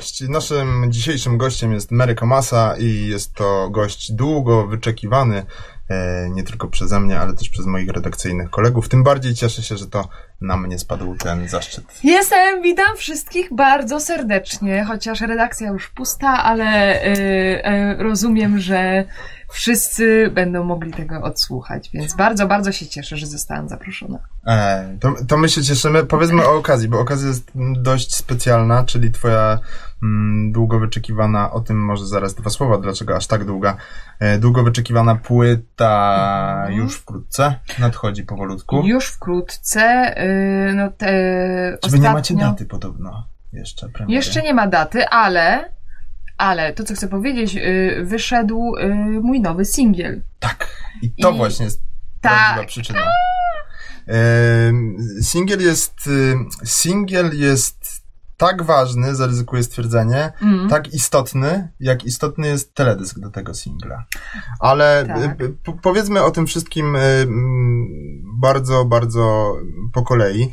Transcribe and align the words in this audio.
Cześć, 0.00 0.28
naszym 0.28 0.92
dzisiejszym 0.92 1.38
gościem 1.38 1.72
jest 1.72 1.90
Mary 1.90 2.14
Komasa 2.14 2.74
i 2.78 3.06
jest 3.06 3.34
to 3.34 3.70
gość 3.70 4.12
długo 4.12 4.66
wyczekiwany, 4.66 5.46
e, 5.88 6.30
nie 6.30 6.42
tylko 6.42 6.68
przeze 6.68 7.00
mnie, 7.00 7.20
ale 7.20 7.32
też 7.32 7.48
przez 7.48 7.66
moich 7.66 7.88
redakcyjnych 7.88 8.50
kolegów. 8.50 8.88
Tym 8.88 9.02
bardziej 9.02 9.34
cieszę 9.34 9.62
się, 9.62 9.76
że 9.76 9.86
to 9.86 10.08
na 10.40 10.56
mnie 10.56 10.78
spadł 10.78 11.16
ten 11.16 11.48
zaszczyt. 11.48 11.84
Jestem, 12.04 12.62
witam 12.62 12.96
wszystkich 12.96 13.54
bardzo 13.54 14.00
serdecznie, 14.00 14.84
chociaż 14.84 15.20
redakcja 15.20 15.68
już 15.68 15.88
pusta, 15.88 16.44
ale 16.44 17.02
y, 17.04 17.08
y, 17.98 18.02
rozumiem, 18.02 18.58
że 18.58 19.04
wszyscy 19.50 20.30
będą 20.34 20.64
mogli 20.64 20.92
tego 20.92 21.22
odsłuchać, 21.22 21.90
więc 21.94 22.14
bardzo, 22.14 22.46
bardzo 22.46 22.72
się 22.72 22.86
cieszę, 22.86 23.16
że 23.16 23.26
zostałam 23.26 23.68
zaproszona. 23.68 24.18
E, 24.46 24.96
to, 25.00 25.14
to 25.28 25.36
my 25.36 25.48
się 25.48 25.62
cieszymy. 25.62 26.04
Powiedzmy 26.04 26.44
o 26.48 26.56
okazji, 26.56 26.88
bo 26.88 27.00
okazja 27.00 27.28
jest 27.28 27.50
dość 27.76 28.14
specjalna, 28.14 28.84
czyli 28.84 29.10
twoja 29.10 29.58
mm, 30.02 30.52
długo 30.52 30.78
wyczekiwana, 30.80 31.52
o 31.52 31.60
tym 31.60 31.84
może 31.84 32.06
zaraz 32.06 32.34
dwa 32.34 32.50
słowa, 32.50 32.78
dlaczego 32.78 33.16
aż 33.16 33.26
tak 33.26 33.44
długa, 33.44 33.76
e, 34.20 34.38
długo 34.38 34.62
wyczekiwana 34.62 35.14
płyta 35.14 36.20
Mhm. 36.60 36.72
już 36.78 36.96
wkrótce 36.96 37.54
nadchodzi 37.78 38.22
powolutku. 38.22 38.82
Już 38.86 39.06
wkrótce, 39.06 40.14
y, 40.70 40.74
no 40.74 40.90
te 40.90 41.06
Czy 41.82 41.90
wy 41.90 41.96
ostatnio... 41.96 41.98
nie 42.08 42.12
macie 42.14 42.34
daty 42.36 42.66
podobno 42.66 43.26
jeszcze 43.52 43.88
premiery? 43.88 44.14
Jeszcze 44.14 44.42
nie 44.42 44.54
ma 44.54 44.66
daty, 44.66 45.08
ale, 45.08 45.72
ale 46.40 46.72
to 46.72 46.84
co 46.84 46.94
chcę 46.94 47.08
powiedzieć, 47.08 47.56
y, 47.56 48.02
wyszedł 48.04 48.76
y, 48.76 48.88
mój 49.22 49.40
nowy 49.40 49.64
singiel. 49.64 50.22
Tak. 50.38 50.66
I 51.02 51.12
to 51.22 51.30
I- 51.30 51.36
właśnie 51.36 51.64
jest 51.64 51.80
Tak. 52.20 52.32
prawdziwa 52.32 52.66
przyczyna. 52.66 53.00
Singiel 55.22 55.60
jest, 55.60 56.06
y, 56.06 56.36
singiel 56.64 57.30
jest 57.38 58.00
tak 58.36 58.62
ważny, 58.62 59.14
zaryzykuję 59.14 59.62
stwierdzenie, 59.62 60.32
Mm. 60.42 60.68
tak 60.68 60.94
istotny, 60.94 61.68
jak 61.80 62.04
istotny 62.04 62.46
jest 62.48 62.74
teledysk 62.74 63.18
do 63.18 63.30
tego 63.30 63.54
singla. 63.54 64.04
Ale 64.60 65.04
Tak. 65.06 65.36
p- 65.36 65.72
powiedzmy 65.82 66.22
o 66.22 66.30
tym 66.30 66.46
wszystkim 66.46 66.96
bardzo, 68.40 68.84
bardzo 68.84 69.56
po 69.92 70.02
kolei. 70.02 70.52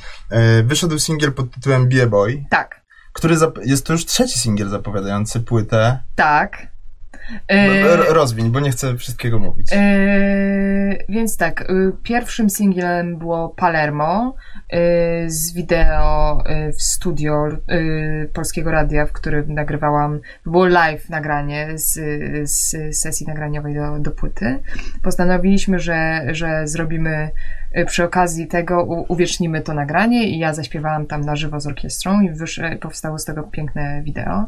Wyszedł 0.63 0.99
singiel 0.99 1.33
pod 1.33 1.51
tytułem 1.51 1.89
a 2.03 2.07
Boy, 2.07 2.45
Tak, 2.49 2.81
który 3.17 3.35
jest 3.65 3.85
to 3.85 3.93
już 3.93 4.05
trzeci 4.05 4.39
singiel 4.39 4.69
zapowiadający 4.69 5.39
płytę. 5.39 5.99
tak. 6.15 6.67
R- 7.47 8.01
Y, 8.09 8.13
rozwiń, 8.13 8.51
bo 8.51 8.59
nie 8.59 8.71
chcę 8.71 8.97
wszystkiego 8.97 9.39
mówić. 9.39 9.71
Yy, 9.71 11.05
więc 11.09 11.37
tak, 11.37 11.61
y, 11.61 11.91
pierwszym 12.03 12.49
singlem 12.49 13.17
było 13.17 13.49
Palermo 13.49 14.35
y, 14.73 14.77
z 15.29 15.53
wideo 15.53 16.43
y, 16.69 16.73
w 16.73 16.81
studio 16.81 17.47
Polskiego 18.33 18.71
Radia, 18.71 19.05
w 19.05 19.11
którym 19.11 19.53
nagrywałam, 19.53 20.19
było 20.45 20.65
live 20.67 21.09
nagranie 21.09 21.67
z, 21.75 21.93
z 22.49 22.75
sesji 22.97 23.27
nagraniowej 23.27 23.75
do, 23.75 23.99
do 23.99 24.11
płyty. 24.11 24.59
Postanowiliśmy, 25.01 25.79
że, 25.79 26.21
że 26.31 26.67
zrobimy 26.67 27.29
przy 27.85 28.03
okazji 28.03 28.47
tego, 28.47 28.83
uwiecznimy 28.83 29.61
to 29.61 29.73
nagranie 29.73 30.29
i 30.29 30.39
ja 30.39 30.53
zaśpiewałam 30.53 31.05
tam 31.05 31.21
na 31.21 31.35
żywo 31.35 31.59
z 31.59 31.67
orkiestrą 31.67 32.21
i 32.21 32.29
wysz, 32.29 32.61
powstało 32.81 33.19
z 33.19 33.25
tego 33.25 33.43
piękne 33.43 34.01
wideo. 34.03 34.45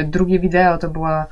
Y, 0.00 0.04
Drugie 0.04 0.38
wideo 0.38 0.78
to 0.78 0.88
była 0.88 1.26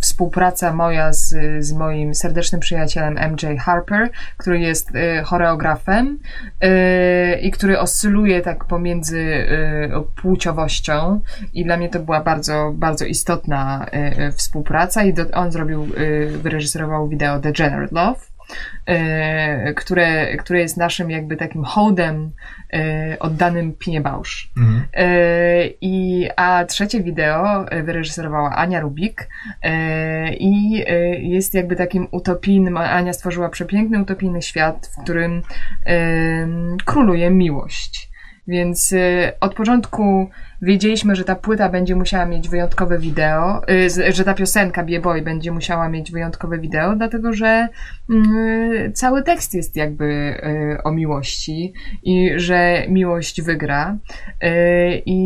współpraca 0.00 0.72
moja 0.72 1.12
z, 1.12 1.34
z 1.64 1.72
moim 1.72 2.14
serdecznym 2.14 2.60
przyjacielem 2.60 3.32
MJ 3.32 3.58
Harper, 3.58 4.10
który 4.36 4.60
jest 4.60 4.94
y, 4.94 5.22
choreografem 5.24 6.18
y, 6.64 7.38
i 7.40 7.50
który 7.50 7.78
oscyluje 7.78 8.40
tak 8.40 8.64
pomiędzy 8.64 9.18
y, 9.18 9.90
płciowością 10.22 11.20
i 11.54 11.64
dla 11.64 11.76
mnie 11.76 11.88
to 11.88 12.00
była 12.00 12.20
bardzo, 12.20 12.72
bardzo 12.74 13.04
istotna 13.04 13.86
y, 13.86 14.22
y, 14.22 14.32
współpraca 14.32 15.04
i 15.04 15.14
do, 15.14 15.30
on 15.32 15.52
zrobił, 15.52 15.84
y, 15.84 16.38
wyreżyserował 16.42 17.08
wideo 17.08 17.38
Degenerate 17.38 17.94
Love. 17.94 18.37
Y, 18.88 19.74
Które, 19.74 20.36
które 20.36 20.60
jest 20.60 20.76
naszym 20.76 21.10
jakby 21.10 21.36
takim 21.36 21.64
hołdem 21.64 22.32
y, 22.74 23.18
oddanym 23.18 23.72
Pinie 23.72 24.00
Bausch. 24.00 24.48
Mhm. 24.56 24.82
E, 24.94 25.66
I, 25.80 26.28
a 26.36 26.64
trzecie 26.64 27.02
wideo 27.02 27.70
e, 27.70 27.82
wyreżyserowała 27.82 28.56
Ania 28.56 28.80
Rubik 28.80 29.28
e, 29.62 30.34
i 30.34 30.84
e, 30.86 31.18
jest 31.18 31.54
jakby 31.54 31.76
takim 31.76 32.08
utopijnym, 32.10 32.76
Ania 32.76 33.12
stworzyła 33.12 33.48
przepiękny 33.48 34.02
utopijny 34.02 34.42
świat, 34.42 34.90
w 34.96 35.02
którym 35.02 35.42
króluje 36.84 37.30
miłość. 37.30 38.08
Więc 38.48 38.92
e, 38.92 39.32
od 39.40 39.54
początku 39.54 40.30
wiedzieliśmy, 40.62 41.16
że 41.16 41.24
ta 41.24 41.34
płyta 41.34 41.68
będzie 41.68 41.94
musiała 41.96 42.26
mieć 42.26 42.48
wyjątkowe 42.48 42.98
wideo, 42.98 43.60
z- 43.86 44.14
że 44.16 44.24
ta 44.24 44.34
piosenka 44.34 44.84
Bie 44.84 45.00
Boy 45.00 45.22
będzie 45.22 45.52
musiała 45.52 45.88
mieć 45.88 46.12
wyjątkowe 46.12 46.58
wideo, 46.58 46.96
dlatego 46.96 47.32
że 47.32 47.68
mm, 48.10 48.92
cały 48.92 49.22
tekst 49.22 49.54
jest 49.54 49.76
jakby 49.76 50.04
e, 50.74 50.82
o 50.84 50.92
miłości 50.92 51.72
i 52.02 52.30
że 52.36 52.82
miłość 52.88 53.42
wygra. 53.42 53.96
Y, 54.44 55.02
I, 55.06 55.20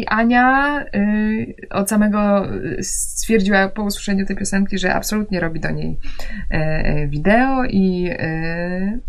I 0.00 0.06
Ania 0.06 0.80
y, 0.94 1.54
od 1.70 1.88
samego 1.90 2.52
y, 2.54 2.82
stwierdziła 2.82 3.68
po 3.68 3.82
usłyszeniu 3.82 4.26
tej 4.26 4.36
piosenki, 4.36 4.78
że 4.78 4.94
absolutnie 4.94 5.40
robi 5.40 5.60
do 5.60 5.70
niej 5.70 5.96
wideo 7.08 7.64
i, 7.64 8.08
y, 8.10 9.00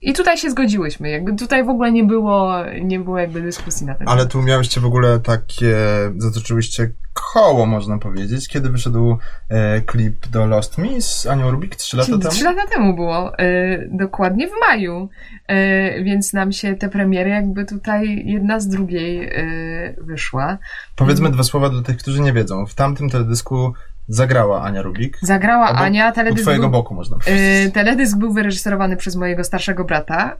i 0.00 0.12
tutaj 0.12 0.38
się 0.38 0.50
zgodziłyśmy. 0.50 1.10
Jakby 1.10 1.36
tutaj 1.36 1.64
w 1.64 1.68
ogóle 1.68 1.92
nie 1.92 2.04
było, 2.04 2.54
nie 2.82 3.00
było 3.00 3.18
jakby 3.18 3.42
dyskusji 3.42 3.86
na 3.86 3.94
ten 3.94 4.08
Ale 4.08 4.18
temat. 4.18 4.32
tu 4.32 4.42
miałyście 4.42 4.80
w 4.80 4.86
ogóle 4.86 5.20
takie, 5.20 5.76
zatoczyłyście 6.16 6.90
koło, 7.32 7.66
można 7.66 7.98
powiedzieć, 7.98 8.48
kiedy 8.48 8.70
wyszedł 8.70 9.18
e, 9.48 9.80
klip 9.80 10.26
do 10.26 10.46
Lost 10.46 10.78
Me 10.78 11.00
z 11.00 11.26
Anią 11.26 11.50
Rubik 11.50 11.76
3 11.76 11.96
lata 11.96 12.18
temu. 12.18 12.30
Trzy 12.30 12.44
lata 12.44 12.66
temu 12.66 12.94
było, 12.94 13.40
y, 13.40 13.88
dokładnie 13.92 14.48
w 14.48 14.52
maju, 14.68 15.08
y, 15.50 16.04
więc 16.04 16.32
nam 16.32 16.52
się 16.52 16.74
te 16.74 16.88
premiery 16.88 17.30
jakby 17.30 17.64
tutaj 17.64 18.22
jedna 18.26 18.60
z 18.60 18.68
drugiej 18.68 19.38
y, 19.38 19.96
wyszła. 20.00 20.58
Powiedzmy 20.96 21.30
dwa 21.30 21.42
słowa 21.42 21.68
dla 21.70 21.82
tych, 21.82 21.96
którzy 21.96 22.20
nie 22.20 22.32
wiedzą. 22.32 22.66
W 22.66 22.74
tamtym 22.74 23.10
teledysku 23.10 23.72
zagrała 24.08 24.62
Ania 24.62 24.82
Rubik. 24.82 25.18
Zagrała 25.22 25.72
Obok- 25.72 25.82
Ania, 25.82 26.10
U 26.10 26.12
teledysk 26.12 26.42
twojego 26.42 26.62
był, 26.62 26.70
boku, 26.70 26.94
można 26.94 27.16
powiedzieć. 27.18 27.74
teledysk 27.74 28.18
był 28.18 28.32
wyreżyserowany 28.32 28.96
przez 28.96 29.16
mojego 29.16 29.44
starszego 29.44 29.84
brata, 29.84 30.36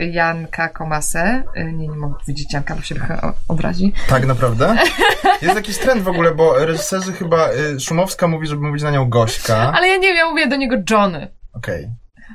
y, 0.00 0.04
Janka 0.06 0.68
Komasę. 0.68 1.42
Y, 1.56 1.64
nie, 1.72 1.88
nie 1.88 1.96
mogę 1.96 2.14
powiedzieć 2.20 2.52
Janka, 2.52 2.74
bo 2.76 2.82
się 2.82 2.94
trochę 2.94 3.32
obrazi. 3.48 3.92
Tak 4.08 4.26
naprawdę? 4.26 4.76
Jest 5.42 5.54
jakiś 5.54 5.78
trend 5.78 6.02
w 6.02 6.08
ogóle, 6.08 6.34
bo 6.34 6.66
reżyserzy 6.66 7.12
chyba, 7.12 7.48
y, 7.52 7.80
Szumowska 7.80 8.28
mówi, 8.28 8.46
żeby 8.46 8.66
mówić 8.66 8.82
na 8.82 8.90
nią 8.90 9.08
Gośka. 9.08 9.72
Ale 9.74 9.88
ja 9.88 9.96
nie 9.96 10.08
wiem, 10.08 10.16
ja 10.16 10.30
mówię 10.30 10.46
do 10.46 10.56
niego 10.56 10.76
Johnny. 10.90 11.28
Okej. 11.52 11.88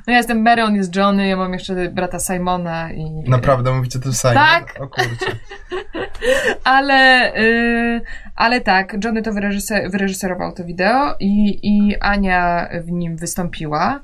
No 0.06 0.12
ja 0.12 0.16
jestem 0.16 0.42
Mary, 0.42 0.62
on 0.62 0.74
jest 0.74 0.96
Johnny, 0.96 1.28
ja 1.28 1.36
mam 1.36 1.52
jeszcze 1.52 1.90
brata 1.90 2.18
Simona 2.18 2.92
i... 2.92 3.10
Naprawdę 3.28 3.72
mówicie 3.72 3.98
to 3.98 4.12
sami? 4.12 4.34
Tak. 4.34 4.74
O 4.80 4.88
kurczę. 4.88 5.26
Ale, 6.64 7.32
y, 7.36 8.00
ale 8.36 8.60
tak, 8.60 9.04
Johnny 9.04 9.22
to 9.22 9.32
wyreżyser, 9.32 9.90
wyreżyserował 9.90 10.52
to 10.52 10.64
wideo 10.64 11.16
i, 11.20 11.60
i 11.62 11.96
Ania 12.00 12.68
w 12.84 12.90
nim 12.90 13.16
wystąpiła. 13.16 14.00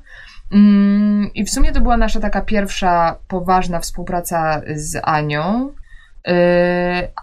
Mm, 0.51 1.29
I 1.35 1.45
w 1.45 1.49
sumie 1.49 1.71
to 1.71 1.81
była 1.81 1.97
nasza 1.97 2.19
taka 2.19 2.41
pierwsza 2.41 3.15
poważna 3.27 3.79
współpraca 3.79 4.61
z 4.75 5.01
Anią. 5.03 5.73
Y, 6.27 6.31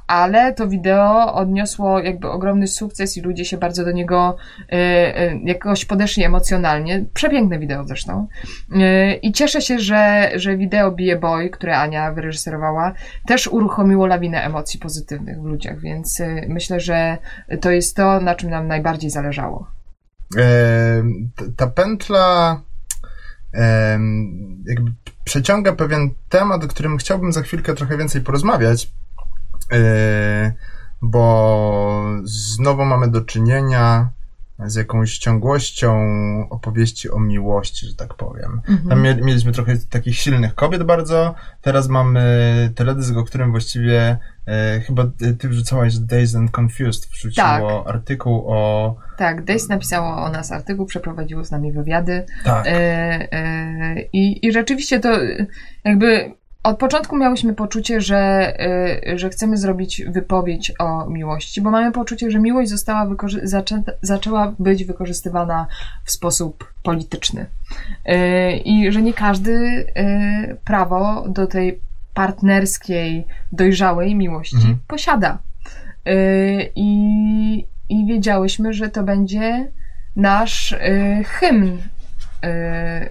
Ale 0.07 0.53
to 0.53 0.69
wideo 0.69 1.35
odniosło 1.35 2.01
jakby 2.01 2.31
ogromny 2.31 2.67
sukces 2.67 3.17
i 3.17 3.21
ludzie 3.21 3.45
się 3.45 3.57
bardzo 3.57 3.85
do 3.85 3.93
niego 3.93 4.37
y, 4.61 4.77
y, 4.77 5.41
jakoś 5.45 5.85
podeszli 5.85 6.25
emocjonalnie. 6.25 7.05
Przepiękne 7.15 7.59
wideo 7.59 7.85
zresztą. 7.85 8.27
I 9.23 9.33
cieszę 9.33 9.61
się, 9.61 9.79
że, 9.79 10.31
że 10.35 10.57
wideo 10.57 10.97
a 11.13 11.17
Boy, 11.17 11.51
które 11.51 11.79
Ania 11.79 12.13
wyreżyserowała, 12.13 12.93
też 13.27 13.47
uruchomiło 13.47 14.07
lawinę 14.07 14.43
emocji 14.43 14.81
pozytywnych 14.81 15.41
w 15.41 15.45
ludziach, 15.45 15.81
więc 15.81 16.23
myślę, 16.49 16.81
że 16.81 17.19
to 17.61 17.71
jest 17.71 17.97
to, 17.97 18.21
na 18.21 18.35
czym 18.35 18.51
nam 18.51 18.69
najbardziej 18.69 19.11
zależało. 19.11 19.67
T- 21.37 21.53
ta 21.57 21.67
pętla 21.67 22.61
em, 23.53 24.63
jakby 24.67 24.93
przeciąga 25.25 25.73
pewien 25.73 26.11
temat, 26.29 26.65
o 26.65 26.69
którym 26.69 26.99
chciałbym 26.99 27.33
za 27.33 27.43
chwilkę 27.43 27.75
trochę 27.75 27.97
więcej 27.97 28.21
porozmawiać, 28.21 28.85
e, 28.85 28.89
bo 31.03 32.05
znowu 32.25 32.85
mamy 32.85 33.09
do 33.11 33.21
czynienia 33.21 34.11
z 34.59 34.75
jakąś 34.75 35.19
ciągłością 35.19 35.97
opowieści 36.51 37.11
o 37.11 37.21
miłości, 37.21 37.87
że 37.87 37.95
tak 37.95 38.15
powiem. 38.15 38.61
Tam 38.89 39.03
mie- 39.03 39.23
mieliśmy 39.23 39.53
trochę 39.53 39.77
takich 39.91 40.17
silnych 40.19 40.55
kobiet 40.55 40.83
bardzo, 40.83 41.35
teraz 41.63 41.89
mamy 41.89 42.23
teledysk, 42.75 43.17
o 43.17 43.25
którym 43.25 43.51
właściwie 43.51 44.19
e, 44.47 44.81
chyba 44.81 45.05
ty 45.39 45.49
wrzucałaś 45.49 45.99
Days 45.99 46.35
and 46.35 46.59
Confused, 46.59 47.11
wrzuciło 47.13 47.47
Tak. 47.85 47.95
artykuł 47.95 48.45
o... 48.47 48.97
Tak, 49.19 49.45
Days 49.45 49.69
napisało 49.69 50.17
o 50.17 50.29
nas 50.31 50.53
artykuł, 50.53 50.87
przeprowadziło 50.87 51.45
z 51.45 51.51
nami 51.51 51.73
wywiady 51.73 52.27
Tak. 52.45 52.67
e, 52.67 52.71
e, 53.33 54.01
i, 54.13 54.47
i 54.47 54.53
rzeczywiście 54.53 55.01
to 55.01 55.09
jakby 55.85 56.35
od 56.65 56.79
początku 56.79 57.17
miałyśmy 57.17 57.55
poczucie, 57.55 58.01
że, 58.01 58.53
y, 59.13 59.19
że 59.19 59.31
chcemy 59.31 59.57
zrobić 59.57 60.03
wypowiedź 60.09 60.73
o 60.79 61.07
miłości, 61.07 61.61
bo 61.61 61.71
mamy 61.71 61.93
poczucie, 61.93 62.31
że 62.31 62.39
miłość 62.39 62.71
została 62.71 63.17
zaczę 63.43 63.83
zaczęła 64.03 64.55
być 64.59 64.85
wykorzystywana 64.85 65.67
w 66.05 66.11
sposób 66.11 66.75
polityczny. 66.83 67.47
Y, 68.09 68.57
I 68.57 68.93
że 68.93 69.03
nie 69.03 69.15
każdy 69.15 69.53
y, 69.53 70.57
prawo 70.65 71.25
do 71.29 71.47
tej 71.47 71.81
partnerskiej, 72.15 73.27
dojrzałej 73.53 74.15
miłości 74.15 74.57
mhm. 74.57 74.79
posiada. 74.87 75.39
I, 76.77 77.67
I 77.89 78.07
wiedziałyśmy, 78.07 78.73
że 78.73 78.89
to 78.89 79.03
będzie 79.03 79.71
nasz 80.17 80.75
hymn 81.27 81.79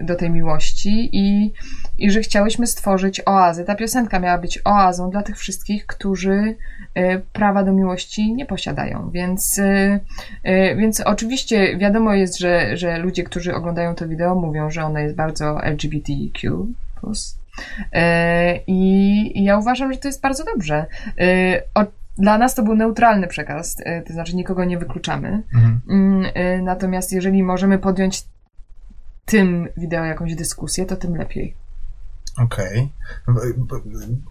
do 0.00 0.14
tej 0.14 0.30
miłości 0.30 1.10
i 1.12 1.52
i 1.98 2.10
że 2.10 2.20
chciałyśmy 2.20 2.66
stworzyć 2.66 3.22
oazę. 3.26 3.64
Ta 3.64 3.74
piosenka 3.74 4.20
miała 4.20 4.38
być 4.38 4.60
oazą 4.64 5.10
dla 5.10 5.22
tych 5.22 5.38
wszystkich, 5.38 5.86
którzy 5.86 6.56
y, 6.98 7.20
prawa 7.32 7.64
do 7.64 7.72
miłości 7.72 8.34
nie 8.34 8.46
posiadają. 8.46 9.10
Więc, 9.10 9.58
y, 9.58 10.00
y, 10.46 10.76
więc 10.76 11.00
oczywiście 11.00 11.78
wiadomo 11.78 12.14
jest, 12.14 12.38
że, 12.38 12.76
że 12.76 12.98
ludzie, 12.98 13.24
którzy 13.24 13.54
oglądają 13.54 13.94
to 13.94 14.08
wideo, 14.08 14.34
mówią, 14.34 14.70
że 14.70 14.84
ono 14.84 14.98
jest 14.98 15.14
bardzo 15.16 15.64
LGBTQ. 15.64 16.66
I 18.66 19.44
ja 19.44 19.58
uważam, 19.58 19.92
że 19.92 19.98
to 19.98 20.08
jest 20.08 20.20
bardzo 20.20 20.44
dobrze. 20.44 20.86
Dla 22.18 22.38
nas 22.38 22.54
to 22.54 22.62
był 22.62 22.74
neutralny 22.74 23.26
przekaz, 23.26 23.76
to 24.06 24.12
znaczy 24.12 24.36
nikogo 24.36 24.64
nie 24.64 24.78
wykluczamy. 24.78 25.42
Mhm. 25.54 25.80
Mm, 25.90 26.64
natomiast 26.64 27.12
jeżeli 27.12 27.42
możemy 27.42 27.78
podjąć 27.78 28.24
tym 29.24 29.68
wideo 29.76 30.04
jakąś 30.04 30.34
dyskusję, 30.34 30.86
to 30.86 30.96
tym 30.96 31.16
lepiej. 31.16 31.54
Okej. 32.38 32.92
Okay. 33.26 33.82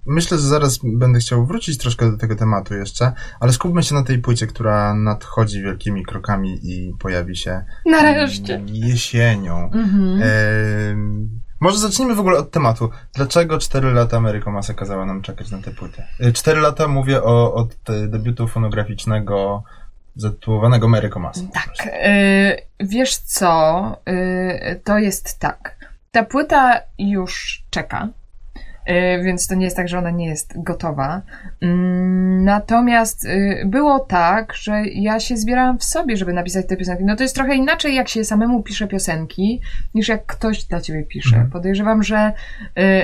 Myślę, 0.05 0.37
że 0.37 0.43
zaraz 0.43 0.79
będę 0.83 1.19
chciał 1.19 1.45
wrócić 1.45 1.77
troszkę 1.77 2.11
do 2.11 2.17
tego 2.17 2.35
tematu 2.35 2.73
jeszcze, 2.73 3.11
ale 3.39 3.53
skupmy 3.53 3.83
się 3.83 3.95
na 3.95 4.03
tej 4.03 4.19
płycie, 4.19 4.47
która 4.47 4.93
nadchodzi 4.93 5.61
wielkimi 5.61 6.05
krokami 6.05 6.59
i 6.63 6.93
pojawi 6.99 7.35
się 7.35 7.63
nareszcie 7.85 8.61
jesienią. 8.67 9.71
Mhm. 9.71 10.21
E, 10.21 10.27
może 11.59 11.77
zacznijmy 11.77 12.15
w 12.15 12.19
ogóle 12.19 12.37
od 12.39 12.51
tematu. 12.51 12.89
Dlaczego 13.13 13.59
4 13.59 13.93
lata 13.93 14.19
Mary 14.19 14.41
Masa 14.47 14.73
kazała 14.73 15.05
nam 15.05 15.21
czekać 15.21 15.51
na 15.51 15.57
tę 15.57 15.71
płytę? 15.71 16.07
4 16.33 16.61
lata 16.61 16.87
mówię 16.87 17.23
o, 17.23 17.53
od 17.53 17.75
debiutu 18.07 18.47
fonograficznego 18.47 19.63
zatytułowanego 20.15 20.87
Mary 20.87 21.09
Masa. 21.19 21.41
Tak. 21.53 21.73
E, 21.87 22.57
wiesz 22.79 23.15
co? 23.17 23.97
E, 24.05 24.75
to 24.75 24.97
jest 24.97 25.39
tak. 25.39 25.82
Ta 26.13 26.23
płyta 26.23 26.81
już 26.99 27.63
czeka, 27.69 28.09
y, 28.89 29.23
więc 29.23 29.47
to 29.47 29.55
nie 29.55 29.65
jest 29.65 29.77
tak, 29.77 29.87
że 29.87 29.97
ona 29.97 30.11
nie 30.11 30.25
jest 30.25 30.63
gotowa. 30.63 31.21
Mm, 31.61 32.43
natomiast 32.43 33.25
y, 33.25 33.63
było 33.65 33.99
tak, 33.99 34.53
że 34.53 34.85
ja 34.85 35.19
się 35.19 35.37
zbierałam 35.37 35.79
w 35.79 35.83
sobie, 35.83 36.17
żeby 36.17 36.33
napisać 36.33 36.67
te 36.67 36.77
piosenki. 36.77 37.03
No 37.03 37.15
to 37.15 37.23
jest 37.23 37.35
trochę 37.35 37.55
inaczej, 37.55 37.95
jak 37.95 38.09
się 38.09 38.23
samemu 38.23 38.63
pisze 38.63 38.87
piosenki, 38.87 39.61
niż 39.93 40.07
jak 40.07 40.25
ktoś 40.25 40.63
dla 40.63 40.81
ciebie 40.81 41.03
pisze. 41.03 41.35
Mhm. 41.35 41.51
Podejrzewam, 41.51 42.03
że 42.03 42.33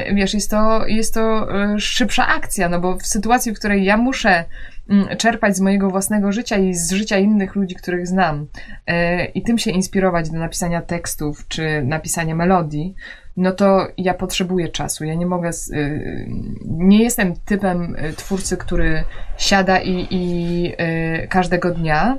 y, 0.09 0.15
wiesz, 0.15 0.33
jest 0.33 0.50
to, 0.50 0.88
jest 0.88 1.13
to 1.13 1.47
szybsza 1.77 2.27
akcja, 2.27 2.69
no 2.69 2.79
bo 2.79 2.97
w 2.97 3.06
sytuacji, 3.06 3.51
w 3.51 3.59
której 3.59 3.85
ja 3.85 3.97
muszę 3.97 4.45
czerpać 5.18 5.57
z 5.57 5.59
mojego 5.59 5.89
własnego 5.89 6.31
życia 6.31 6.57
i 6.57 6.74
z 6.74 6.91
życia 6.91 7.18
innych 7.18 7.56
ludzi, 7.56 7.75
których 7.75 8.07
znam 8.07 8.47
i 9.33 9.44
tym 9.44 9.57
się 9.57 9.71
inspirować 9.71 10.30
do 10.30 10.38
napisania 10.39 10.81
tekstów 10.81 11.47
czy 11.47 11.83
napisania 11.83 12.36
melodii, 12.36 12.95
no 13.39 13.51
to 13.51 13.88
ja 13.97 14.13
potrzebuję 14.13 14.69
czasu. 14.69 15.06
Ja 15.06 15.13
nie 15.13 15.25
mogę. 15.25 15.50
Y, 15.50 16.27
nie 16.65 17.03
jestem 17.03 17.36
typem 17.45 17.95
y, 17.95 18.13
twórcy, 18.13 18.57
który 18.57 19.03
siada 19.38 19.80
i, 19.80 20.07
i 20.12 20.74
y, 21.24 21.27
każdego 21.27 21.71
dnia 21.71 22.18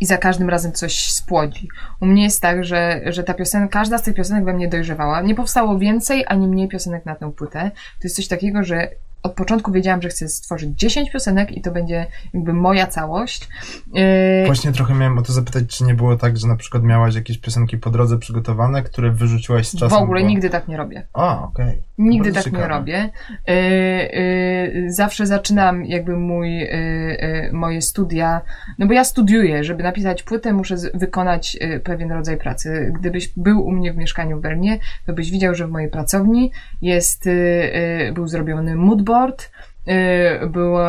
i 0.00 0.06
za 0.06 0.18
każdym 0.18 0.50
razem 0.50 0.72
coś 0.72 1.12
spłodzi. 1.12 1.68
U 2.00 2.06
mnie 2.06 2.22
jest 2.22 2.42
tak, 2.42 2.64
że, 2.64 3.00
że 3.06 3.24
ta 3.24 3.34
piosenka, 3.34 3.68
każda 3.68 3.98
z 3.98 4.02
tych 4.02 4.14
piosenek 4.14 4.44
we 4.44 4.52
mnie 4.52 4.68
dojrzewała. 4.68 5.20
Nie 5.20 5.34
powstało 5.34 5.78
więcej 5.78 6.24
ani 6.28 6.48
mniej 6.48 6.68
piosenek 6.68 7.06
na 7.06 7.14
tę 7.14 7.32
płytę. 7.32 7.70
To 7.74 8.04
jest 8.04 8.16
coś 8.16 8.28
takiego, 8.28 8.64
że 8.64 8.90
od 9.24 9.32
początku 9.32 9.72
wiedziałam, 9.72 10.02
że 10.02 10.08
chcę 10.08 10.28
stworzyć 10.28 10.78
10 10.78 11.10
piosenek 11.10 11.52
i 11.52 11.60
to 11.60 11.70
będzie 11.70 12.06
jakby 12.34 12.52
moja 12.52 12.86
całość. 12.86 13.48
Yy... 13.94 14.02
Właśnie 14.46 14.72
trochę 14.72 14.94
miałem 14.94 15.18
o 15.18 15.22
to 15.22 15.32
zapytać, 15.32 15.66
czy 15.66 15.84
nie 15.84 15.94
było 15.94 16.16
tak, 16.16 16.36
że 16.36 16.48
na 16.48 16.56
przykład 16.56 16.82
miałaś 16.82 17.14
jakieś 17.14 17.38
piosenki 17.38 17.78
po 17.78 17.90
drodze 17.90 18.18
przygotowane, 18.18 18.82
które 18.82 19.10
wyrzuciłaś 19.10 19.68
z 19.68 19.72
czasem? 19.72 19.98
W 19.98 20.02
ogóle 20.02 20.20
bo... 20.20 20.26
nigdy 20.26 20.50
tak 20.50 20.68
nie 20.68 20.76
robię. 20.76 21.06
A, 21.12 21.42
okej. 21.42 21.66
Okay. 21.66 21.82
Nigdy 21.98 22.32
tak 22.32 22.44
ciekawe. 22.44 22.62
nie 22.62 22.68
robię. 22.68 23.10
Yy, 23.48 23.54
yy, 23.54 24.92
zawsze 24.92 25.26
zaczynam 25.26 25.84
jakby 25.84 26.16
mój, 26.16 26.68
moje 27.52 27.82
studia, 27.82 28.40
no 28.78 28.86
bo 28.86 28.92
ja 28.92 29.04
studiuję, 29.04 29.64
żeby 29.64 29.82
napisać 29.82 30.22
płytę 30.22 30.52
muszę 30.52 30.76
wykonać 30.94 31.58
pewien 31.84 32.12
rodzaj 32.12 32.36
pracy. 32.36 32.92
Gdybyś 33.00 33.28
był 33.36 33.66
u 33.66 33.72
mnie 33.72 33.92
w 33.92 33.96
mieszkaniu 33.96 34.38
w 34.38 34.40
Bernie, 34.40 34.78
to 35.06 35.12
byś 35.12 35.30
widział, 35.30 35.54
że 35.54 35.66
w 35.66 35.70
mojej 35.70 35.90
pracowni 35.90 36.50
jest, 36.82 37.28
był 38.14 38.28
zrobiony 38.28 38.76
moodboard, 38.76 39.13
board, 39.14 39.50
y, 40.42 40.46
były 40.46 40.82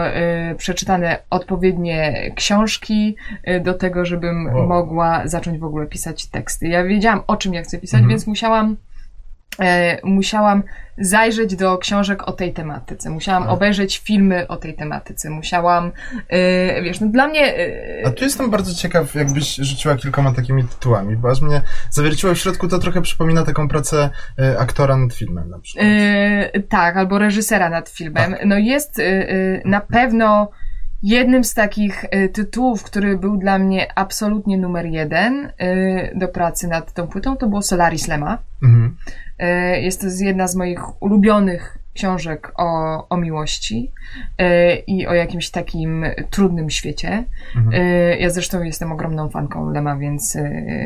y, 0.51 0.55
przeczytane 0.55 1.17
odpowiednie 1.29 2.31
książki 2.35 3.15
y, 3.47 3.59
do 3.59 3.73
tego, 3.73 4.05
żebym 4.05 4.45
wow. 4.45 4.67
mogła 4.67 5.27
zacząć 5.27 5.59
w 5.59 5.63
ogóle 5.63 5.87
pisać 5.87 6.25
teksty. 6.25 6.67
Ja 6.67 6.83
wiedziałam, 6.83 7.21
o 7.27 7.37
czym 7.37 7.53
ja 7.53 7.61
chcę 7.63 7.77
pisać, 7.77 7.99
mhm. 7.99 8.09
więc 8.09 8.27
musiałam 8.27 8.77
musiałam 10.03 10.63
zajrzeć 10.97 11.55
do 11.55 11.77
książek 11.77 12.27
o 12.27 12.31
tej 12.31 12.53
tematyce, 12.53 13.09
musiałam 13.09 13.43
A. 13.43 13.47
obejrzeć 13.47 13.99
filmy 13.99 14.47
o 14.47 14.57
tej 14.57 14.75
tematyce, 14.75 15.29
musiałam, 15.29 15.91
yy, 16.31 16.81
wiesz, 16.83 16.99
no 16.99 17.07
dla 17.07 17.27
mnie... 17.27 17.41
Yy... 17.41 18.05
A 18.05 18.09
tu 18.09 18.23
jestem 18.23 18.49
bardzo 18.49 18.73
ciekaw, 18.73 19.15
jakbyś 19.15 19.55
rzuciła 19.55 19.95
kilkoma 19.95 20.33
takimi 20.33 20.63
tytułami, 20.63 21.17
bo 21.17 21.29
aż 21.29 21.41
mnie 21.41 21.61
zawierciło 21.89 22.33
w 22.33 22.37
środku, 22.37 22.67
to 22.67 22.79
trochę 22.79 23.01
przypomina 23.01 23.43
taką 23.43 23.67
pracę 23.67 24.09
yy, 24.37 24.59
aktora 24.59 24.97
nad 24.97 25.13
filmem 25.13 25.49
na 25.49 25.59
przykład. 25.59 25.87
tak, 26.69 26.97
albo 26.97 27.19
reżysera 27.19 27.69
nad 27.69 27.89
filmem. 27.89 28.31
Tak. 28.31 28.45
No 28.45 28.57
jest 28.57 29.01
na 29.65 29.81
pewno 29.81 30.51
Jednym 31.03 31.43
z 31.43 31.53
takich 31.53 32.05
tytułów, 32.33 32.83
który 32.83 33.17
był 33.17 33.37
dla 33.37 33.59
mnie 33.59 33.87
absolutnie 33.95 34.57
numer 34.57 34.85
jeden 34.85 35.51
do 36.15 36.27
pracy 36.27 36.67
nad 36.67 36.93
tą 36.93 37.07
płytą, 37.07 37.37
to 37.37 37.47
było 37.47 37.61
Solaris 37.61 38.07
Lema. 38.07 38.37
Mhm. 38.63 38.95
E, 39.39 39.81
jest 39.81 40.01
to 40.01 40.07
jedna 40.19 40.47
z 40.47 40.55
moich 40.55 41.01
ulubionych 41.01 41.77
książek 41.95 42.51
o, 42.55 43.09
o 43.09 43.17
miłości 43.17 43.91
e, 44.37 44.75
i 44.75 45.07
o 45.07 45.13
jakimś 45.13 45.49
takim 45.49 46.05
trudnym 46.29 46.69
świecie. 46.69 47.23
Mhm. 47.55 47.83
E, 47.83 48.17
ja 48.17 48.29
zresztą 48.29 48.63
jestem 48.63 48.91
ogromną 48.91 49.29
fanką 49.29 49.71
Lema, 49.71 49.97
więc 49.97 50.37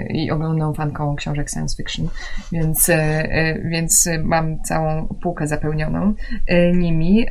i 0.10 0.32
ogromną 0.32 0.74
fanką 0.74 1.16
książek 1.16 1.50
science 1.50 1.76
fiction, 1.76 2.10
więc, 2.52 2.92
więc 3.66 4.10
mam 4.24 4.64
całą 4.64 5.08
półkę 5.08 5.48
zapełnioną 5.48 6.14
nimi. 6.74 7.28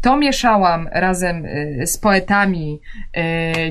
To 0.00 0.16
mieszałam 0.16 0.88
razem 0.92 1.46
z 1.84 1.98
poetami 1.98 2.80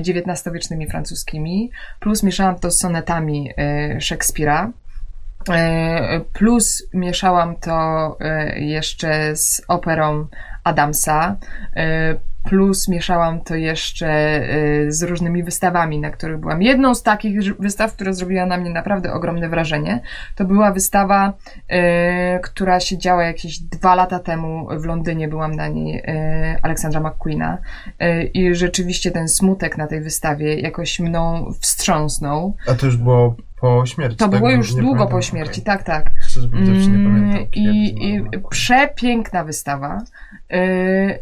XIX-wiecznymi 0.08 0.86
francuskimi, 0.86 1.70
plus 2.00 2.22
mieszałam 2.22 2.58
to 2.58 2.70
z 2.70 2.78
sonetami 2.78 3.50
Szekspira. 3.98 4.72
E, 5.50 6.20
plus 6.32 6.88
mieszałam 6.94 7.56
to 7.56 8.16
e, 8.20 8.60
jeszcze 8.60 9.36
z 9.36 9.62
operą 9.68 10.26
Adamsa. 10.64 11.36
Plus 12.44 12.88
mieszałam 12.88 13.40
to 13.40 13.54
jeszcze 13.54 14.40
z 14.88 15.02
różnymi 15.02 15.42
wystawami, 15.42 15.98
na 15.98 16.10
których 16.10 16.38
byłam. 16.38 16.62
Jedną 16.62 16.94
z 16.94 17.02
takich 17.02 17.54
wystaw, 17.58 17.94
która 17.94 18.12
zrobiła 18.12 18.46
na 18.46 18.56
mnie 18.56 18.70
naprawdę 18.70 19.12
ogromne 19.12 19.48
wrażenie, 19.48 20.00
to 20.34 20.44
była 20.44 20.72
wystawa, 20.72 21.32
która 22.42 22.80
się 22.80 22.98
działa 22.98 23.24
jakieś 23.24 23.58
dwa 23.58 23.94
lata 23.94 24.18
temu 24.18 24.68
w 24.80 24.84
Londynie. 24.84 25.28
Byłam 25.28 25.54
na 25.54 25.68
niej 25.68 26.02
Aleksandra 26.62 27.00
McQueena 27.00 27.58
i 28.34 28.54
rzeczywiście 28.54 29.10
ten 29.10 29.28
smutek 29.28 29.78
na 29.78 29.86
tej 29.86 30.00
wystawie 30.00 30.60
jakoś 30.60 31.00
mną 31.00 31.52
wstrząsnął. 31.60 32.56
A 32.68 32.74
to 32.74 32.86
już 32.86 32.96
było 32.96 33.36
po 33.60 33.86
śmierci. 33.86 34.16
To 34.16 34.28
tak? 34.28 34.38
było 34.38 34.50
już 34.50 34.74
nie 34.74 34.80
długo 34.80 34.96
pamiętam. 34.96 35.18
po 35.18 35.22
śmierci, 35.22 35.62
okay. 35.62 35.76
tak, 35.76 35.86
tak. 35.86 36.10
Szczerze 36.28 36.48
nie 36.48 36.58
mm, 36.58 37.12
pamiętam. 37.12 37.46
I, 37.54 37.94
i 38.08 38.24
przepiękna 38.50 39.44
wystawa. 39.44 40.02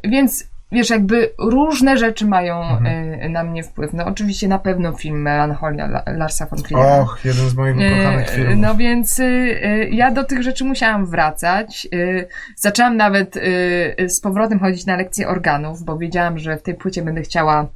Więc 0.05 0.50
wiesz, 0.73 0.91
jakby 0.91 1.33
różne 1.39 1.99
rzeczy 1.99 2.27
mają 2.27 2.62
mhm. 2.62 2.87
Y, 3.23 3.29
na 3.29 3.45
mnie 3.45 3.62
wpływ. 3.62 3.93
No 3.93 4.05
oczywiście 4.07 4.49
na 4.49 4.59
pewno 4.59 4.93
film 4.93 5.23
Melancholia 5.23 6.03
Larsa 6.07 6.47
von 6.47 6.59
Trier'a. 6.59 7.00
Och, 7.00 7.25
jeden 7.25 7.49
z 7.49 7.55
moich 7.55 7.77
ukochanych 7.77 8.29
y, 8.29 8.37
filmów. 8.37 8.57
No 8.57 8.75
więc 8.75 9.19
y, 9.19 9.89
ja 9.93 10.11
do 10.11 10.25
tych 10.25 10.43
rzeczy 10.43 10.65
musiałam 10.65 11.07
wracać. 11.07 11.89
Zaczęłam 12.57 12.97
nawet 12.97 13.39
z 14.09 14.21
powrotem 14.21 14.59
chodzić 14.59 14.87
na 14.87 14.97
lekcje 14.97 15.29
organów, 15.29 15.83
bo 15.85 15.99
wiedziałam, 15.99 16.39
że 16.39 16.57
w 16.57 16.62
tej 16.62 16.75
płycie 16.75 17.03
będę 17.03 17.23
chciała 17.23 17.67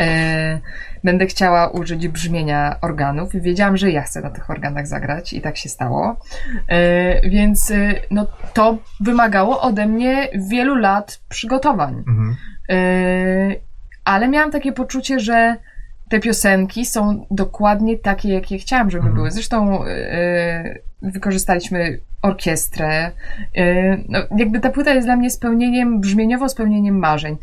e, 0.00 0.60
będę 1.04 1.26
chciała 1.26 1.68
użyć 1.68 2.08
brzmienia 2.08 2.76
organów 2.80 3.34
i 3.34 3.40
wiedziałam, 3.40 3.76
że 3.76 3.90
ja 3.90 4.02
chcę 4.02 4.20
na 4.20 4.30
tych 4.30 4.50
organach 4.50 4.86
zagrać 4.86 5.32
i 5.32 5.40
tak 5.40 5.56
się 5.56 5.68
stało. 5.68 6.16
E, 6.68 7.28
więc 7.30 7.70
e, 7.70 7.94
no, 8.10 8.26
to 8.54 8.78
wymagało 9.00 9.60
ode 9.60 9.86
mnie 9.86 10.28
wielu 10.50 10.74
lat 10.74 11.20
przygotowań. 11.28 12.04
Mhm. 12.08 12.36
E, 12.68 12.76
ale 14.04 14.28
miałam 14.28 14.50
takie 14.50 14.72
poczucie, 14.72 15.20
że 15.20 15.56
te 16.08 16.20
piosenki 16.20 16.86
są 16.86 17.26
dokładnie 17.30 17.98
takie, 17.98 18.28
jakie 18.28 18.58
chciałam, 18.58 18.90
żeby 18.90 19.02
mhm. 19.02 19.14
były. 19.14 19.30
Zresztą 19.30 19.80
wykorzystaliśmy 21.02 21.98
orkiestrę. 22.22 23.10
No, 24.08 24.18
jakby 24.36 24.60
ta 24.60 24.70
płyta 24.70 24.94
jest 24.94 25.06
dla 25.06 25.16
mnie 25.16 25.30
spełnieniem, 25.30 26.00
brzmieniowo 26.00 26.48
spełnieniem 26.48 26.98
marzeń. 26.98 27.36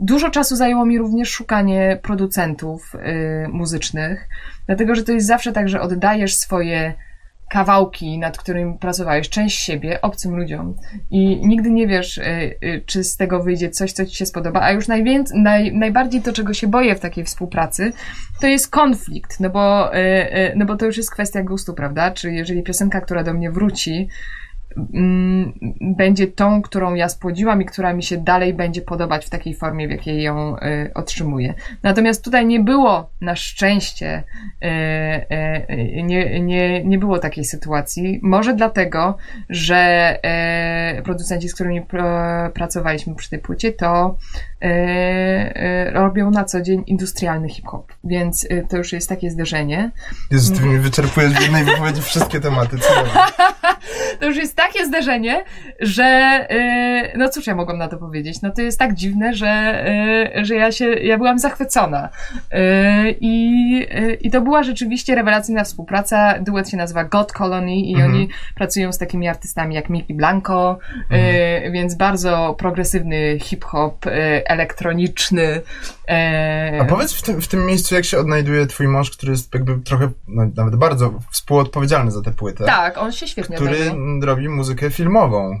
Dużo 0.00 0.30
czasu 0.30 0.56
zajęło 0.56 0.86
mi 0.86 0.98
również 0.98 1.28
szukanie 1.30 1.98
producentów 2.02 2.94
y, 2.94 3.48
muzycznych, 3.48 4.28
dlatego 4.66 4.94
że 4.94 5.02
to 5.02 5.12
jest 5.12 5.26
zawsze 5.26 5.52
tak, 5.52 5.68
że 5.68 5.80
oddajesz 5.80 6.34
swoje 6.34 6.94
kawałki, 7.48 8.18
nad 8.18 8.38
którymi 8.38 8.78
pracowałeś, 8.78 9.28
część 9.28 9.58
siebie 9.58 10.00
obcym 10.02 10.36
ludziom 10.36 10.74
i 11.10 11.46
nigdy 11.46 11.70
nie 11.70 11.86
wiesz, 11.86 12.18
y, 12.18 12.22
y, 12.64 12.82
czy 12.86 13.04
z 13.04 13.16
tego 13.16 13.42
wyjdzie 13.42 13.70
coś, 13.70 13.92
co 13.92 14.06
ci 14.06 14.16
się 14.16 14.26
spodoba, 14.26 14.60
a 14.60 14.72
już 14.72 14.88
najwięcej, 14.88 15.40
naj, 15.40 15.72
najbardziej 15.72 16.22
to, 16.22 16.32
czego 16.32 16.54
się 16.54 16.66
boję 16.66 16.94
w 16.94 17.00
takiej 17.00 17.24
współpracy, 17.24 17.92
to 18.40 18.46
jest 18.46 18.70
konflikt, 18.70 19.40
no 19.40 19.50
bo, 19.50 19.96
y, 19.96 19.98
y, 19.98 20.52
no 20.56 20.66
bo 20.66 20.76
to 20.76 20.86
już 20.86 20.96
jest 20.96 21.10
kwestia 21.10 21.42
gustu, 21.42 21.74
prawda? 21.74 22.10
Czy 22.10 22.32
jeżeli 22.32 22.62
piosenka, 22.62 23.00
która 23.00 23.24
do 23.24 23.34
mnie 23.34 23.50
wróci, 23.50 24.08
będzie 25.80 26.26
tą, 26.26 26.62
którą 26.62 26.94
ja 26.94 27.08
spłodziłam 27.08 27.62
i 27.62 27.64
która 27.64 27.92
mi 27.92 28.02
się 28.02 28.16
dalej 28.16 28.54
będzie 28.54 28.82
podobać 28.82 29.26
w 29.26 29.30
takiej 29.30 29.54
formie, 29.54 29.88
w 29.88 29.90
jakiej 29.90 30.22
ją 30.22 30.56
y, 30.56 30.90
otrzymuję. 30.94 31.54
Natomiast 31.82 32.24
tutaj 32.24 32.46
nie 32.46 32.60
było, 32.60 33.10
na 33.20 33.36
szczęście, 33.36 34.22
y, 34.62 34.66
y, 35.74 36.02
nie, 36.02 36.40
nie, 36.40 36.84
nie 36.84 36.98
było 36.98 37.18
takiej 37.18 37.44
sytuacji. 37.44 38.20
Może 38.22 38.54
dlatego, 38.54 39.16
że 39.48 40.18
producenci, 41.04 41.48
z 41.48 41.54
którymi 41.54 41.82
pr 41.82 42.02
pracowaliśmy 42.52 43.14
przy 43.14 43.30
tej 43.30 43.38
płycie, 43.38 43.72
to 43.72 44.16
robią 45.92 46.30
na 46.30 46.44
co 46.44 46.60
dzień 46.62 46.82
industrialny 46.86 47.48
hip-hop, 47.48 47.92
więc 48.04 48.48
to 48.68 48.76
już 48.76 48.92
jest 48.92 49.08
takie 49.08 49.30
zderzenie. 49.30 49.90
Jezu, 50.30 50.54
ty 50.54 50.62
mi 50.62 50.78
wyczerpujesz 50.78 51.32
w 51.32 51.42
jednej 51.42 51.64
wypowiedzi 51.64 52.02
wszystkie 52.02 52.40
tematy. 52.40 52.78
Co 52.78 52.88
to 54.20 54.26
już 54.26 54.36
jest 54.36 54.56
takie 54.56 54.86
zderzenie, 54.86 55.44
że 55.80 56.38
yy, 56.50 57.18
no 57.18 57.28
cóż 57.28 57.46
ja 57.46 57.54
mogłam 57.54 57.78
na 57.78 57.88
to 57.88 57.96
powiedzieć? 57.96 58.42
No 58.42 58.50
to 58.50 58.62
jest 58.62 58.78
tak 58.78 58.94
dziwne, 58.94 59.34
że, 59.34 59.84
yy, 60.34 60.44
że 60.44 60.54
ja 60.54 60.72
się, 60.72 60.84
ja 60.84 61.18
byłam 61.18 61.38
zachwycona. 61.38 62.08
I, 63.20 63.86
I 64.20 64.30
to 64.30 64.40
była 64.40 64.62
rzeczywiście 64.62 65.14
rewelacyjna 65.14 65.64
współpraca. 65.64 66.38
Duet 66.38 66.68
się 66.68 66.76
nazywa 66.76 67.04
God 67.04 67.32
Colony 67.32 67.76
i 67.76 67.94
mhm. 67.94 68.12
oni 68.14 68.28
pracują 68.54 68.92
z 68.92 68.98
takimi 68.98 69.28
artystami 69.28 69.74
jak 69.74 69.88
Mickey 69.88 70.16
Blanco, 70.16 70.78
mhm. 71.10 71.72
więc 71.72 71.94
bardzo 71.94 72.54
progresywny 72.58 73.38
hip-hop, 73.40 74.06
elektroniczny. 74.48 75.60
A 76.80 76.84
powiedz 76.84 77.12
w 77.12 77.22
tym, 77.22 77.42
w 77.42 77.48
tym 77.48 77.66
miejscu, 77.66 77.94
jak 77.94 78.04
się 78.04 78.18
odnajduje 78.18 78.66
twój 78.66 78.88
mąż, 78.88 79.10
który 79.10 79.32
jest 79.32 79.54
jakby 79.54 79.78
trochę, 79.78 80.08
no, 80.28 80.50
nawet 80.56 80.76
bardzo 80.76 81.14
współodpowiedzialny 81.30 82.10
za 82.10 82.22
tę 82.22 82.30
płytę. 82.30 82.64
Tak, 82.64 82.98
on 82.98 83.12
się 83.12 83.28
świetnie 83.28 83.56
Który 83.56 83.90
odnajduje. 83.90 84.26
robi 84.26 84.48
muzykę 84.48 84.90
filmową. 84.90 85.60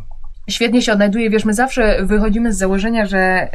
Świetnie 0.50 0.82
się 0.82 0.92
odnajduje, 0.92 1.30
wiesz, 1.30 1.44
my 1.44 1.54
zawsze 1.54 2.06
wychodzimy 2.06 2.52
z 2.52 2.58
założenia, 2.58 3.06
że, 3.06 3.48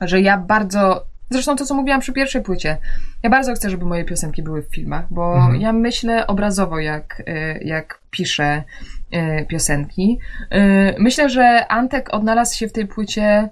że 0.00 0.20
ja 0.20 0.38
bardzo 0.38 1.10
Zresztą 1.32 1.56
to, 1.56 1.66
co 1.66 1.74
mówiłam 1.74 2.00
przy 2.00 2.12
pierwszej 2.12 2.42
płycie. 2.42 2.76
Ja 3.22 3.30
bardzo 3.30 3.54
chcę, 3.54 3.70
żeby 3.70 3.84
moje 3.84 4.04
piosenki 4.04 4.42
były 4.42 4.62
w 4.62 4.74
filmach, 4.74 5.06
bo 5.10 5.34
mhm. 5.34 5.60
ja 5.60 5.72
myślę 5.72 6.26
obrazowo, 6.26 6.78
jak, 6.78 7.22
y, 7.28 7.60
jak 7.64 8.00
piszę 8.10 8.62
y, 9.14 9.46
piosenki. 9.46 10.18
Y, 10.54 10.94
myślę, 10.98 11.28
że 11.28 11.68
Antek 11.68 12.14
odnalazł 12.14 12.56
się 12.56 12.68
w 12.68 12.72
tej 12.72 12.86
płycie 12.86 13.48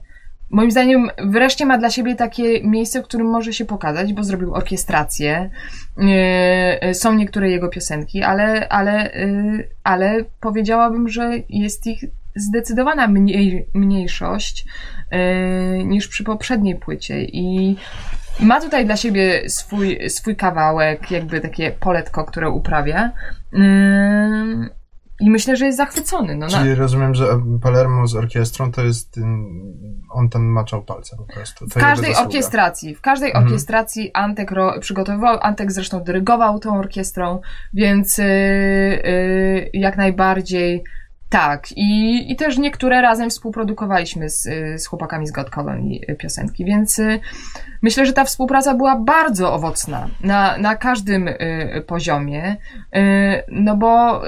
moim 0.51 0.71
zdaniem 0.71 1.11
wreszcie 1.25 1.67
ma 1.67 1.79
dla 1.79 1.91
siebie 1.91 2.15
takie 2.15 2.63
miejsce, 2.63 3.03
w 3.03 3.05
którym 3.05 3.27
może 3.27 3.53
się 3.53 3.65
pokazać, 3.65 4.13
bo 4.13 4.25
zrobił 4.25 4.55
orkiestrację. 4.55 5.51
E, 5.99 6.95
są 6.95 7.15
niektóre 7.15 7.51
jego 7.51 7.69
piosenki, 7.69 8.23
ale, 8.23 8.69
ale, 8.69 9.15
e, 9.15 9.29
ale 9.85 10.25
powiedziałabym, 10.41 11.09
że 11.09 11.33
jest 11.49 11.87
ich 11.87 12.05
zdecydowana 12.37 13.09
mniej, 13.09 13.67
mniejszość 13.75 14.65
e, 15.11 15.85
niż 15.85 16.09
przy 16.09 16.25
poprzedniej 16.25 16.77
płycie 16.77 17.25
i 17.25 17.77
ma 18.41 18.61
tutaj 18.61 18.87
dla 18.87 18.97
siebie 18.97 19.51
swój, 19.51 20.11
swój 20.11 20.37
kawałek, 20.37 21.11
jakby 21.11 21.41
takie 21.41 21.71
poletko, 21.71 22.25
które 22.25 22.51
uprawia. 22.51 23.11
I 25.21 25.31
myślę, 25.31 25.57
że 25.57 25.67
jest 25.67 25.79
zachwycony. 25.79 26.37
No, 26.37 26.49
Czyli 26.49 26.71
na... 26.71 26.75
rozumiem, 26.75 27.15
że 27.15 27.41
Palermo 27.63 28.07
z 28.07 28.17
orkiestrą 28.17 28.73
to 28.73 28.85
jest. 28.85 29.21
On 30.11 30.29
tam 30.29 30.43
maczał 30.43 30.83
palce 30.83 31.17
po 31.17 31.25
prostu. 31.25 31.69
To 31.69 31.81
w 31.81 31.83
każdej 31.83 32.17
orkiestracji, 32.17 32.95
w 32.95 33.01
każdej 33.01 33.29
mhm. 33.29 33.45
orkiestracji 33.45 34.11
Antek 34.15 34.51
ro, 34.51 34.81
przygotowywał, 34.81 35.39
Antek 35.43 35.73
zresztą 35.73 36.01
dyrygował 36.01 36.59
tą 36.59 36.79
orkiestrą, 36.79 37.41
więc 37.75 38.19
yy, 38.19 38.25
yy, 38.25 39.71
jak 39.73 39.97
najbardziej 39.97 40.85
tak, 41.29 41.73
i, 41.77 42.33
i 42.33 42.37
też 42.37 42.59
niektóre 42.59 43.03
razem 43.03 43.31
współprodukowaliśmy 43.31 44.31
z, 44.31 44.43
z 44.83 44.87
chłopakami 44.87 45.27
z 45.27 45.31
God 45.31 45.51
Colony 45.51 46.01
piosenki, 46.19 46.65
więc 46.65 46.99
y, 46.99 47.21
myślę, 47.83 48.07
że 48.07 48.13
ta 48.13 48.25
współpraca 48.25 48.75
była 48.75 48.97
bardzo 48.97 49.53
owocna 49.53 50.09
na, 50.21 50.59
na 50.59 50.77
każdym 50.77 51.29
y, 51.29 51.85
poziomie, 51.87 52.57
y, 52.97 53.01
no 53.49 53.77
bo 53.77 54.23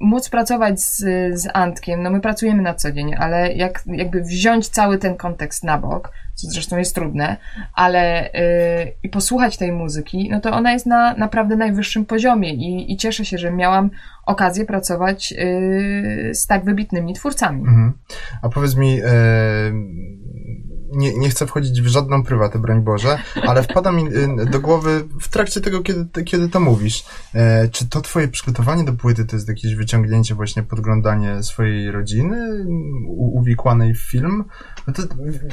móc 0.00 0.28
pracować 0.28 0.80
z, 0.80 0.98
z 1.40 1.48
Antkiem, 1.54 2.02
no 2.02 2.10
my 2.10 2.20
pracujemy 2.20 2.62
na 2.62 2.74
co 2.74 2.92
dzień, 2.92 3.14
ale 3.18 3.52
jak, 3.52 3.82
jakby 3.86 4.20
wziąć 4.20 4.68
cały 4.68 4.98
ten 4.98 5.16
kontekst 5.16 5.64
na 5.64 5.78
bok, 5.78 6.12
co 6.44 6.50
zresztą 6.50 6.76
jest 6.76 6.94
trudne, 6.94 7.36
ale 7.74 8.30
yy, 8.34 8.92
i 9.02 9.08
posłuchać 9.08 9.56
tej 9.56 9.72
muzyki, 9.72 10.28
no 10.30 10.40
to 10.40 10.52
ona 10.52 10.72
jest 10.72 10.86
na 10.86 11.14
naprawdę 11.14 11.56
najwyższym 11.56 12.06
poziomie 12.06 12.54
i, 12.54 12.92
i 12.92 12.96
cieszę 12.96 13.24
się, 13.24 13.38
że 13.38 13.52
miałam 13.52 13.90
okazję 14.26 14.64
pracować 14.64 15.32
yy, 15.32 16.34
z 16.34 16.46
tak 16.46 16.64
wybitnymi 16.64 17.14
twórcami. 17.14 17.60
Mhm. 17.60 17.92
A 18.42 18.48
powiedz 18.48 18.76
mi, 18.76 18.96
yy, 18.96 19.04
nie, 20.94 21.18
nie 21.18 21.28
chcę 21.28 21.46
wchodzić 21.46 21.82
w 21.82 21.86
żadną 21.86 22.22
prywatę, 22.22 22.58
broń 22.58 22.80
Boże, 22.80 23.18
ale 23.42 23.62
wpada 23.62 23.92
mi 23.92 24.06
y, 24.06 24.46
do 24.50 24.60
głowy 24.60 25.04
w 25.20 25.28
trakcie 25.28 25.60
tego, 25.60 25.80
kiedy, 25.80 26.24
kiedy 26.24 26.48
to 26.48 26.60
mówisz, 26.60 27.04
e, 27.34 27.68
czy 27.68 27.88
to 27.88 28.00
twoje 28.00 28.28
przygotowanie 28.28 28.84
do 28.84 28.92
płyty 28.92 29.24
to 29.24 29.36
jest 29.36 29.48
jakieś 29.48 29.74
wyciągnięcie, 29.74 30.34
właśnie 30.34 30.62
podglądanie 30.62 31.42
swojej 31.42 31.90
rodziny 31.90 32.64
u, 33.06 33.38
uwikłanej 33.38 33.94
w 33.94 34.00
film? 34.00 34.44
No 34.86 34.94
to 34.94 35.02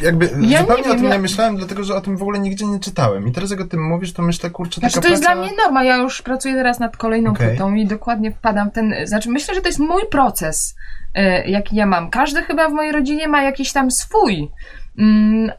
jakby 0.02 0.30
ja 0.42 0.60
zupełnie 0.60 0.84
wiem, 0.84 0.92
o 0.92 0.96
tym 0.96 1.04
ja... 1.04 1.14
nie 1.14 1.20
myślałem, 1.20 1.58
dlatego 1.58 1.84
że 1.84 1.96
o 1.96 2.02
tym 2.02 2.18
w 2.18 2.22
ogóle 2.22 2.40
nigdzie 2.40 2.66
nie 2.66 2.80
czytałem. 2.80 3.28
I 3.28 3.32
teraz 3.32 3.52
jak 3.52 3.62
o 3.62 3.66
tym 3.66 3.88
mówisz, 3.88 4.14
to 4.14 4.22
myślę, 4.22 4.50
kurczę, 4.50 4.80
znaczy, 4.80 4.96
taka 4.96 5.08
to 5.08 5.12
jest 5.12 5.24
praca... 5.24 5.36
dla 5.36 5.46
mnie 5.46 5.58
norma. 5.64 5.84
Ja 5.84 5.98
już 5.98 6.22
pracuję 6.22 6.54
teraz 6.54 6.80
nad 6.80 6.98
kolejną 6.98 7.32
okay. 7.32 7.48
płytą 7.48 7.76
i 7.76 7.86
dokładnie 7.86 8.32
wpadam 8.32 8.72
w 8.72 8.74
ten... 8.74 8.94
Znaczy, 9.06 9.30
myślę, 9.30 9.56
że 9.56 9.62
to 9.62 9.68
jest 9.68 9.80
mój 9.80 10.02
proces, 10.12 10.76
e, 11.14 11.50
jaki 11.50 11.76
ja 11.76 11.86
mam. 11.86 12.10
Każdy 12.10 12.42
chyba 12.42 12.70
w 12.70 12.74
mojej 12.74 12.92
rodzinie 12.92 13.28
ma 13.28 13.44
jakiś 13.44 13.74
tam 13.74 13.92
swój 13.92 14.52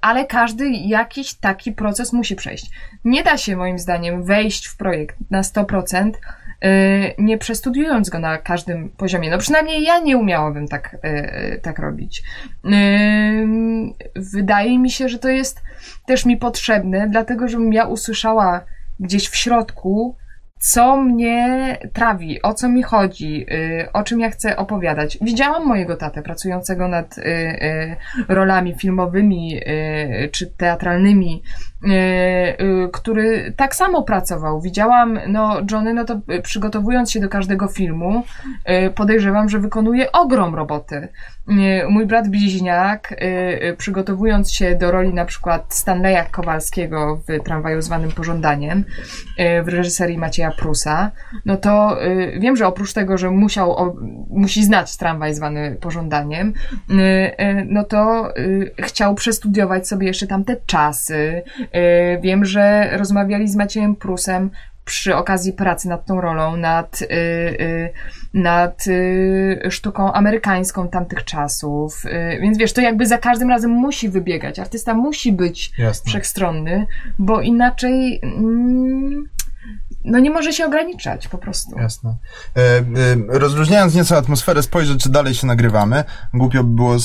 ale 0.01 0.27
każdy 0.27 0.71
jakiś 0.71 1.35
taki 1.35 1.73
proces 1.73 2.13
musi 2.13 2.37
przejść. 2.37 2.71
Nie 3.05 3.23
da 3.23 3.37
się 3.37 3.57
moim 3.57 3.79
zdaniem 3.79 4.25
wejść 4.25 4.67
w 4.67 4.77
projekt 4.77 5.17
na 5.31 5.43
100%, 5.43 6.11
y, 6.65 7.15
nie 7.19 7.39
przestudiując 7.39 8.11
go 8.11 8.19
na 8.19 8.39
każdym 8.39 8.91
poziomie. 8.91 9.31
No 9.31 9.39
przynajmniej 9.39 9.83
ja 9.83 9.99
nie 9.99 10.17
umiałabym 10.17 10.69
tak, 10.69 10.97
y, 11.05 11.61
tak 11.63 11.79
robić. 11.79 12.23
Y, 12.65 12.71
wydaje 14.17 14.79
mi 14.79 14.91
się, 14.91 15.09
że 15.09 15.19
to 15.19 15.29
jest 15.29 15.63
też 16.07 16.27
mi 16.27 16.37
potrzebne, 16.37 17.09
dlatego 17.11 17.49
żebym 17.49 17.73
ja 17.73 17.87
usłyszała 17.87 18.65
gdzieś 19.01 19.29
w 19.29 19.37
środku, 19.37 20.17
co 20.63 20.97
mnie 20.97 21.79
trawi, 21.93 22.43
o 22.43 22.55
co 22.55 22.69
mi 22.69 22.83
chodzi, 22.83 23.47
y, 23.53 23.93
o 23.93 24.03
czym 24.03 24.21
ja 24.21 24.31
chcę 24.31 24.57
opowiadać. 24.57 25.19
Widziałam 25.21 25.67
mojego 25.67 25.97
tatę 25.97 26.23
pracującego 26.23 26.89
nad 26.89 27.19
y, 27.19 27.23
y, 27.23 27.97
rolami 28.29 28.75
filmowymi 28.75 29.61
czy 30.33 30.47
teatralnymi, 30.47 31.43
który 32.93 33.53
tak 33.57 33.75
samo 33.75 34.03
pracował. 34.03 34.61
Widziałam, 34.61 35.19
no, 35.29 35.61
Johnny, 35.71 35.95
no 35.95 36.05
to 36.05 36.21
przygotowując 36.43 37.11
się 37.11 37.21
do 37.21 37.29
każdego 37.29 37.69
filmu, 37.69 38.25
podejrzewam, 38.95 39.49
że 39.49 39.59
wykonuje 39.59 40.13
ogrom 40.13 40.55
roboty. 40.55 41.09
Mój 41.89 42.07
brat 42.07 42.29
bliźniak, 42.29 43.15
przygotowując 43.79 44.53
się 44.53 44.75
do 44.75 44.91
roli 44.91 45.15
na 45.15 45.25
przykład 45.25 45.75
Stanleya 45.75 46.25
Kowalskiego 46.31 47.21
w 47.29 47.45
tramwaju 47.45 47.83
zwanym 47.83 48.13
Pożądaniem, 48.13 48.85
w 49.65 49.69
reżyserii 49.69 50.19
Macieja 50.19 50.51
Prusa, 50.51 51.11
no 51.45 51.57
to 51.57 52.05
y, 52.07 52.39
wiem, 52.41 52.57
że 52.57 52.67
oprócz 52.67 52.93
tego, 52.93 53.19
że 53.19 53.31
musiał, 53.31 53.97
musi 54.31 54.65
znać 54.65 54.97
tramwaj 54.97 55.35
zwany 55.35 55.77
pożądaniem, 55.81 56.53
y, 56.91 56.95
y, 56.95 57.67
no 57.69 57.85
to 57.85 58.33
y, 58.39 58.71
chciał 58.79 59.15
przestudiować 59.15 59.89
sobie 59.89 60.07
jeszcze 60.07 60.27
tamte 60.27 60.57
czasy, 60.67 61.43
Y, 61.72 61.72
wiem, 62.21 62.45
że 62.45 62.91
rozmawiali 62.97 63.49
z 63.49 63.57
Maciejem 63.57 63.97
Prusem 63.97 64.51
przy 64.85 65.17
okazji 65.17 65.53
pracy 65.53 65.89
nad 65.89 66.07
tą 66.07 66.21
rolą, 66.21 66.57
nad, 66.57 67.03
y, 67.03 67.07
y, 67.07 67.93
nad 68.35 68.87
y, 68.87 69.61
sztuką 69.71 70.13
amerykańską 70.13 70.89
tamtych 70.89 71.25
czasów. 71.25 72.05
Y, 72.05 72.39
więc 72.41 72.59
wiesz, 72.59 72.73
to 72.73 72.81
jakby 72.81 73.07
za 73.07 73.19
każdym 73.19 73.51
razem 73.51 73.71
musi 73.71 74.09
wybiegać. 74.09 74.59
Artysta 74.59 74.95
musi 74.95 75.33
być 75.33 75.73
Jasne. 75.79 76.09
wszechstronny, 76.09 76.87
bo 77.19 77.41
inaczej 77.41 78.21
mm, 78.23 79.29
no 80.05 80.19
nie 80.19 80.31
może 80.31 80.53
się 80.53 80.67
ograniczać 80.67 81.29
po 81.29 81.39
prostu. 81.39 81.79
Jasne. 81.79 82.17
E, 82.57 82.61
e, 82.61 82.85
rozróżniając 83.29 83.95
nieco 83.95 84.17
atmosferę, 84.17 84.63
spojrzeć, 84.63 85.03
czy 85.03 85.09
dalej 85.09 85.35
się 85.35 85.47
nagrywamy. 85.47 86.05
Głupio 86.35 86.65
by 86.65 86.75
było 86.75 86.97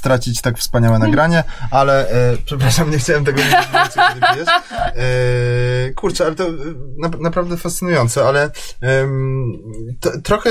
stracić 0.00 0.40
tak 0.40 0.58
wspaniałe 0.58 0.98
nagranie, 0.98 1.44
ale 1.70 2.10
e, 2.10 2.36
przepraszam, 2.44 2.90
nie 2.90 2.98
chciałem 2.98 3.24
tego 3.24 3.38
mówić, 3.42 3.94
kiedy 3.94 4.26
pijesz. 4.34 4.48
E, 4.96 5.94
kurczę, 5.94 6.26
ale 6.26 6.34
to 6.34 6.44
e, 6.44 6.52
na, 6.98 7.08
naprawdę 7.20 7.56
fascynujące, 7.56 8.24
ale 8.24 8.50
em, 8.80 9.52
to, 10.00 10.10
trochę 10.20 10.50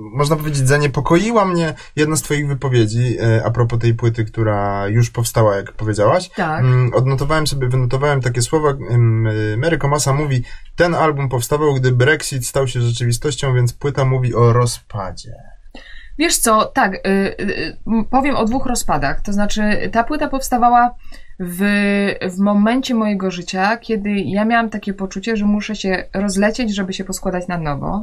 można 0.00 0.36
powiedzieć, 0.36 0.68
zaniepokoiła 0.68 1.44
mnie 1.44 1.74
jedna 1.96 2.16
z 2.16 2.22
twoich 2.22 2.48
wypowiedzi 2.48 3.16
e, 3.20 3.44
a 3.44 3.50
propos 3.50 3.78
tej 3.78 3.94
płyty, 3.94 4.24
która 4.24 4.88
już 4.88 5.10
powstała, 5.10 5.56
jak 5.56 5.72
powiedziałaś. 5.72 6.30
Tak. 6.36 6.60
Mm, 6.60 6.94
Odnotowałem 6.94 7.46
sobie, 7.46 7.68
wynotowałem 7.68 8.20
takie 8.20 8.42
słowa. 8.42 8.70
y, 8.70 9.56
Mary 9.56 9.78
Komasa 9.78 10.12
mówi, 10.12 10.42
ten 10.76 10.94
album 10.94 11.28
powstawał, 11.28 11.74
gdy 11.74 11.92
Brexit 11.92 12.46
stał 12.46 12.68
się 12.68 12.80
rzeczywistością, 12.80 13.54
więc 13.54 13.72
płyta 13.72 14.04
mówi 14.04 14.34
o 14.34 14.52
rozpadzie. 14.52 15.59
Wiesz 16.20 16.38
co, 16.38 16.64
tak, 16.64 16.94
y, 16.94 17.00
y, 17.40 17.76
powiem 18.10 18.36
o 18.36 18.44
dwóch 18.44 18.66
rozpadach. 18.66 19.20
To 19.20 19.32
znaczy, 19.32 19.62
ta 19.92 20.04
płyta 20.04 20.28
powstawała 20.28 20.94
w, 21.38 21.60
w 22.22 22.38
momencie 22.38 22.94
mojego 22.94 23.30
życia, 23.30 23.76
kiedy 23.76 24.10
ja 24.10 24.44
miałam 24.44 24.70
takie 24.70 24.94
poczucie, 24.94 25.36
że 25.36 25.44
muszę 25.44 25.76
się 25.76 26.04
rozlecieć, 26.14 26.74
żeby 26.74 26.92
się 26.92 27.04
poskładać 27.04 27.48
na 27.48 27.58
nowo. 27.58 28.02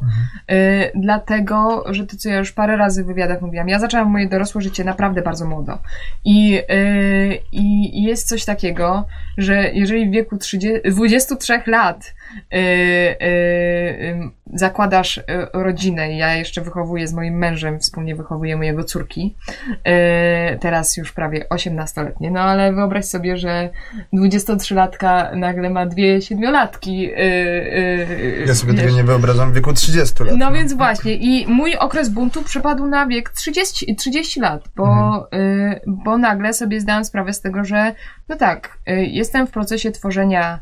Y, 0.51 0.91
dlatego, 0.95 1.83
że 1.93 2.07
to, 2.07 2.17
co 2.17 2.29
ja 2.29 2.37
już 2.37 2.51
parę 2.51 2.77
razy 2.77 3.03
w 3.03 3.07
wywiadach 3.07 3.41
mówiłam, 3.41 3.69
ja 3.69 3.79
zaczęłam 3.79 4.11
moje 4.11 4.29
dorosłe 4.29 4.61
życie 4.61 4.83
naprawdę 4.83 5.21
bardzo 5.21 5.45
młodo. 5.45 5.77
I, 6.25 6.59
y, 6.71 7.39
i 7.51 8.03
jest 8.03 8.27
coś 8.27 8.45
takiego, 8.45 9.05
że 9.37 9.71
jeżeli 9.73 10.09
w 10.09 10.11
wieku 10.11 10.37
30, 10.37 10.91
23 10.91 11.61
lat 11.67 12.13
y, 12.53 12.57
y, 12.57 13.25
y, 13.25 14.19
zakładasz 14.53 15.17
y, 15.17 15.23
rodzinę, 15.53 16.17
ja 16.17 16.35
jeszcze 16.35 16.61
wychowuję 16.61 17.07
z 17.07 17.13
moim 17.13 17.33
mężem, 17.37 17.79
wspólnie 17.79 18.15
wychowujemy 18.15 18.65
jego 18.65 18.83
córki, 18.83 19.35
y, 19.69 20.59
teraz 20.59 20.97
już 20.97 21.11
prawie 21.13 21.45
18-letnie, 21.49 22.31
no 22.31 22.39
ale 22.39 22.73
wyobraź 22.73 23.05
sobie, 23.05 23.37
że 23.37 23.69
23-latka 24.13 25.35
nagle 25.35 25.69
ma 25.69 25.85
dwie 25.85 26.21
siedmiolatki. 26.21 27.11
y, 27.11 27.17
y, 27.19 28.43
Ja 28.47 28.55
sobie 28.55 28.73
wiesz. 28.73 28.81
tego 28.81 28.95
nie 28.95 29.03
wyobrażam 29.03 29.51
w 29.51 29.55
wieku 29.55 29.73
30 29.73 30.23
lat. 30.23 30.35
No 30.37 30.51
więc 30.51 30.73
właśnie, 30.73 31.13
i 31.13 31.47
mój 31.47 31.75
okres 31.77 32.09
buntu 32.09 32.43
przypadł 32.43 32.87
na 32.87 33.07
wiek 33.07 33.29
30, 33.29 33.95
30 33.95 34.39
lat, 34.39 34.63
bo, 34.75 35.27
y, 35.33 35.81
bo 35.87 36.17
nagle 36.17 36.53
sobie 36.53 36.81
zdałam 36.81 37.05
sprawę 37.05 37.33
z 37.33 37.41
tego, 37.41 37.63
że 37.63 37.93
no 38.29 38.35
tak, 38.35 38.77
jestem 38.97 39.47
w 39.47 39.51
procesie 39.51 39.91
tworzenia 39.91 40.59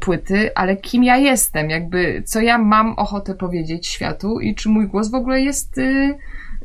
płyty, 0.00 0.50
ale 0.54 0.76
kim 0.76 1.04
ja 1.04 1.07
jestem, 1.16 1.70
jakby 1.70 2.22
co 2.26 2.40
ja 2.40 2.58
mam 2.58 2.92
ochotę 2.92 3.34
powiedzieć 3.34 3.86
światu 3.86 4.40
i 4.40 4.54
czy 4.54 4.68
mój 4.68 4.88
głos 4.88 5.10
w 5.10 5.14
ogóle 5.14 5.40
jest, 5.40 5.78
y, 5.78 6.14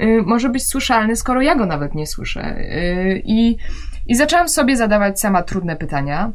y, 0.02 0.22
może 0.26 0.50
być 0.50 0.66
słyszalny, 0.66 1.16
skoro 1.16 1.42
ja 1.42 1.56
go 1.56 1.66
nawet 1.66 1.96
nie 1.96 2.08
słyszę. 2.08 2.58
Y, 2.58 3.22
I, 3.26 3.58
I 4.08 4.16
zaczęłam 4.16 4.50
sobie 4.50 4.78
zadawać 4.78 5.20
sama 5.20 5.44
trudne 5.44 5.76
pytania. 5.76 6.32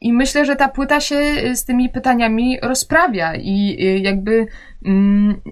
I 0.00 0.12
myślę, 0.12 0.44
że 0.44 0.56
ta 0.56 0.68
płyta 0.68 1.00
się 1.00 1.20
z 1.54 1.64
tymi 1.64 1.88
pytaniami 1.88 2.58
rozprawia 2.62 3.34
i 3.34 3.76
y, 3.80 3.98
jakby 3.98 4.46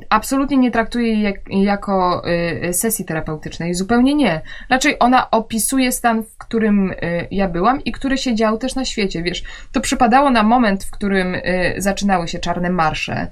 absolutnie 0.09 0.57
nie 0.57 0.71
traktuje 0.71 1.09
jej 1.09 1.23
jak, 1.23 1.37
jako 1.49 2.23
y, 2.69 2.73
sesji 2.73 3.05
terapeutycznej. 3.05 3.75
Zupełnie 3.75 4.15
nie. 4.15 4.41
Raczej 4.71 4.97
ona 4.99 5.31
opisuje 5.31 5.93
stan, 5.93 6.23
w 6.23 6.37
którym 6.39 6.91
y, 6.91 7.29
ja 7.31 7.49
byłam 7.49 7.85
i 7.85 7.93
który 7.93 8.19
się 8.19 8.35
dział 8.35 8.59
też 8.59 8.75
na 8.75 8.85
świecie. 8.85 9.23
Wiesz, 9.23 9.45
to 9.73 9.81
przypadało 9.81 10.31
na 10.31 10.43
moment, 10.43 10.85
w 10.85 10.91
którym 10.91 11.35
y, 11.35 11.75
zaczynały 11.79 12.29
się 12.29 12.39
czarne 12.39 12.71
marsze, 12.71 13.27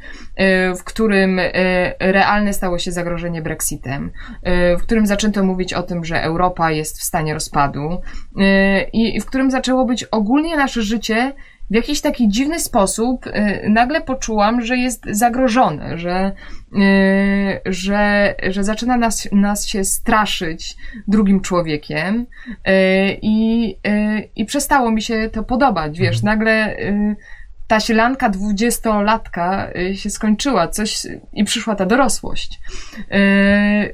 w 0.78 0.84
którym 0.84 1.40
realne 2.00 2.52
stało 2.52 2.78
się 2.78 2.92
zagrożenie 2.92 3.42
Brexitem, 3.42 4.10
w 4.78 4.82
którym 4.82 5.06
zaczęto 5.06 5.44
mówić 5.44 5.74
o 5.74 5.82
tym, 5.82 6.04
że 6.04 6.22
Europa 6.22 6.70
jest 6.70 6.98
w 6.98 7.02
stanie 7.02 7.34
rozpadu 7.34 8.00
i 8.92 9.20
w 9.20 9.26
którym 9.26 9.50
zaczęło 9.50 9.84
być 9.84 10.04
ogólnie 10.04 10.56
nasze 10.56 10.82
życie 10.82 11.32
w 11.70 11.74
jakiś 11.74 12.00
taki 12.00 12.28
dziwny 12.28 12.60
sposób 12.60 13.26
y, 13.26 13.30
nagle 13.68 14.00
poczułam, 14.00 14.62
że 14.62 14.76
jest 14.76 15.04
zagrożone, 15.10 15.98
że, 15.98 16.32
y, 16.72 17.72
że, 17.72 18.34
że 18.48 18.64
zaczyna 18.64 18.96
nas, 18.96 19.28
nas 19.32 19.66
się 19.66 19.84
straszyć 19.84 20.76
drugim 21.08 21.40
człowiekiem 21.40 22.20
y, 22.20 22.26
i, 23.22 23.76
i 24.36 24.44
przestało 24.44 24.90
mi 24.90 25.02
się 25.02 25.30
to 25.32 25.42
podobać. 25.42 25.98
Wiesz, 25.98 26.22
nagle 26.22 26.78
y, 26.78 27.16
ta 27.66 27.80
sielanka 27.80 28.28
dwudziestolatka 28.28 29.68
się 29.94 30.10
skończyła, 30.10 30.68
coś 30.68 31.06
i 31.32 31.44
przyszła 31.44 31.74
ta 31.74 31.86
dorosłość. 31.86 32.60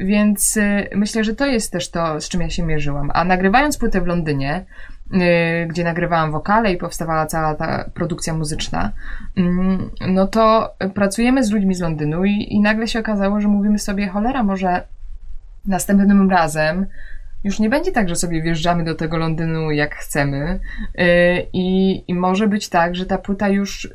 Więc 0.01 0.59
myślę, 0.97 1.25
że 1.25 1.35
to 1.35 1.47
jest 1.47 1.73
też 1.73 1.91
to, 1.91 2.21
z 2.21 2.29
czym 2.29 2.41
ja 2.41 2.51
się 2.51 2.63
mierzyłam. 2.63 3.11
A 3.15 3.25
nagrywając 3.25 3.79
płytę 3.79 4.01
w 4.01 4.07
Londynie, 4.07 4.65
gdzie 5.68 5.85
nagrywałam 5.85 6.33
wokale 6.33 6.73
i 6.73 6.77
powstawała 6.77 7.27
cała 7.27 7.55
ta 7.55 7.90
produkcja 7.94 8.35
muzyczna, 8.35 8.92
mm, 9.37 9.90
no 10.09 10.27
to 10.27 10.75
pracujemy 10.94 11.44
z 11.44 11.51
ludźmi 11.51 11.75
z 11.75 11.81
Londynu 11.81 12.25
i, 12.25 12.46
i 12.51 12.61
nagle 12.61 12.88
się 12.88 13.01
okazało, 13.01 13.40
że 13.40 13.49
mówimy 13.49 13.79
sobie, 13.79 14.09
cholera, 14.09 14.42
może 14.42 14.87
następnym 15.66 16.31
razem 16.31 16.87
już 17.44 17.59
nie 17.59 17.70
będzie 17.70 17.92
tak, 17.92 18.09
że 18.09 18.16
sobie 18.16 18.42
wjeżdżamy 18.42 18.85
do 18.85 18.94
tego 18.94 19.16
Londynu 19.16 19.70
jak 19.70 19.94
chcemy 19.94 20.61
yy, 20.94 21.05
i, 21.53 22.05
i 22.09 22.14
może 22.14 22.49
być 22.49 22.68
tak, 22.68 22.94
że 22.94 23.07
ta 23.07 23.18
płyta 23.18 23.49
już 23.49 23.94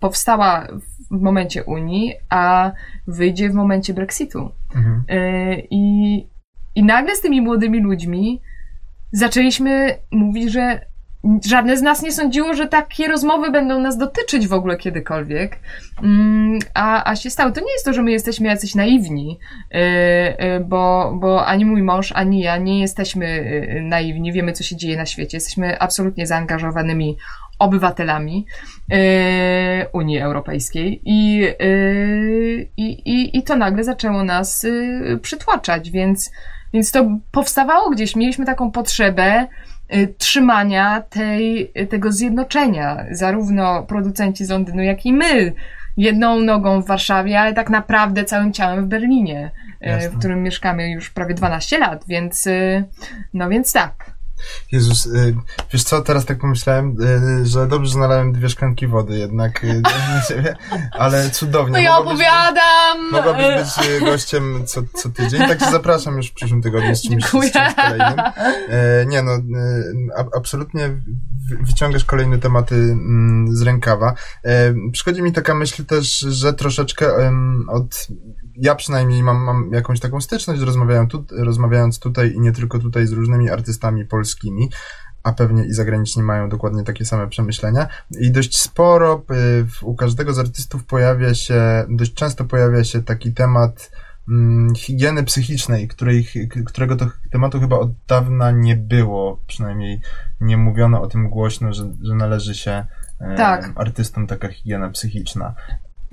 powstała 0.00 0.68
w 1.10 1.20
momencie 1.20 1.64
Unii, 1.64 2.14
a 2.28 2.72
wyjdzie 3.06 3.50
w 3.50 3.54
momencie 3.54 3.94
Brexitu. 3.94 4.50
Mhm. 4.76 5.04
Yy, 5.08 5.66
I, 5.70 6.16
I 6.74 6.84
nagle 6.84 7.16
z 7.16 7.20
tymi 7.20 7.40
młodymi 7.40 7.80
ludźmi 7.80 8.40
zaczęliśmy 9.14 9.98
mówić, 10.10 10.52
że 10.52 10.80
żadne 11.46 11.76
z 11.76 11.82
nas 11.82 12.02
nie 12.02 12.12
sądziło, 12.12 12.54
że 12.54 12.68
takie 12.68 13.08
rozmowy 13.08 13.50
będą 13.50 13.80
nas 13.80 13.98
dotyczyć 13.98 14.48
w 14.48 14.52
ogóle 14.52 14.76
kiedykolwiek. 14.76 15.58
Mm, 16.02 16.58
A, 16.74 17.10
a 17.10 17.16
się 17.16 17.30
stało. 17.30 17.50
To 17.50 17.60
nie 17.60 17.72
jest 17.72 17.84
to, 17.84 17.92
że 17.92 18.02
my 18.02 18.10
jesteśmy 18.10 18.48
jacyś 18.48 18.74
naiwni, 18.74 19.38
yy, 19.70 19.80
yy, 19.80 20.60
bo, 20.60 21.14
bo 21.20 21.46
ani 21.46 21.64
mój 21.64 21.82
mąż, 21.82 22.12
ani 22.12 22.40
ja 22.40 22.56
nie 22.56 22.80
jesteśmy 22.80 23.26
yy, 23.74 23.82
naiwni, 23.82 24.32
wiemy, 24.32 24.52
co 24.52 24.64
się 24.64 24.76
dzieje 24.76 24.96
na 24.96 25.06
świecie. 25.06 25.36
Jesteśmy 25.36 25.78
absolutnie 25.78 26.26
zaangażowanymi 26.26 27.16
obywatelami 27.58 28.46
Unii 29.92 30.18
Europejskiej 30.18 31.00
i, 31.04 31.48
i, 32.76 32.84
i, 32.84 33.38
i 33.38 33.42
to 33.42 33.56
nagle 33.56 33.84
zaczęło 33.84 34.24
nas 34.24 34.66
przytłaczać, 35.22 35.90
więc, 35.90 36.30
więc 36.74 36.92
to 36.92 37.18
powstawało 37.30 37.90
gdzieś. 37.90 38.16
Mieliśmy 38.16 38.46
taką 38.46 38.70
potrzebę 38.70 39.46
y, 39.94 40.14
trzymania 40.18 41.02
tej, 41.10 41.72
tego 41.90 42.12
zjednoczenia, 42.12 43.04
zarówno 43.10 43.82
producenci 43.82 44.44
z 44.44 44.50
Londynu, 44.50 44.82
jak 44.82 45.06
i 45.06 45.12
my. 45.12 45.52
Jedną 45.96 46.40
nogą 46.40 46.82
w 46.82 46.86
Warszawie, 46.86 47.40
ale 47.40 47.54
tak 47.54 47.70
naprawdę 47.70 48.24
całym 48.24 48.52
ciałem 48.52 48.84
w 48.84 48.88
Berlinie, 48.88 49.50
y, 49.82 49.86
Jasne. 49.86 50.10
w 50.10 50.18
którym 50.18 50.42
mieszkamy 50.42 50.90
już 50.90 51.10
prawie 51.10 51.34
12 51.34 51.78
lat, 51.78 52.04
więc 52.08 52.46
y, 52.46 52.84
no 53.34 53.48
więc 53.48 53.72
tak. 53.72 54.13
Jezus, 54.72 55.06
y, 55.06 55.36
wiesz 55.72 55.84
co, 55.84 56.00
teraz 56.02 56.24
tak 56.24 56.38
pomyślałem, 56.38 56.96
y, 57.42 57.46
że 57.46 57.66
dobrze, 57.66 57.92
że 57.92 57.98
nalałem 57.98 58.32
dwie 58.32 58.48
szklanki 58.48 58.86
wody 58.86 59.18
jednak 59.18 59.64
y, 59.64 59.82
na 60.14 60.22
siebie, 60.28 60.56
ale 60.92 61.30
cudownie. 61.30 61.72
No 61.72 61.78
ja 61.78 61.96
Mogłabyś 61.96 62.18
być- 62.18 62.26
opowiadam! 62.28 63.10
Mogłabyś 63.12 63.46
być 63.46 63.86
y, 63.88 64.00
gościem 64.00 64.62
co, 64.66 64.80
co 64.94 65.08
tydzień, 65.08 65.40
tak 65.40 65.58
cię 65.60 65.70
zapraszam 65.70 66.16
już 66.16 66.30
w 66.30 66.34
przyszłym 66.34 66.62
tygodniu 66.62 66.96
z 66.96 67.02
czymś, 67.02 67.22
z 67.24 67.30
Dziękuję. 67.32 67.50
czymś 67.50 67.74
kolejnym. 67.74 68.18
Nie 69.06 69.22
no, 69.22 69.34
y, 69.34 69.40
absolutnie 70.36 70.88
wy- 70.88 71.56
wyciągasz 71.60 72.04
kolejne 72.04 72.38
tematy 72.38 72.74
mm, 72.74 73.56
z 73.56 73.62
rękawa. 73.62 74.14
Przychodzi 74.92 75.22
mi 75.22 75.32
taka 75.32 75.54
myśl 75.54 75.84
też, 75.84 76.18
że 76.18 76.52
troszeczkę 76.52 77.08
od 77.68 78.06
ja 78.56 78.74
przynajmniej 78.74 79.22
mam, 79.22 79.36
mam 79.36 79.70
jakąś 79.72 80.00
taką 80.00 80.20
styczność, 80.20 80.60
rozmawiając, 80.60 81.10
tu, 81.10 81.24
rozmawiając 81.30 81.98
tutaj 81.98 82.32
i 82.32 82.40
nie 82.40 82.52
tylko 82.52 82.78
tutaj 82.78 83.06
z 83.06 83.12
różnymi 83.12 83.50
artystami 83.50 84.04
polskimi, 84.04 84.68
a 85.22 85.32
pewnie 85.32 85.64
i 85.64 85.72
zagraniczni 85.72 86.22
mają 86.22 86.48
dokładnie 86.48 86.84
takie 86.84 87.04
same 87.04 87.28
przemyślenia. 87.28 87.88
I 88.10 88.30
dość 88.30 88.60
sporo 88.60 89.22
y, 89.82 89.84
u 89.86 89.94
każdego 89.94 90.32
z 90.32 90.38
artystów 90.38 90.84
pojawia 90.84 91.34
się, 91.34 91.84
dość 91.88 92.14
często 92.14 92.44
pojawia 92.44 92.84
się 92.84 93.02
taki 93.02 93.32
temat 93.32 93.90
mm, 94.28 94.74
higieny 94.74 95.24
psychicznej, 95.24 95.88
której, 95.88 96.28
którego 96.66 96.96
to 96.96 97.06
tematu 97.32 97.60
chyba 97.60 97.78
od 97.78 97.90
dawna 98.08 98.50
nie 98.50 98.76
było, 98.76 99.40
przynajmniej 99.46 100.00
nie 100.40 100.56
mówiono 100.56 101.02
o 101.02 101.06
tym 101.06 101.28
głośno, 101.28 101.72
że, 101.72 101.92
że 102.02 102.14
należy 102.14 102.54
się 102.54 102.84
e, 103.20 103.36
Tak. 103.36 103.72
artystom 103.76 104.26
taka 104.26 104.48
higiena 104.48 104.90
psychiczna. 104.90 105.54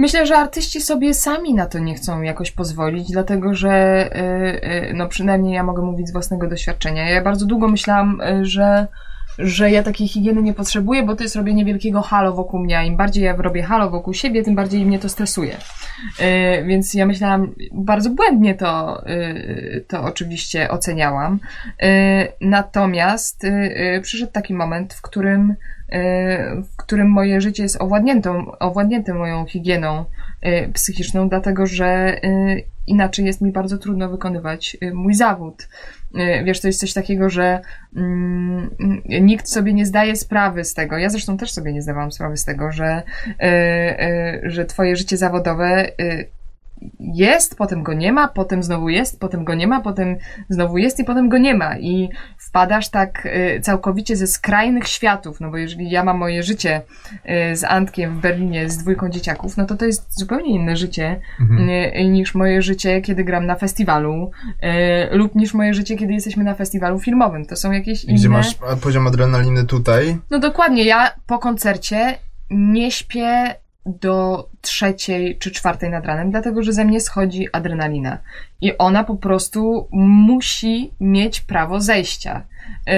Myślę, 0.02 0.26
że 0.26 0.38
artyści 0.38 0.82
sobie 0.82 1.14
sami 1.14 1.54
na 1.54 1.66
to 1.66 1.80
nie 1.80 1.96
chcą 1.96 2.22
jakoś 2.22 2.52
pozwolić, 2.52 3.12
dlatego 3.12 3.54
że, 3.54 4.06
y, 4.16 4.90
y, 4.90 4.94
no 4.94 5.08
przynajmniej 5.08 5.54
ja 5.54 5.64
mogę 5.64 5.82
mówić 5.82 6.08
z 6.08 6.12
własnego 6.12 6.48
doświadczenia. 6.48 7.10
Ja 7.10 7.24
bardzo 7.24 7.46
długo 7.46 7.68
myślałam, 7.68 8.22
y, 8.22 8.46
że, 8.46 8.88
że 9.40 9.72
ja 9.72 9.84
takiej 9.84 10.08
higieny 10.08 10.42
nie 10.42 10.54
potrzebuję, 10.54 11.04
bo 11.04 11.16
to 11.16 11.24
jest 11.24 11.36
robienie 11.36 11.66
wielkiego 11.66 12.02
halo 12.02 12.34
wokół 12.34 12.60
mnie, 12.60 12.86
im 12.86 12.98
bardziej 12.98 13.24
ja 13.24 13.36
robię 13.36 13.64
halo 13.64 13.90
wokół 13.90 14.14
siebie, 14.14 14.44
tym 14.44 14.56
bardziej 14.56 14.86
mnie 14.86 15.00
to 15.00 15.10
stresuje. 15.10 15.58
Więc 16.66 16.94
ja 16.94 17.06
myślałam, 17.06 17.56
bardzo 17.72 18.10
błędnie 18.10 18.56
to, 18.56 19.04
to 19.88 20.04
oczywiście 20.04 20.70
oceniałam. 20.70 21.40
Natomiast 22.42 23.48
przyszedł 24.02 24.32
taki 24.32 24.54
moment, 24.54 24.94
w 24.94 25.02
którym 25.02 25.56
w 26.64 26.76
którym 26.78 27.08
moje 27.08 27.42
życie 27.42 27.64
jest 27.64 27.82
owładniętą, 27.82 28.52
owładnięte 28.60 29.14
moją 29.14 29.46
higieną 29.46 30.06
y, 30.46 30.70
psychiczną, 30.74 31.30
dlatego 31.30 31.66
że 31.66 32.18
y, 32.24 32.64
inaczej 32.88 33.26
jest 33.26 33.42
mi 33.42 33.52
bardzo 33.52 33.78
trudno 33.78 34.10
wykonywać 34.10 34.78
y, 34.84 34.94
mój 34.94 35.14
zawód. 35.14 35.68
Y, 36.16 36.44
Wiesz, 36.44 36.62
to 36.62 36.68
jest 36.68 36.80
coś 36.80 36.94
takiego, 36.94 37.30
że 37.30 37.62
mm, 37.96 38.76
nikt 39.22 39.50
sobie 39.50 39.74
nie 39.74 39.86
zdaje 39.86 40.16
sprawy 40.16 40.64
z 40.64 40.74
tego. 40.74 40.98
Ja 40.98 41.10
zresztą 41.10 41.38
też 41.38 41.52
sobie 41.52 41.74
nie 41.74 41.82
zdawałam 41.82 42.12
sprawy 42.12 42.38
z 42.38 42.46
tego, 42.46 42.72
że, 42.72 43.04
y, 43.28 43.46
y, 44.46 44.52
że 44.52 44.66
twoje 44.66 44.96
życie 44.96 45.18
zawodowe 45.18 45.88
y, 46.02 46.28
jest, 47.00 47.58
potem 47.58 47.84
go 47.84 47.94
nie 47.94 48.12
ma, 48.14 48.28
potem 48.28 48.64
znowu 48.64 48.90
jest, 48.90 49.20
potem 49.20 49.44
go 49.44 49.54
nie 49.56 49.68
ma, 49.68 49.82
potem 49.82 50.16
znowu 50.50 50.78
jest 50.78 51.00
i 51.00 51.04
potem 51.04 51.30
go 51.30 51.38
nie 51.38 51.56
ma. 51.56 51.78
I 51.78 52.10
wpadasz 52.38 52.90
tak 52.90 53.26
y, 53.26 53.62
całkowicie 53.62 54.16
ze 54.16 54.28
skrajnych 54.28 54.88
światów, 54.88 55.40
no 55.40 55.52
bo 55.52 55.58
jeżeli 55.58 55.90
ja 55.90 56.04
mam 56.04 56.18
moje 56.18 56.44
życie 56.44 56.82
y, 57.52 57.56
z 57.56 57.64
Antkiem 57.64 58.18
w 58.18 58.22
Berlinie 58.22 58.70
z 58.70 58.78
dwójką 58.78 59.10
dzieciaków, 59.10 59.58
no 59.58 59.66
to 59.66 59.76
to 59.76 59.86
jest 59.86 60.20
zupełnie 60.20 60.50
inne 60.56 60.76
życie 60.78 61.20
Mhm. 61.40 61.70
y, 61.70 62.10
niż 62.10 62.36
moje 62.36 62.62
życie, 62.62 63.02
kiedy 63.02 63.24
gram 63.24 63.46
na 63.46 63.56
festiwalu 63.56 64.32
lub 65.12 65.36
niż 65.36 65.54
moje 65.54 65.74
życie, 65.74 65.98
kiedy 65.98 66.14
jesteśmy 66.14 66.44
na 66.44 66.56
festiwalu 66.56 67.00
filmowym. 67.00 67.46
To 67.46 67.56
są 67.56 67.72
jakieś 67.72 68.04
inne... 68.04 68.14
Gdzie 68.14 68.30
masz 68.30 68.58
poziom 68.82 69.08
adrenaliny 69.08 69.64
tutaj, 69.66 70.18
No 70.32 70.40
dokładnie, 70.40 70.84
ja 70.84 71.12
po 71.28 71.40
koncercie 71.40 72.18
nie 72.50 72.92
śpię 72.92 73.56
do 73.86 74.48
trzeciej 74.62 75.38
czy 75.38 75.52
czwartej 75.52 75.90
nad 75.90 76.06
ranem, 76.06 76.32
dlatego 76.32 76.64
że 76.64 76.74
ze 76.74 76.86
mnie 76.86 77.02
schodzi 77.02 77.48
adrenalina. 77.52 78.18
I 78.62 78.78
ona 78.78 79.04
po 79.04 79.16
prostu 79.16 79.88
musi 79.92 80.92
mieć 81.00 81.42
prawo 81.42 81.82
zejścia. 81.82 82.42
Yy, 82.88 82.94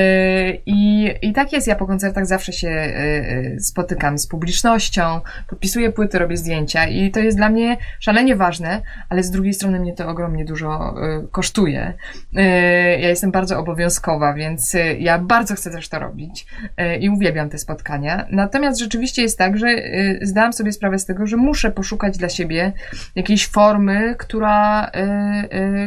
I, 0.65 1.09
I 1.21 1.33
tak 1.33 1.53
jest, 1.53 1.67
ja 1.67 1.75
po 1.75 1.88
koncertach 1.88 2.25
zawsze 2.25 2.53
się 2.53 2.67
yy, 2.67 3.59
spotykam 3.59 4.17
z 4.17 4.27
publicznością, 4.27 5.21
podpisuję 5.49 5.91
płyty, 5.91 6.19
robię 6.19 6.38
zdjęcia 6.38 6.88
i 6.88 7.12
to 7.12 7.19
jest 7.19 7.38
dla 7.38 7.49
mnie 7.49 7.77
szalenie 7.99 8.36
ważne, 8.36 8.81
ale 9.09 9.23
z 9.23 9.31
drugiej 9.31 9.53
strony 9.53 9.79
mnie 9.79 9.93
to 9.93 10.07
ogromnie 10.07 10.45
dużo 10.45 10.95
kosztuje. 11.31 11.93
Ja 12.99 13.09
jestem 13.09 13.31
bardzo 13.31 13.59
obowiązkowa, 13.59 14.33
więc 14.33 14.75
ja 14.99 15.19
bardzo 15.19 15.55
chcę 15.55 15.71
też 15.71 15.89
to 15.89 15.99
robić 15.99 16.45
i 16.99 17.09
uwielbiam 17.09 17.49
te 17.49 17.57
spotkania. 17.57 18.27
Natomiast 18.31 18.79
rzeczywiście 18.79 19.21
jest 19.21 19.38
tak, 19.38 19.57
że 19.57 19.67
zdałam 20.21 20.53
sobie 20.53 20.71
sprawę 20.71 20.99
z 20.99 21.05
tego, 21.05 21.27
że 21.27 21.38
muszę 21.38 21.71
poszukać 21.71 22.17
dla 22.17 22.29
siebie 22.29 22.73
jakiejś 23.15 23.47
formy, 23.47 24.15
która, 24.17 24.91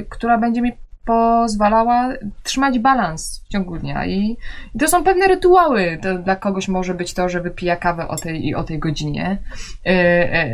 która 0.08 0.38
będzie 0.38 0.62
mi 0.62 0.72
pozwalała 1.06 2.08
trzymać 2.42 2.78
balans 2.78 3.44
w 3.46 3.48
ciągu 3.48 3.78
dnia. 3.78 4.06
I, 4.06 4.36
i 4.74 4.78
to 4.78 4.88
są 4.88 5.04
pewne 5.04 5.28
rytuały. 5.28 5.98
To 6.02 6.18
dla 6.18 6.36
kogoś 6.36 6.68
może 6.68 6.94
być 6.94 7.14
to, 7.14 7.28
że 7.28 7.40
wypija 7.40 7.76
kawę 7.76 8.08
o 8.08 8.16
tej 8.16 8.46
i 8.46 8.54
o 8.54 8.64
tej 8.64 8.78
godzinie. 8.78 9.38
Yy, 9.84 9.92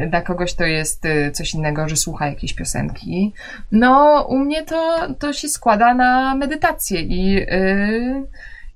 yy, 0.01 0.07
Dla 0.11 0.21
kogoś 0.21 0.55
to 0.55 0.65
jest 0.65 1.05
yy, 1.05 1.31
coś 1.31 1.55
innego, 1.55 1.89
że 1.89 1.97
słucha 1.97 2.27
jakiejś 2.27 2.55
piosenki. 2.55 3.33
No, 3.73 4.27
u 4.29 4.39
mnie 4.39 4.63
to, 4.63 5.09
to 5.19 5.33
się 5.33 5.49
składa 5.49 5.95
na 5.95 6.35
medytację 6.35 7.01
i 7.01 7.33
yy, 7.33 8.27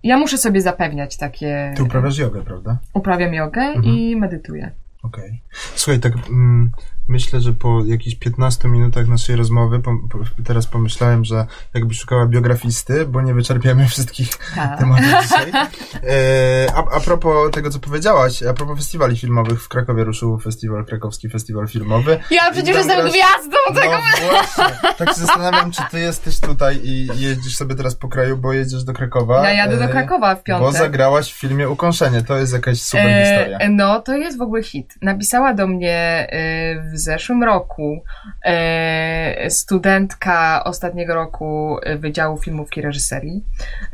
ja 0.03 0.17
muszę 0.17 0.39
sobie 0.39 0.61
zapewniać 0.61 1.17
takie. 1.17 1.73
ty 1.77 1.83
uprawiasz 1.83 2.19
jogę, 2.19 2.43
prawda? 2.43 2.79
Uprawiam 2.95 3.35
jogę 3.35 3.73
i 3.83 4.17
medytuję. 4.17 4.71
Okej. 5.03 5.43
Słuchaj, 5.75 6.01
tak 6.01 6.13
mm, 6.29 6.71
myślę, 7.09 7.41
że 7.41 7.53
po 7.53 7.83
jakichś 7.87 8.17
15 8.17 8.69
minutach 8.69 9.09
naszej 9.09 9.37
rozmowy 9.37 9.79
po, 9.81 9.91
po, 10.11 10.19
teraz 10.45 10.67
pomyślałem, 10.67 11.25
że 11.25 11.47
jakby 11.75 11.95
szukała 11.95 12.27
biografisty, 12.27 13.07
bo 13.07 13.23
nie 13.23 13.35
wyczerpiemy 13.35 13.87
wszystkich 13.89 14.29
Tak. 14.55 14.79
tematów 14.79 15.07
dzisiaj. 15.23 15.51
E, 15.95 16.73
a, 16.75 16.97
a 16.97 17.01
propos 17.01 17.51
tego, 17.51 17.71
co 17.71 17.79
powiedziałaś, 17.79 18.43
a 18.43 18.55
propos 18.55 18.79
festiwali 18.79 19.17
filmowych, 19.19 19.63
w 19.63 19.69
Krakowie 19.69 20.05
ruszył 20.05 20.39
festiwal, 20.39 20.85
krakowski 20.85 21.29
festiwal 21.29 21.69
filmowy. 21.69 22.19
Ja 22.31 22.51
przecież 22.53 22.77
jestem 22.77 23.01
grasz- 23.01 23.11
gwiazdą 23.11 23.81
tego. 23.81 23.93
No 24.23 24.29
właśnie, 24.31 24.79
tak 24.99 25.09
się 25.09 25.15
zastanawiam, 25.21 25.71
czy 25.71 25.83
ty 25.91 26.01
jesteś 26.01 26.41
tutaj 26.41 26.81
i 26.85 27.07
jeździsz 27.07 27.57
sobie 27.57 27.75
teraz 27.75 27.95
po 27.95 28.09
kraju, 28.09 28.37
bo 28.37 28.53
jedziesz 28.53 28.85
do 28.85 28.93
Krakowa. 28.93 29.45
Ja 29.45 29.53
jadę 29.53 29.77
do 29.77 29.85
e, 29.85 29.89
Krakowa 29.89 30.35
w 30.35 30.43
piątek. 30.43 30.67
Bo 30.67 30.73
zagrałaś 30.73 31.33
w 31.33 31.41
filmie 31.41 31.69
Ukąszenie, 31.69 32.23
to 32.23 32.37
jest 32.39 32.53
jakaś 32.53 32.81
super 32.83 33.03
historia. 33.25 33.59
E, 33.59 33.69
no, 33.69 34.01
to 34.01 34.17
jest 34.17 34.39
w 34.39 34.43
ogóle 34.43 34.63
hit. 34.63 34.95
Napisała 35.03 35.55
do 35.55 35.67
mnie 35.67 36.27
e, 36.33 36.96
w 36.97 36.99
zeszłym 36.99 37.45
roku 37.45 38.03
e, 38.45 39.51
studentka 39.51 40.65
ostatniego 40.65 41.15
roku 41.15 41.77
Wydziału 41.99 42.39
Filmówki 42.39 42.81
i 42.81 42.83
Reżyserii, 42.83 43.45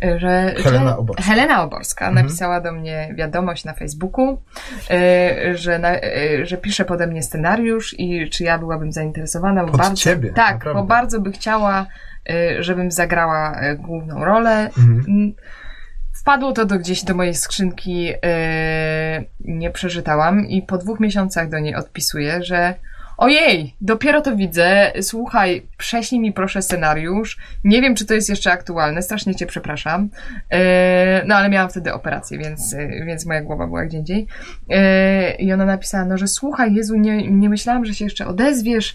e, 0.04 0.18
że... 0.18 0.54
Helena 0.62 0.96
Oborska. 0.98 1.22
Helena 1.22 1.62
Oborska 1.62 2.08
Mhm. 2.08 2.26
napisała 2.26 2.60
do 2.60 2.72
mnie 2.72 3.14
wiadomość 3.14 3.64
na 3.64 3.72
Facebooku, 3.74 4.42
e, 4.90 5.56
że, 5.56 5.78
na, 5.78 5.90
że 6.42 6.56
pisze 6.56 6.84
pode 6.84 7.06
mnie 7.06 7.22
scenariusz 7.22 7.94
i 7.98 8.30
czy 8.30 8.44
ja 8.44 8.58
byłabym 8.58 8.92
zainteresowana. 8.92 9.64
bo 9.64 9.70
Pod 9.70 9.80
bardzo, 9.80 9.96
ciebie, 9.96 10.30
Tak, 10.32 10.52
naprawdę. 10.54 10.80
bo 10.80 10.86
bardzo 10.86 11.20
by 11.20 11.32
chciała, 11.32 11.86
żebym 12.60 12.90
zagrała 12.90 13.60
główną 13.78 14.24
rolę. 14.24 14.70
Mhm. 14.78 15.32
Wpadło 16.20 16.52
to 16.52 16.64
do 16.64 16.78
gdzieś 16.78 17.04
do 17.04 17.14
mojej 17.14 17.34
skrzynki, 17.34 18.04
yy, 18.04 18.14
nie 19.40 19.70
przeczytałam 19.70 20.46
i 20.46 20.62
po 20.62 20.78
dwóch 20.78 21.00
miesiącach 21.00 21.48
do 21.48 21.58
niej 21.58 21.74
odpisuję, 21.74 22.42
że 22.42 22.74
ojej, 23.22 23.76
dopiero 23.80 24.20
to 24.20 24.36
widzę, 24.36 24.92
słuchaj, 25.00 25.66
prześlij 25.78 26.20
mi 26.20 26.32
proszę 26.32 26.62
scenariusz, 26.62 27.38
nie 27.64 27.82
wiem 27.82 27.94
czy 27.94 28.06
to 28.06 28.14
jest 28.14 28.28
jeszcze 28.28 28.52
aktualne, 28.52 29.02
strasznie 29.02 29.34
cię 29.34 29.46
przepraszam, 29.46 30.08
yy, 30.50 30.58
no 31.26 31.34
ale 31.34 31.48
miałam 31.48 31.70
wtedy 31.70 31.92
operację, 31.92 32.38
więc, 32.38 32.72
yy, 32.72 33.04
więc 33.06 33.26
moja 33.26 33.42
głowa 33.42 33.66
była 33.66 33.84
gdzie 33.84 33.98
indziej. 33.98 34.26
Yy, 34.68 34.76
i 35.38 35.52
ona 35.52 35.64
napisała, 35.64 36.04
no 36.04 36.18
że 36.18 36.26
słuchaj, 36.26 36.74
Jezu, 36.74 36.96
nie, 36.96 37.30
nie 37.30 37.48
myślałam, 37.48 37.84
że 37.84 37.94
się 37.94 38.04
jeszcze 38.04 38.26
odezwiesz, 38.26 38.94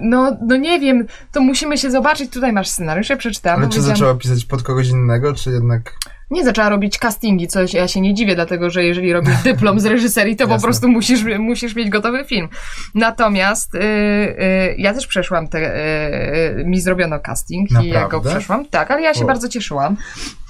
no, 0.00 0.36
no 0.40 0.56
nie 0.56 0.80
wiem, 0.80 1.06
to 1.32 1.40
musimy 1.40 1.78
się 1.78 1.90
zobaczyć, 1.90 2.32
tutaj 2.32 2.52
masz 2.52 2.68
scenariusz, 2.68 3.10
ja 3.10 3.16
przeczytałam, 3.16 3.60
Ale 3.60 3.68
czy 3.68 3.82
zaczęła 3.82 4.14
pisać 4.14 4.44
pod 4.44 4.62
kogoś 4.62 4.88
innego, 4.88 5.34
czy 5.34 5.50
jednak... 5.50 5.92
nie 6.30 6.44
zaczęła 6.44 6.68
robić 6.68 6.98
castingi, 6.98 7.48
co 7.48 7.60
ja 7.72 7.88
się 7.88 8.00
nie 8.00 8.14
dziwię, 8.14 8.34
dlatego 8.34 8.70
że 8.70 8.84
jeżeli 8.84 9.12
robisz 9.12 9.42
dyplom 9.44 9.80
z 9.80 9.84
reżyserii, 9.86 10.36
to 10.36 10.48
po 10.48 10.60
prostu 10.60 10.88
musisz, 10.88 11.24
musisz 11.38 11.74
mieć 11.74 11.90
gotowy 11.90 12.24
film. 12.24 12.48
Natomiast 12.94 13.74
y, 13.74 13.78
y, 13.78 14.74
ja 14.78 14.94
też 14.94 15.06
przeszłam, 15.06 15.48
te, 15.48 15.58
y, 15.58 16.60
y, 16.60 16.64
mi 16.64 16.80
zrobiono 16.80 17.20
casting 17.20 17.70
i 17.70 17.74
ja 17.74 17.94
go 17.94 18.00
Naprawdę? 18.00 18.30
przeszłam. 18.30 18.66
Tak, 18.66 18.90
ale 18.90 19.02
ja 19.02 19.14
się 19.14 19.24
O. 19.24 19.26
bardzo 19.26 19.48
cieszyłam. 19.48 19.96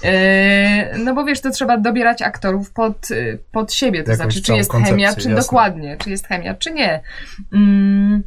Y, 0.05 0.09
no 0.99 1.15
bo 1.15 1.25
wiesz, 1.25 1.41
to 1.41 1.51
trzeba 1.51 1.79
dobierać 1.79 2.23
aktorów 2.23 2.71
pod, 2.71 3.11
y, 3.11 3.39
pod 3.53 3.73
siebie, 3.73 4.05
to 4.05 4.11
Jakąś 4.11 4.25
znaczy, 4.25 4.43
czy 4.43 4.53
jest 4.53 4.73
chemia, 4.73 5.15
czy 5.15 5.29
jasne. 5.29 5.35
dokładnie, 5.35 5.97
czy 5.99 6.11
jest 6.11 6.27
chemia, 6.27 6.55
czy 6.55 6.71
nie. 6.71 7.01
Mm. 7.53 8.23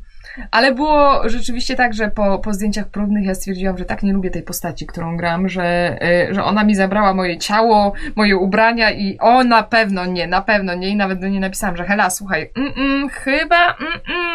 Ale 0.51 0.75
było 0.75 1.29
rzeczywiście 1.29 1.75
tak, 1.75 1.93
że 1.93 2.11
po, 2.11 2.39
po 2.39 2.53
zdjęciach 2.53 2.87
próbnych 2.87 3.25
ja 3.25 3.35
stwierdziłam, 3.35 3.77
że 3.77 3.85
tak 3.85 4.03
nie 4.03 4.13
lubię 4.13 4.29
tej 4.29 4.43
postaci, 4.43 4.87
którą 4.87 5.17
gram, 5.17 5.49
że, 5.49 5.97
y, 6.29 6.33
że 6.33 6.43
ona 6.43 6.63
mi 6.63 6.75
zabrała 6.75 7.13
moje 7.13 7.37
ciało, 7.37 7.93
moje 8.15 8.37
ubrania 8.37 8.91
i 8.91 9.17
o, 9.19 9.43
na 9.43 9.63
pewno 9.63 10.05
nie, 10.05 10.27
na 10.27 10.41
pewno 10.41 10.75
nie. 10.75 10.89
I 10.89 10.95
nawet 10.95 11.19
do 11.19 11.27
niej 11.27 11.39
napisałam, 11.39 11.77
że 11.77 11.85
Hela, 11.85 12.09
słuchaj, 12.09 12.51
mm, 12.55 12.73
mm, 12.77 13.09
chyba, 13.09 13.77
mm. 13.77 14.31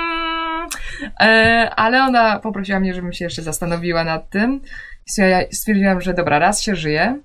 E, 1.20 1.70
ale 1.76 2.02
ona 2.02 2.38
poprosiła 2.38 2.80
mnie, 2.80 2.94
żebym 2.94 3.12
się 3.12 3.24
jeszcze 3.24 3.42
zastanowiła 3.42 4.04
nad 4.04 4.30
tym. 4.30 4.60
Ja 5.18 5.40
stwierdziłam, 5.52 6.00
że 6.00 6.14
dobra, 6.14 6.38
raz 6.38 6.62
się 6.62 6.76
żyje. 6.76 7.18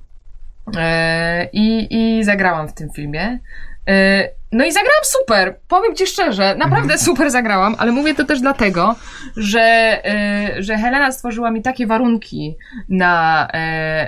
E, 0.78 1.50
I, 1.54 1.88
I 1.92 2.24
zagrałam 2.24 2.68
w 2.68 2.74
tym 2.74 2.90
filmie. 2.90 3.40
No 4.54 4.66
i 4.66 4.72
zagrałam 4.72 5.04
super. 5.04 5.56
Powiem 5.68 5.96
ci 5.96 6.08
szczerze, 6.08 6.56
naprawdę 6.56 6.98
super 6.98 7.32
zagrałam, 7.32 7.76
ale 7.78 7.92
mówię 7.92 8.16
to 8.16 8.26
też 8.26 8.42
dlatego, 8.42 8.96
że, 9.38 9.98
że 10.60 10.78
Helena 10.78 11.12
stworzyła 11.12 11.52
mi 11.52 11.62
takie 11.62 11.88
warunki 11.88 12.58
na, 12.90 13.48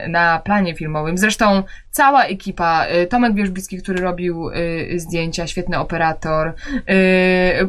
na 0.08 0.40
planie 0.40 0.76
filmowym. 0.76 1.18
Zresztą 1.18 1.64
cała 1.92 2.24
ekipa, 2.24 2.86
Tomek 3.10 3.34
Wierzbicki, 3.36 3.82
który 3.82 4.02
robił 4.02 4.50
zdjęcia, 4.96 5.48
świetny 5.48 5.80
operator, 5.80 6.54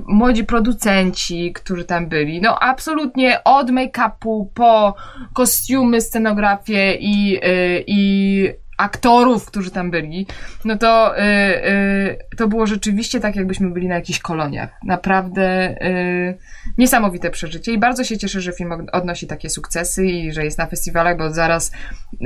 młodzi 0.07 0.45
producenci, 0.45 1.53
którzy 1.53 1.85
tam 1.85 2.07
byli. 2.07 2.41
No 2.41 2.59
absolutnie 2.59 3.45
od 3.45 3.71
make-upu 3.71 4.47
po 4.55 4.95
kostiumy, 5.35 6.01
scenografię 6.01 6.95
i, 6.95 7.41
i 7.87 8.51
aktorów, 8.77 9.47
którzy 9.47 9.71
tam 9.71 9.91
byli, 9.91 10.27
no 10.65 10.79
to, 10.79 11.15
yy, 11.17 11.25
yy, 11.25 12.19
to 12.37 12.49
było 12.49 12.67
rzeczywiście 12.67 13.21
tak, 13.21 13.37
jakbyśmy 13.37 13.71
byli 13.71 13.89
na 13.89 13.95
jakichś 13.95 14.19
koloniach. 14.19 14.71
Naprawdę 14.85 15.77
yy, 15.81 16.39
niesamowite 16.79 17.31
przeżycie 17.31 17.73
i 17.73 17.79
bardzo 17.79 18.05
się 18.05 18.19
cieszę, 18.19 18.41
że 18.41 18.53
film 18.53 18.87
odnosi 18.93 19.27
takie 19.27 19.51
sukcesy 19.51 20.07
i 20.07 20.33
że 20.33 20.45
jest 20.45 20.59
na 20.59 20.67
festiwalach, 20.67 21.19
bo 21.19 21.31
zaraz 21.31 21.73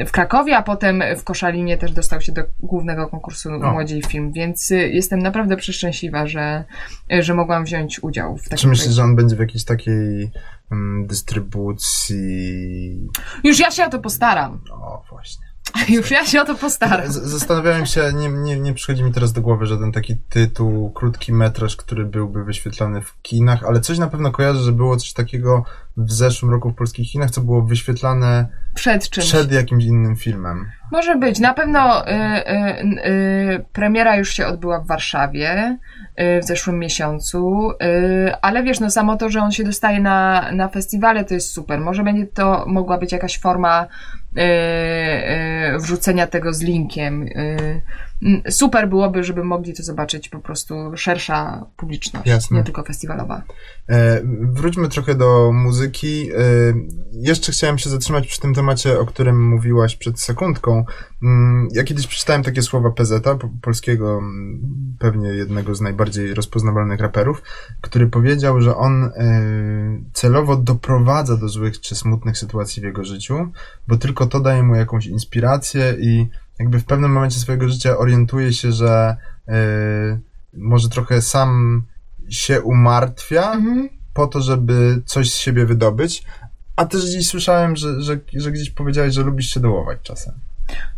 w 0.07 0.11
Krakowie, 0.11 0.57
a 0.57 0.63
potem 0.63 1.03
w 1.17 1.25
Koszalinie 1.25 1.79
też 1.79 1.93
dostał 1.93 2.21
się 2.21 2.33
do 2.33 2.43
głównego 2.61 3.07
konkursu 3.07 3.49
o. 3.49 3.73
Młodziej 3.73 4.03
Film, 4.03 4.33
więc 4.33 4.71
y, 4.71 4.89
jestem 4.89 5.19
naprawdę 5.19 5.57
przeszczęśliwa, 5.57 6.27
że, 6.27 6.65
że 7.21 7.35
mogłam 7.35 7.65
wziąć 7.65 8.03
udział 8.03 8.37
w 8.37 8.43
takim 8.43 8.59
Czy 8.59 8.69
myślisz, 8.69 8.95
że 8.95 9.03
on 9.03 9.17
będzie 9.17 9.37
w 9.37 9.41
jakiejś 9.41 9.65
takiej 9.65 10.31
um, 10.71 11.07
dystrybucji? 11.07 13.09
Już 13.45 13.59
ja 13.59 13.71
się 13.71 13.85
o 13.85 13.91
to 13.91 13.99
postaram. 13.99 14.61
O, 14.73 15.05
właśnie. 15.11 15.48
Już 15.89 16.11
ja 16.11 16.27
się 16.27 16.43
o 16.43 16.45
to 16.45 16.55
postaram. 16.55 17.13
Zastanawiałem 17.13 17.87
się, 17.87 18.13
nie, 18.13 18.29
nie, 18.29 18.61
nie 18.61 18.75
przychodzi 18.75 19.03
mi 19.03 19.13
teraz 19.13 19.33
do 19.33 19.41
głowy 19.41 19.67
żaden 19.67 19.93
taki 19.93 20.17
tytuł, 20.17 20.91
krótki 20.91 21.33
metraż, 21.33 21.77
który 21.77 22.05
byłby 22.05 22.45
wyświetlany 22.45 23.03
w 23.03 23.23
kinach, 23.23 23.65
ale 23.65 23.81
coś 23.81 23.99
na 23.99 24.09
pewno 24.09 24.31
kojarzę, 24.31 24.61
że 24.61 24.73
było 24.73 24.97
coś 24.97 25.13
takiego 25.13 25.65
w 25.99 26.13
zeszłym 26.13 26.51
roku 26.51 26.71
w 26.71 26.75
polskich 26.75 27.11
kinach, 27.11 27.31
co 27.31 27.41
było 27.41 27.63
wyświetlane 27.63 28.47
przed 28.75 29.11
czymś. 29.11 29.27
Przed 29.27 29.53
jakimś 29.53 29.85
innym 29.85 30.17
filmem. 30.17 30.67
Może 30.93 31.17
być. 31.17 31.39
Na 31.39 31.55
pewno 31.55 32.09
y, 32.09 32.13
y, 32.13 33.09
y, 33.09 33.65
premiera 33.73 34.17
już 34.17 34.35
się 34.35 34.47
odbyła 34.47 34.81
w 34.81 34.87
Warszawie 34.87 35.79
y, 36.21 36.41
w 36.41 36.45
zeszłym 36.45 36.79
miesiącu, 36.79 37.71
y, 37.71 38.33
ale 38.43 38.63
wiesz, 38.63 38.81
no 38.81 38.91
samo 38.91 39.17
to, 39.17 39.31
że 39.31 39.41
on 39.41 39.53
się 39.53 39.65
dostaje 39.65 40.01
na, 40.01 40.51
na 40.53 40.69
festiwale, 40.69 41.25
to 41.25 41.35
jest 41.35 41.53
super. 41.53 41.81
Może 41.81 42.03
będzie 42.03 42.27
to 42.27 42.65
mogła 42.67 42.99
być 42.99 43.13
jakaś 43.13 43.39
forma 43.39 43.87
y, 44.37 45.79
wrzucenia 45.79 46.27
tego 46.27 46.53
z 46.53 46.63
linkiem. 46.63 47.29
Super 48.51 48.89
byłoby, 48.89 49.25
żeby 49.25 49.45
mogli 49.45 49.75
to 49.75 49.83
zobaczyć 49.83 50.29
po 50.29 50.39
prostu 50.39 50.75
szersza 50.97 51.67
publiczność, 51.77 52.27
Jasne. 52.27 52.57
nie 52.57 52.65
tylko 52.65 52.83
festiwalowa. 52.83 53.43
E, 53.89 54.21
wróćmy 54.41 54.89
trochę 54.89 55.15
do 55.15 55.53
muzyki. 55.53 56.31
E, 56.33 56.39
jeszcze 57.13 57.53
chciałem 57.53 57.79
się 57.79 57.91
zatrzymać 57.91 58.27
przy 58.27 58.41
tym 58.41 58.55
temacie, 58.55 58.99
o 58.99 59.07
którym 59.07 59.49
mówiłaś 59.49 59.97
przed 59.97 60.21
sekundką. 60.21 60.85
Mm, 61.23 61.69
ja 61.73 61.85
kiedyś 61.85 62.07
przeczytałem 62.07 62.43
takie 62.43 62.63
słowa 62.63 62.91
PZ, 62.91 63.25
polskiego, 63.63 64.19
mm, 64.19 64.97
pewnie 64.99 65.29
jednego 65.29 65.75
z 65.75 65.81
najbardziej 65.81 66.35
rozpoznawalnych 66.35 67.01
raperów, 67.01 67.43
który 67.81 68.07
powiedział, 68.07 68.61
że 68.61 68.77
on 68.77 69.05
e, 69.05 69.11
celowo 70.13 70.57
doprowadza 70.57 71.37
do 71.37 71.49
złych 71.49 71.81
czy 71.81 71.95
smutnych 71.95 72.39
sytuacji 72.39 72.83
w 72.83 72.85
jego 72.85 73.05
życiu, 73.05 73.53
bo 73.89 73.97
tylko 73.97 74.27
to 74.27 74.41
daje 74.41 74.63
mu 74.63 74.75
jakąś 74.75 75.07
inspirację 75.07 75.97
i 76.01 76.29
jakby 76.59 76.81
w 76.81 76.85
pewnym 76.85 77.13
momencie 77.13 77.39
swojego 77.39 77.69
życia 77.69 77.99
orientuje 77.99 78.53
się, 78.53 78.73
że 78.73 79.17
yy, 79.49 79.55
może 80.53 80.89
trochę 80.89 81.23
sam 81.23 81.83
się 82.29 82.63
umartwia 82.63 83.53
mhm. 83.53 83.89
po 84.15 84.27
to, 84.27 84.43
żeby 84.43 85.03
coś 85.07 85.33
z 85.33 85.37
siebie 85.37 85.67
wydobyć. 85.67 86.25
A 86.77 86.85
też 86.87 87.07
gdzieś 87.07 87.29
słyszałem, 87.29 87.77
że, 87.77 88.03
że, 88.03 88.21
że 88.37 88.53
gdzieś 88.53 88.71
powiedziałeś, 88.71 89.15
że 89.15 89.23
lubisz 89.23 89.51
się 89.51 89.61
dołować 89.61 89.99
czasem. 90.03 90.35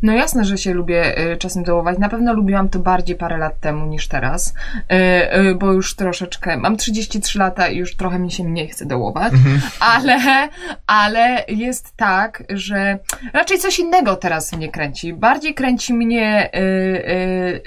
No 0.03 0.13
jasne, 0.13 0.45
że 0.45 0.59
się 0.59 0.75
lubię 0.75 1.33
y, 1.33 1.37
czasem 1.37 1.65
dołować. 1.65 1.99
Na 1.99 2.09
pewno 2.09 2.33
lubiłam 2.35 2.69
to 2.69 2.79
bardziej 2.79 3.17
parę 3.17 3.39
lat 3.39 3.61
temu 3.61 3.87
niż 3.87 4.09
teraz, 4.09 4.55
y, 4.75 4.95
y, 5.39 5.55
bo 5.55 5.73
już 5.73 5.95
troszeczkę, 5.97 6.57
mam 6.57 6.77
33 6.77 7.39
lata 7.39 7.69
i 7.69 7.77
już 7.77 7.97
trochę 7.97 8.19
mi 8.19 8.31
się 8.31 8.45
mniej 8.45 8.69
chce 8.69 8.87
dołować, 8.87 9.33
mhm. 9.33 9.61
ale, 9.81 10.49
ale 10.87 11.45
jest 11.49 11.97
tak, 11.97 12.43
że 12.49 12.99
raczej 13.33 13.59
coś 13.59 13.79
innego 13.79 14.17
teraz 14.17 14.53
mnie 14.53 14.69
kręci. 14.69 15.15
Bardziej 15.15 15.55
kręci 15.55 15.95
mnie 15.95 16.51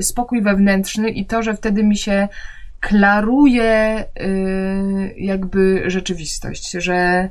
spokój 0.01 0.41
wewnętrzny 0.41 1.09
i 1.09 1.25
to, 1.25 1.43
że 1.43 1.53
wtedy 1.53 1.83
mi 1.83 1.97
się 1.97 2.27
klaruje 2.79 4.03
jakby 5.17 5.83
rzeczywistość, 5.87 6.71
że 6.71 7.29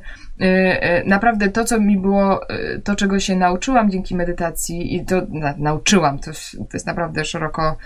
naprawdę 1.05 1.49
to, 1.49 1.65
co 1.65 1.79
mi 1.79 1.97
było, 1.97 2.51
y, 2.51 2.81
to 2.83 2.95
czego 2.95 3.19
się 3.19 3.35
nauczyłam 3.35 3.91
dzięki 3.91 4.15
medytacji 4.15 4.95
i 4.95 5.05
to 5.05 5.21
na, 5.29 5.53
nauczyłam, 5.57 6.19
to, 6.19 6.31
to 6.57 6.67
jest 6.73 6.87
naprawdę 6.87 7.25
szeroko 7.25 7.77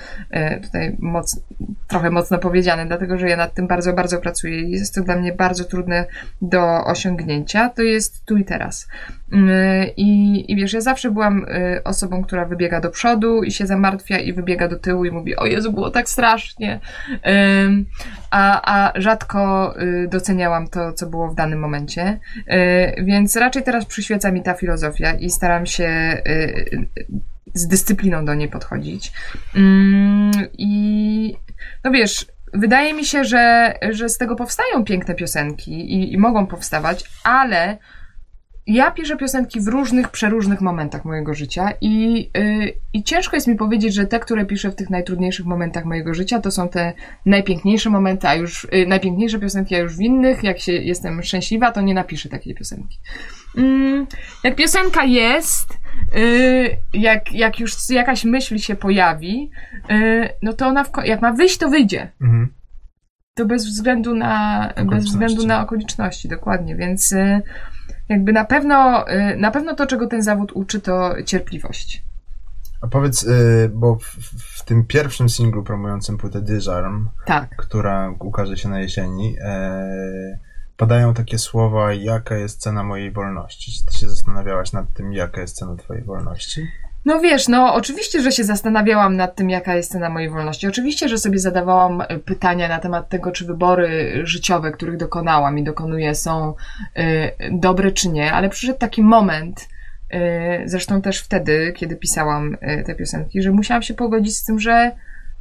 tutaj 0.64 0.96
moc, 1.00 1.40
trochę 1.88 2.10
mocno 2.10 2.38
powiedziane, 2.38 2.86
dlatego 2.86 3.18
że 3.18 3.30
ja 3.30 3.38
nad 3.38 3.54
tym 3.54 3.68
bardzo, 3.68 3.94
bardzo 3.94 4.18
pracuję 4.18 4.62
i 4.62 4.72
jest 4.72 4.96
to 4.96 5.02
dla 5.02 5.16
mnie 5.16 5.34
bardzo 5.34 5.64
trudne 5.64 6.06
do 6.42 6.86
osiągnięcia, 6.86 7.70
to 7.70 7.82
jest 7.82 8.26
tu 8.26 8.38
i 8.38 8.46
teraz. 8.46 8.88
I, 9.98 10.52
I 10.52 10.56
wiesz, 10.56 10.74
ja 10.74 10.82
zawsze 10.82 11.12
byłam 11.12 11.46
osobą, 11.84 12.24
która 12.24 12.46
wybiega 12.46 12.82
do 12.82 12.90
przodu 12.90 13.44
i 13.44 13.52
się 13.52 13.68
zamartwia 13.68 14.20
i 14.20 14.34
wybiega 14.34 14.68
do 14.68 14.80
tyłu 14.80 15.06
i 15.06 15.12
mówi, 15.12 15.36
o 15.36 15.46
Jezu, 15.46 15.74
było 15.74 15.90
tak 15.90 16.10
strasznie. 16.10 16.80
A, 18.32 18.62
a 18.76 19.02
rzadko 19.02 19.74
doceniałam 20.08 20.68
to, 20.68 20.94
co 20.94 21.08
było 21.08 21.30
w 21.30 21.36
danym 21.36 21.60
momencie. 21.60 22.20
E, 22.48 23.04
więc 23.04 23.36
raczej 23.36 23.64
teraz 23.64 23.86
przyświeca 23.86 24.32
mi 24.32 24.44
ta 24.44 24.54
filozofia 24.54 25.14
i 25.14 25.30
staram 25.30 25.66
się 25.66 25.84
e, 25.86 26.22
z 27.54 27.68
dyscypliną 27.68 28.26
do 28.26 28.34
niej 28.34 28.50
podchodzić. 28.50 29.12
Mm, 29.56 30.32
I 30.58 31.36
no 31.84 31.92
wiesz, 31.92 32.26
wydaje 32.54 32.94
mi 32.94 33.06
się, 33.06 33.24
że, 33.24 33.74
że 33.92 34.10
z 34.10 34.18
tego 34.18 34.36
powstają 34.36 34.84
piękne 34.84 35.16
piosenki 35.16 35.72
i, 35.72 36.14
i 36.14 36.18
mogą 36.18 36.48
powstawać, 36.48 37.04
ale 37.24 37.78
ja 38.68 38.92
piszę 38.92 39.18
piosenki 39.18 39.62
w 39.62 39.68
różnych, 39.68 40.10
przeróżnych 40.10 40.62
momentach 40.62 41.06
mojego 41.06 41.34
życia 41.34 41.72
i, 41.82 42.14
yy, 42.36 42.74
i 42.94 43.04
ciężko 43.04 43.36
jest 43.36 43.48
mi 43.48 43.56
powiedzieć, 43.56 43.94
że 43.94 44.06
te, 44.06 44.20
które 44.20 44.46
piszę 44.46 44.72
w 44.72 44.76
tych 44.76 44.90
najtrudniejszych 44.90 45.46
momentach 45.46 45.86
mojego 45.86 46.14
życia, 46.14 46.40
to 46.40 46.52
są 46.52 46.70
te 46.70 46.94
najpiękniejsze 47.26 47.90
momenty, 47.90 48.28
a 48.28 48.36
już 48.36 48.68
yy, 48.72 48.88
najpiękniejsze 48.88 49.40
piosenki, 49.40 49.76
a 49.76 49.80
już 49.80 49.98
w 49.98 50.02
innych, 50.02 50.44
jak 50.44 50.60
się 50.60 50.72
jestem 50.72 51.24
szczęśliwa, 51.24 51.72
to 51.72 51.82
nie 51.82 51.94
napiszę 51.94 52.30
takiej 52.30 52.56
piosenki. 52.56 53.00
Yy, 53.56 54.06
jak 54.44 54.56
piosenka 54.56 55.04
jest, 55.04 55.74
y, 56.18 56.78
jak, 56.94 57.34
jak 57.34 57.60
już 57.60 57.90
jakaś 57.90 58.26
myśl 58.26 58.58
się 58.58 58.76
pojawi, 58.76 59.52
y, 59.92 60.30
no 60.42 60.54
to 60.54 60.68
ona, 60.68 60.86
jak 61.04 61.22
ma 61.22 61.34
wyjść, 61.34 61.58
to 61.58 61.70
wyjdzie. 61.70 62.12
Mhm. 62.22 62.54
To 63.36 63.46
bez 63.46 63.66
względu 63.66 64.16
na, 64.16 64.74
bez 64.86 65.06
względu 65.06 65.48
na 65.48 65.62
okoliczności, 65.62 66.28
dokładnie, 66.28 66.76
więc 66.76 67.12
y, 67.12 67.42
jakby 68.10 68.34
na 68.34 68.46
pewno, 68.46 69.10
y, 69.10 69.36
na 69.38 69.52
pewno 69.52 69.76
to, 69.76 69.88
czego 69.88 70.08
ten 70.08 70.24
zawód 70.24 70.52
uczy, 70.54 70.82
to 70.82 71.16
cierpliwość. 71.26 72.04
A 72.82 72.88
powiedz, 72.88 73.24
y, 73.24 73.72
bo 73.74 73.96
w, 73.96 74.06
w 74.60 74.66
tym 74.66 74.86
pierwszym 74.86 75.30
singlu 75.30 75.64
promującym 75.64 76.18
płytę 76.18 76.42
Disarm, 76.42 77.10
tak. 77.26 77.56
która 77.56 78.14
ukaże 78.20 78.58
się 78.58 78.70
na 78.70 78.80
jesieni, 78.80 79.36
e, 79.42 80.40
padają 80.78 81.14
takie 81.14 81.38
słowa, 81.38 81.94
jaka 81.94 82.36
jest 82.36 82.62
cena 82.62 82.84
mojej 82.84 83.12
wolności. 83.12 83.72
Czy 83.72 83.86
ty 83.86 83.94
się 83.94 84.10
zastanawiałaś 84.10 84.72
nad 84.72 84.94
tym, 84.94 85.14
jaka 85.14 85.42
jest 85.42 85.56
cena 85.56 85.76
twojej 85.76 86.04
wolności? 86.04 86.68
No 87.08 87.20
wiesz, 87.20 87.48
no 87.48 87.74
oczywiście, 87.74 88.22
że 88.22 88.32
się 88.32 88.44
zastanawiałam 88.44 89.16
nad 89.16 89.36
tym, 89.36 89.50
jaka 89.50 89.76
jest 89.76 89.92
cena 89.92 90.10
mojej 90.10 90.30
wolności. 90.30 90.68
Oczywiście, 90.68 91.10
że 91.10 91.18
sobie 91.18 91.40
zadawałam 91.40 92.02
e, 92.02 92.20
pytania 92.20 92.68
na 92.68 92.80
temat 92.80 93.10
tego, 93.10 93.32
czy 93.32 93.46
wybory 93.46 94.22
życiowe, 94.24 94.72
których 94.72 94.98
dokonałam 94.98 95.58
i 95.58 95.64
dokonuję, 95.64 96.16
są 96.16 96.54
y, 96.98 97.02
dobre 97.52 97.92
czy 97.92 98.10
nie, 98.10 98.34
ale 98.34 98.50
przyszedł 98.50 98.80
taki 98.80 99.04
moment, 99.04 99.68
y, 100.14 100.18
zresztą 100.66 101.02
też 101.02 101.20
wtedy, 101.20 101.74
kiedy 101.76 101.96
pisałam 101.96 102.54
y, 102.54 102.84
te 102.86 102.96
piosenki, 102.96 103.42
że 103.42 103.52
musiałam 103.52 103.84
się 103.84 103.94
pogodzić 103.94 104.38
z 104.38 104.44
tym, 104.44 104.60
że 104.60 104.92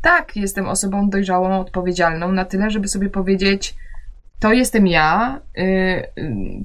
tak, 0.02 0.36
jestem 0.36 0.68
osobą 0.68 1.10
dojrzałą, 1.10 1.60
odpowiedzialną 1.60 2.32
na 2.32 2.44
tyle, 2.44 2.70
żeby 2.70 2.88
sobie 2.88 3.10
powiedzieć, 3.10 3.74
to 4.40 4.52
jestem 4.52 4.86
ja, 4.86 5.40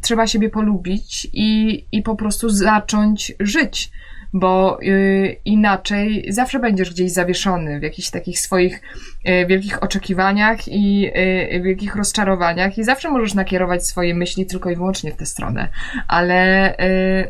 trzeba 0.02 0.28
siebie 0.28 0.50
polubić 0.50 1.28
i, 1.34 1.86
i 1.92 2.02
po 2.02 2.16
prostu 2.16 2.50
zacząć 2.50 3.34
żyć 3.40 3.92
bo 4.34 4.80
y, 4.82 5.36
inaczej 5.46 6.26
zawsze 6.30 6.60
będziesz 6.60 6.91
gdzieś 6.91 7.12
zawieszony 7.12 7.80
w 7.80 7.84
jakichś 7.84 8.10
takich 8.10 8.39
swoich 8.39 8.82
y, 9.30 9.46
wielkich 9.46 9.84
oczekiwaniach 9.84 10.67
i 10.67 11.12
y, 11.56 11.62
wielkich 11.62 11.96
rozczarowaniach 11.96 12.78
i 12.78 12.84
zawsze 12.84 13.10
możesz 13.10 13.34
nakierować 13.34 13.88
swoje 13.88 14.15
myśli 14.15 14.46
tylko 14.46 14.70
i 14.70 14.76
wyłącznie 14.76 15.12
w 15.12 15.15
tę 15.15 15.26
stronę. 15.26 15.67
Ale 16.08 16.72
y, 16.74 16.76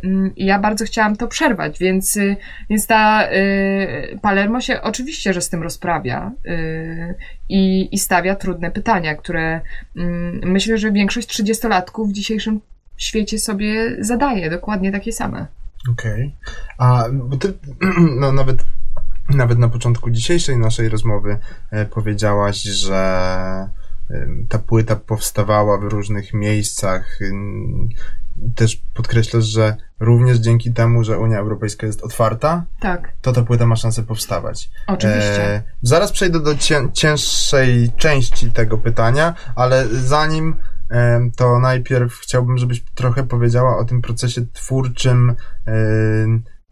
mm, 0.04 0.34
ja 0.38 0.60
bardzo 0.60 0.86
chciałam 0.86 1.16
to 1.16 1.28
przerwać, 1.28 1.80
więc, 1.80 2.20
więc 2.70 2.88
ta 2.88 3.28
Palermo 4.22 4.62
się 4.62 4.82
oczywiście, 4.82 5.34
że 5.34 5.42
z 5.42 5.50
tym 5.50 5.64
rozprawia 5.64 6.32
i, 7.50 7.90
i 7.92 7.98
stawia 7.98 8.36
trudne 8.36 8.72
pytania, 8.72 9.16
które 9.16 9.62
mm, 9.98 10.42
myślę, 10.44 10.78
że 10.78 10.92
większość 10.92 11.28
trzydziestolatków 11.28 12.10
w 12.10 12.14
dzisiejszym 12.14 12.62
świecie 12.98 13.40
sobie 13.40 13.96
zadaje 14.00 14.50
dokładnie 14.50 14.92
takie 14.92 15.12
same. 15.12 15.61
Okej. 15.90 16.36
A 16.78 17.06
bo 17.14 17.38
ty 17.38 17.54
no, 18.20 18.32
nawet, 18.32 18.66
nawet 19.30 19.60
na 19.60 19.70
początku 19.70 20.10
dzisiejszej 20.10 20.58
naszej 20.58 20.90
rozmowy 20.90 21.38
e, 21.72 21.86
powiedziałaś, 21.86 22.62
że 22.62 22.98
e, 24.10 24.28
ta 24.50 24.60
płyta 24.60 24.96
powstawała 24.96 25.78
w 25.78 25.84
różnych 25.84 26.34
miejscach. 26.34 27.22
Ym, 27.22 27.90
Też 28.56 28.82
podkreślasz, 28.94 29.44
że 29.46 29.76
również 30.00 30.38
dzięki 30.38 30.74
temu, 30.74 31.04
że 31.04 31.20
Unia 31.20 31.38
Europejska 31.40 31.88
jest 31.88 32.02
otwarta, 32.02 32.66
Tak, 32.80 33.12
to 33.22 33.34
ta 33.34 33.42
płyta 33.44 33.66
ma 33.68 33.76
szansę 33.76 34.04
powstawać. 34.04 34.70
oczywiście. 34.88 35.46
E, 35.56 35.64
zaraz 35.82 36.12
przejdę 36.12 36.40
do 36.40 36.56
cię, 36.56 36.90
cięższej 36.94 37.92
części 37.98 38.52
tego 38.52 38.78
pytania, 38.78 39.34
ale 39.56 39.88
zanim 39.88 40.50
e, 40.50 40.56
to 41.36 41.60
najpierw 41.60 42.14
chciałbym, 42.14 42.58
żebyś 42.58 42.84
trochę 42.96 43.24
powiedziała 43.24 43.78
o 43.78 43.86
tym 43.86 44.02
procesie 44.02 44.42
twórczym, 44.54 45.36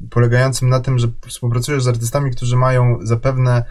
polegającym 0.10 0.70
na 0.70 0.80
tym, 0.80 1.00
że 1.00 1.08
współpracujesz 1.28 1.84
z 1.84 1.88
artystami, 1.88 2.32
którzy 2.32 2.56
mają 2.56 2.98
zapewne 3.02 3.64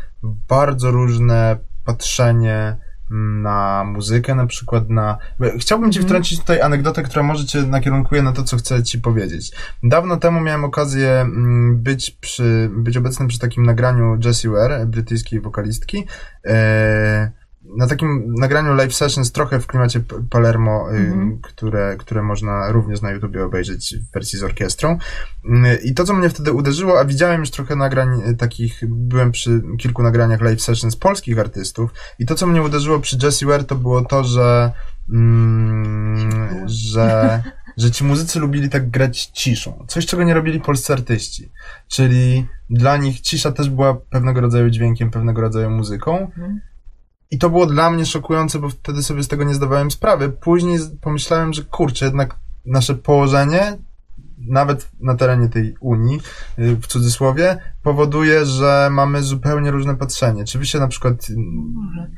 bardzo 0.48 0.90
różne 0.90 1.58
patrzenie 1.84 2.76
na 3.10 3.84
muzykę, 3.86 4.34
na 4.34 4.46
przykład 4.46 4.90
na... 4.90 5.18
Chciałbym 5.58 5.92
ci 5.92 5.98
Mhm. 5.98 6.08
wtrącić 6.08 6.40
tutaj 6.40 6.60
anegdotę, 6.60 7.02
która 7.02 7.22
może 7.22 7.46
cię 7.46 7.62
nakierunkuje 7.62 8.22
na 8.22 8.32
to, 8.32 8.44
co 8.44 8.56
chcę 8.56 8.82
ci 8.82 8.98
powiedzieć. 8.98 9.52
Dawno 9.82 10.16
temu 10.16 10.40
miałem 10.40 10.64
okazję 10.64 11.10
mm, 11.10 11.82
być, 11.82 12.10
przy, 12.10 12.70
być 12.72 12.96
obecnym 12.96 13.28
przy 13.28 13.38
takim 13.38 13.66
nagraniu 13.66 14.18
Jessie 14.24 14.48
Ware, 14.48 14.86
brytyjskiej 14.86 15.40
wokalistki. 15.40 16.06
E, 16.44 17.30
na 17.76 17.86
takim 17.86 18.34
nagraniu 18.38 18.74
live 18.74 18.94
sessions 18.94 19.32
trochę 19.32 19.60
w 19.60 19.66
klimacie 19.66 20.00
Palermo, 20.30 20.88
Mhm. 20.90 21.38
które, 21.42 21.96
które 21.98 22.22
można 22.22 22.72
również 22.72 23.02
na 23.02 23.10
YouTubie 23.10 23.44
obejrzeć 23.44 23.94
w 23.96 24.12
wersji 24.12 24.38
z 24.38 24.42
orkiestrą. 24.42 24.98
Y, 25.44 25.76
I 25.84 25.94
to, 25.94 26.04
co 26.04 26.14
mnie 26.14 26.28
wtedy 26.28 26.52
uderzyło, 26.52 27.00
a 27.00 27.04
widziałem 27.04 27.40
już 27.40 27.50
trochę 27.50 27.76
nagrań 27.76 28.20
y, 28.28 28.36
takich, 28.36 28.80
byłem 28.88 29.32
przy 29.32 29.62
kilku 29.78 30.02
nagraniach 30.02 30.40
live 30.40 30.62
sessions 30.62 30.96
polskich 30.96 31.38
artystów 31.38 31.90
i 32.18 32.26
to, 32.26 32.34
co 32.34 32.46
mnie 32.46 32.62
uderzyło 32.62 33.00
przy 33.00 33.18
Jessie 33.22 33.46
Ware, 33.46 33.64
to 33.64 33.74
było 33.74 34.04
to, 34.04 34.24
że 34.24 34.72
mm, 35.12 36.68
że, 36.68 37.42
że 37.76 37.90
ci 37.90 38.04
muzycy 38.04 38.38
lubili 38.40 38.68
tak 38.68 38.90
grać 38.90 39.26
ciszą. 39.26 39.84
Coś, 39.88 40.06
czego 40.06 40.24
nie 40.24 40.34
robili 40.34 40.60
polscy 40.60 40.92
artyści. 40.92 41.52
Czyli 41.88 42.46
dla 42.70 42.96
nich 42.96 43.20
cisza 43.20 43.52
też 43.52 43.70
była 43.70 43.94
pewnego 43.94 44.40
rodzaju 44.40 44.70
dźwiękiem, 44.70 45.10
pewnego 45.10 45.40
rodzaju 45.40 45.70
muzyką. 45.70 46.18
Mhm. 46.18 46.60
I 47.30 47.38
to 47.38 47.50
było 47.50 47.66
dla 47.66 47.90
mnie 47.90 48.06
szokujące, 48.06 48.58
bo 48.58 48.68
wtedy 48.68 49.02
sobie 49.02 49.22
z 49.22 49.28
tego 49.28 49.44
nie 49.44 49.54
zdawałem 49.54 49.90
sprawy. 49.90 50.28
Później 50.28 50.78
pomyślałem, 51.00 51.52
że 51.52 51.62
kurczę, 51.62 52.04
jednak 52.04 52.36
nasze 52.66 52.94
położenie, 52.94 53.78
nawet 54.38 54.90
na 55.00 55.14
terenie 55.14 55.48
tej 55.48 55.74
Unii, 55.80 56.20
y, 56.58 56.76
w 56.76 56.86
cudzysłowie, 56.86 57.58
powoduje, 57.82 58.46
że 58.46 58.88
mamy 58.90 59.22
zupełnie 59.22 59.70
różne 59.70 59.96
patrzenie. 59.96 60.44
Czy 60.44 60.58
wy 60.58 60.66
się 60.66 60.78
na 60.78 60.88
przykład 60.88 61.26
Może. 61.74 62.10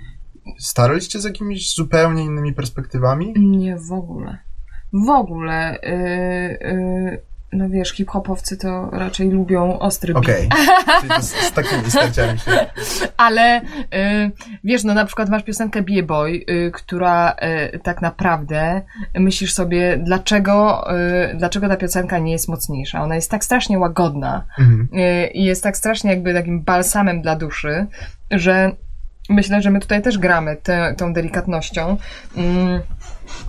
staraliście 0.59 1.21
z 1.21 1.25
jakimiś 1.25 1.75
zupełnie 1.75 2.25
innymi 2.25 2.55
perspektywami? 2.55 3.35
Nie, 3.37 3.77
w 3.79 3.93
ogóle. 3.93 4.39
W 4.93 5.09
ogóle. 5.09 5.79
Yy, 5.83 6.71
yy, 6.71 7.30
no 7.53 7.69
wiesz, 7.69 7.91
hip-hopowcy 7.91 8.57
to 8.57 8.91
raczej 8.93 9.31
lubią 9.31 9.79
ostry 9.79 10.15
beat. 10.15 10.25
Okej. 10.25 10.49
Z, 11.21 11.27
z 11.27 11.53
takimi 11.53 11.91
starciami 11.91 12.39
się. 12.39 12.51
Ale 13.17 13.61
y, 13.61 13.65
wiesz, 14.65 14.85
no 14.85 14.95
na 14.95 15.05
przykład 15.05 15.29
masz 15.29 15.43
piosenkę 15.43 15.83
Be 15.83 15.93
A 16.01 16.03
Boy, 16.03 16.45
y, 16.51 16.71
która 16.75 17.35
y, 17.75 17.79
tak 17.79 18.03
naprawdę 18.03 18.83
myślisz 19.15 19.53
sobie, 19.55 19.99
dlaczego, 20.03 20.85
y, 21.33 21.37
dlaczego 21.37 21.69
ta 21.69 21.77
piosenka 21.77 22.19
nie 22.19 22.33
jest 22.33 22.49
mocniejsza. 22.49 23.03
Ona 23.03 23.15
jest 23.15 23.31
tak 23.31 23.45
strasznie 23.45 23.79
łagodna 23.79 24.45
Mhm. 24.59 24.89
y, 24.95 25.27
i 25.27 25.45
jest 25.45 25.63
tak 25.63 25.77
strasznie 25.77 26.11
jakby 26.11 26.35
takim 26.35 26.63
balsamem 26.63 27.23
dla 27.23 27.37
duszy, 27.37 27.87
że 28.31 28.73
myślę, 29.29 29.63
że 29.63 29.71
my 29.71 29.81
tutaj 29.81 30.03
też 30.03 30.19
gramy 30.19 30.57
tę, 30.57 30.95
tą 30.97 31.13
delikatnością. 31.13 31.97
Mm, 32.37 32.81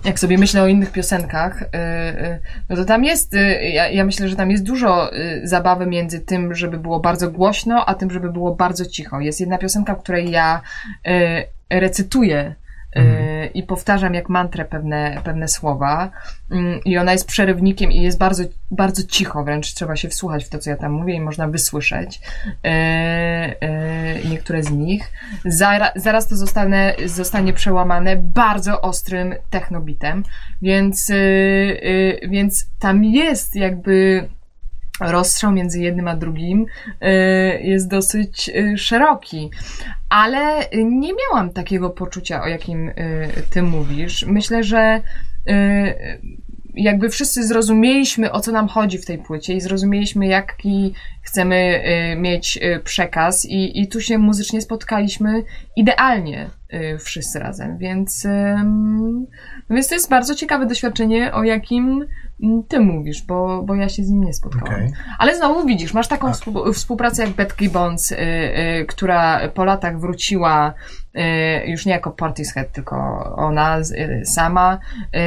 jak 0.04 0.18
sobie 0.18 0.38
myślę 0.38 0.62
o 0.62 0.66
innych 0.66 0.92
piosenkach, 0.92 1.62
y, 1.62 1.66
y, 1.66 2.40
no 2.68 2.76
to 2.76 2.84
tam 2.84 3.04
jest, 3.04 3.34
y, 3.34 3.38
ja, 3.62 3.88
ja 3.88 4.04
myślę, 4.04 4.28
że 4.28 4.36
tam 4.36 4.50
jest 4.50 4.64
dużo 4.64 5.10
zabawy 5.44 5.86
między 5.86 6.20
tym, 6.20 6.54
żeby 6.54 6.78
było 6.78 7.00
bardzo 7.00 7.30
głośno, 7.30 7.86
a 7.86 7.94
tym, 7.94 8.10
żeby 8.10 8.32
było 8.32 8.54
bardzo 8.54 8.86
cicho. 8.86 9.20
Jest 9.20 9.40
jedna 9.40 9.58
piosenka, 9.58 9.94
w 9.94 10.02
której 10.02 10.30
ja 10.30 10.60
recytuję 11.70 12.54
Mhm. 12.94 13.52
i 13.54 13.62
powtarzam 13.62 14.14
jak 14.14 14.28
mantrę 14.28 14.64
pewne, 14.64 15.20
pewne 15.24 15.48
słowa 15.48 16.10
Mm, 16.52 16.80
i 16.84 16.98
ona 16.98 17.12
jest 17.12 17.26
przerywnikiem 17.26 17.92
i 17.92 18.02
jest 18.02 18.18
bardzo, 18.18 18.44
bardzo 18.70 19.02
cicho, 19.02 19.44
wręcz 19.44 19.74
trzeba 19.74 19.96
się 19.96 20.08
wsłuchać 20.08 20.44
w 20.44 20.48
to, 20.48 20.58
co 20.58 20.70
ja 20.70 20.76
tam 20.76 20.92
mówię 20.92 21.14
i 21.14 21.20
można 21.20 21.48
wysłyszeć 21.48 22.20
y, 22.46 22.68
y, 24.26 24.28
niektóre 24.28 24.62
z 24.62 24.70
nich. 24.70 25.12
Zara, 25.44 25.92
zaraz 25.96 26.28
to 26.28 26.36
zostanie, 26.36 26.94
zostanie 27.06 27.52
przełamane 27.52 28.16
bardzo 28.16 28.80
ostrym 28.80 29.34
technobitem, 29.50 30.22
więc, 30.62 31.12
więc 32.28 32.66
tam 32.78 33.04
jest 33.04 33.56
jakby 33.56 34.28
rozstrzał 35.00 35.52
między 35.52 35.80
jednym 35.80 36.08
a 36.08 36.16
drugim 36.16 36.66
y, 36.66 37.06
jest 37.62 37.88
dosyć 37.88 38.48
y, 38.48 38.78
szeroki. 38.78 39.50
Ale 40.08 40.68
nie 40.84 41.12
miałam 41.12 41.50
takiego 41.50 41.90
poczucia, 41.90 42.42
o 42.42 42.48
jakim 42.48 42.88
y, 42.88 42.94
ty 43.50 43.62
mówisz. 43.62 44.24
Myślę, 44.26 44.64
że 44.64 45.00
jakby 46.74 47.08
wszyscy 47.08 47.46
zrozumieliśmy, 47.46 48.32
o 48.32 48.40
co 48.40 48.52
nam 48.52 48.68
chodzi 48.68 48.98
w 48.98 49.06
tej 49.06 49.18
płycie 49.18 49.54
i 49.54 49.60
zrozumieliśmy, 49.60 50.26
jaki 50.26 50.94
chcemy 51.22 51.82
y, 52.12 52.16
mieć 52.16 52.56
y, 52.62 52.80
przekaz 52.84 53.44
i, 53.44 53.80
i 53.80 53.88
tu 53.88 54.00
się 54.00 54.18
muzycznie 54.18 54.60
spotkaliśmy 54.60 55.42
idealnie 55.76 56.50
y, 56.74 56.98
wszyscy 56.98 57.38
razem, 57.38 57.78
więc, 57.78 58.26
no 59.68 59.76
więc 59.76 59.88
to 59.88 59.94
jest 59.94 60.10
bardzo 60.10 60.34
ciekawe 60.34 60.66
doświadczenie, 60.66 61.32
o 61.32 61.44
jakim 61.44 62.06
mm, 62.42 62.62
ty 62.68 62.80
mówisz, 62.80 63.22
bo, 63.22 63.62
bo 63.62 63.74
ja 63.74 63.88
się 63.88 64.04
z 64.04 64.10
nim 64.10 64.24
nie 64.24 64.32
spotkałam. 64.34 64.74
Okej. 64.74 64.92
Ale 65.18 65.36
znowu 65.36 65.66
widzisz, 65.66 65.94
masz 65.94 66.08
taką 66.08 66.28
A. 66.28 66.32
współ- 66.32 66.72
współpracę 66.72 67.22
jak 67.22 67.32
Beth 67.32 67.56
Gibbons, 67.56 68.14
która 68.88 69.48
po 69.48 69.64
latach 69.64 70.00
wróciła 70.00 70.74
już 71.66 71.86
nie 71.86 71.92
jako 71.92 72.10
Portishead, 72.10 72.72
tylko 72.72 72.96
ona 73.36 73.78
y, 73.78 74.22
sama 74.24 74.78
y, 75.02 75.18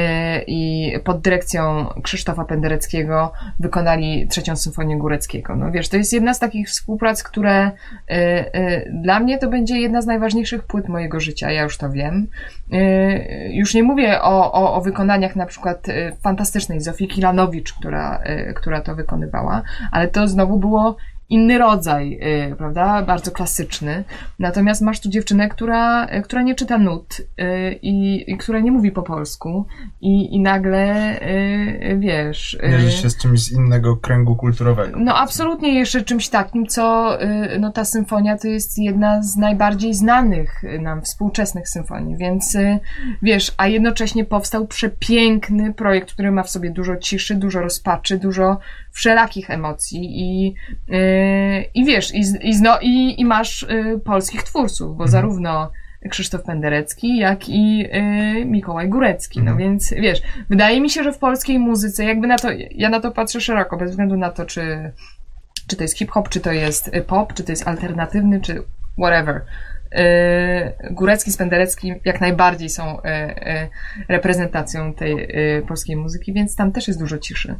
i 0.46 0.92
pod 1.04 1.20
dyrekcją 1.20 1.86
Krzysztofa 2.02 2.44
Pendereckiego 2.44 3.32
wykonali 3.60 4.28
trzecią 4.28 4.56
symfonię 4.56 4.98
Góreckiego. 4.98 5.56
No 5.56 5.70
wiesz, 5.70 5.88
to 5.88 5.96
jest 5.96 6.12
jedna 6.12 6.34
z 6.34 6.38
takich 6.38 6.68
współprac, 6.68 7.22
które 7.22 7.66
y, 7.66 8.14
y, 8.14 8.92
dla 9.02 9.20
mnie 9.20 9.38
to 9.38 9.48
będzie 9.48 9.78
jedna 9.78 10.02
z 10.02 10.06
najważniejszych 10.06 10.62
płyt 10.62 10.88
mojego 10.88 11.20
życia, 11.20 11.50
ja 11.50 11.62
już 11.62 11.78
to 11.78 11.90
wiem. 11.90 12.26
Y, 12.72 13.50
już 13.52 13.74
nie 13.74 13.82
mówię 13.82 14.22
o, 14.22 14.52
o, 14.52 14.74
o 14.74 14.80
wykonaniach 14.80 15.36
na 15.36 15.46
przykład 15.46 15.88
y, 15.88 16.12
fantastycznej 16.22 16.80
Zofii 16.80 17.08
Kilanowicz, 17.08 17.72
która, 17.72 18.22
y, 18.50 18.54
która 18.54 18.80
to 18.80 18.94
wykonywała, 18.94 19.62
ale 19.92 20.08
to 20.08 20.28
znowu 20.28 20.58
było 20.58 20.96
inny 21.28 21.58
rodzaj, 21.58 22.18
y, 22.52 22.56
prawda? 22.56 23.02
Bardzo 23.02 23.30
klasyczny. 23.30 24.04
Natomiast 24.38 24.82
masz 24.82 25.00
tu 25.00 25.08
dziewczynę, 25.08 25.48
która, 25.48 26.06
y, 26.18 26.22
która 26.22 26.42
nie 26.42 26.54
czyta 26.54 26.78
nut 26.78 27.20
y, 27.20 27.78
i, 27.82 28.24
i 28.30 28.36
która 28.36 28.60
nie 28.60 28.72
mówi 28.72 28.90
po 28.92 29.02
polsku 29.02 29.66
i, 30.00 30.34
i 30.34 30.40
nagle, 30.40 30.96
wiesz... 31.98 32.54
y, 32.54 32.68
Mierzysz 32.68 33.02
się 33.02 33.10
z 33.10 33.18
czymś 33.18 33.40
z 33.40 33.52
innego 33.52 33.96
kręgu 33.96 34.36
kulturowego. 34.36 34.98
no 35.00 35.16
absolutnie 35.16 35.74
jeszcze 35.74 36.02
czymś 36.04 36.28
takim, 36.28 36.66
co 36.66 37.18
no 37.60 37.72
ta 37.72 37.84
symfonia 37.84 38.38
to 38.38 38.48
jest 38.48 38.78
jedna 38.78 39.22
z 39.22 39.36
najbardziej 39.36 39.94
znanych 39.94 40.62
nam 40.80 41.02
współczesnych 41.02 41.68
symfonii, 41.68 42.16
więc 42.16 42.56
wiesz, 43.22 43.54
a 43.56 43.66
jednocześnie 43.66 44.24
powstał 44.24 44.66
przepiękny 44.66 45.74
projekt, 45.74 46.12
który 46.12 46.30
ma 46.30 46.42
w 46.42 46.50
sobie 46.50 46.70
dużo 46.70 46.96
ciszy, 46.96 47.34
dużo 47.34 47.60
rozpaczy, 47.60 48.18
dużo 48.18 48.58
wszelakich 48.92 49.50
emocji 49.50 50.20
i, 50.20 50.54
i 51.74 51.84
wiesz, 51.84 52.14
i, 52.14 52.24
z- 52.24 52.40
i, 52.42 52.54
zno, 52.54 52.78
i, 52.82 53.20
i 53.20 53.24
masz 53.24 53.62
y, 53.62 54.00
polskich 54.04 54.42
twórców, 54.42 54.88
bo 54.96 55.04
Mhm. 55.04 55.10
zarówno 55.10 55.70
Krzysztof 56.10 56.42
Penderecki, 56.42 57.18
jak 57.18 57.48
i 57.48 57.86
y, 58.40 58.44
Mikołaj 58.44 58.88
Górecki. 58.88 59.38
No 59.42 59.50
Mhm. 59.50 59.58
więc 59.58 59.90
wiesz, 59.94 60.22
wydaje 60.50 60.80
mi 60.80 60.90
się, 60.90 61.02
że 61.04 61.12
w 61.12 61.18
polskiej 61.18 61.58
muzyce, 61.58 62.04
jakby 62.04 62.26
na 62.26 62.36
to, 62.38 62.48
ja 62.70 62.88
na 62.88 63.00
to 63.00 63.10
patrzę 63.10 63.40
szeroko, 63.40 63.76
bez 63.76 63.90
względu 63.90 64.16
na 64.16 64.30
to, 64.30 64.44
czy 64.46 64.92
czy 65.68 65.76
to 65.76 65.82
jest 65.84 65.98
hip-hop, 65.98 66.28
czy 66.28 66.40
to 66.40 66.52
jest 66.52 66.90
pop, 67.06 67.34
czy 67.34 67.44
to 67.44 67.52
jest 67.52 67.68
alternatywny, 67.68 68.40
czy 68.40 68.62
whatever. 68.98 69.40
Górecki, 70.90 71.32
Spenderecki 71.32 71.94
jak 72.04 72.20
najbardziej 72.20 72.68
są 72.68 72.98
reprezentacją 74.08 74.94
tej 74.94 75.28
polskiej 75.68 75.96
muzyki, 75.96 76.32
więc 76.32 76.56
tam 76.56 76.72
też 76.72 76.88
jest 76.88 77.00
dużo 77.00 77.18
ciszy. 77.18 77.54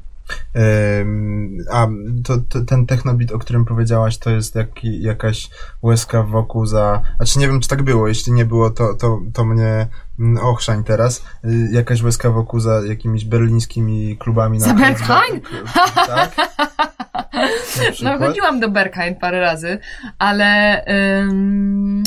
A 1.73 1.89
to, 2.25 2.39
to, 2.49 2.61
ten 2.61 2.87
technobit, 2.87 3.33
o 3.33 3.39
którym 3.39 3.65
powiedziałaś, 3.65 4.19
to 4.19 4.31
jest 4.31 4.55
jak, 4.55 4.85
jakaś 4.85 5.51
łezka 5.83 6.23
wokół 6.23 6.67
za. 6.67 7.03
Znaczy 7.17 7.39
nie 7.39 7.49
wiem, 7.49 7.61
czy 7.61 7.69
tak 7.69 7.83
było. 7.83 8.09
Jeśli 8.09 8.33
nie 8.33 8.45
było, 8.45 8.71
to, 8.71 8.95
to, 8.95 9.21
to 9.33 9.45
mnie 9.45 9.89
mm, 10.19 10.45
ochrzań 10.45 10.85
teraz. 10.85 11.25
Y, 11.45 11.69
jakaś 11.73 12.03
łezka 12.03 12.31
wokół 12.31 12.61
za 12.61 12.81
jakimiś 12.89 13.25
berlińskimi 13.25 14.17
klubami 14.19 14.59
na 14.59 14.65
Za 14.65 14.75
Berghain? 14.75 15.41
Tak? 16.07 16.37
No, 18.03 18.19
chodziłam 18.19 18.61
do 18.61 18.71
Berghain 18.71 19.15
parę 19.15 19.41
razy, 19.41 19.79
ale. 20.19 20.85
Ym... 21.21 22.03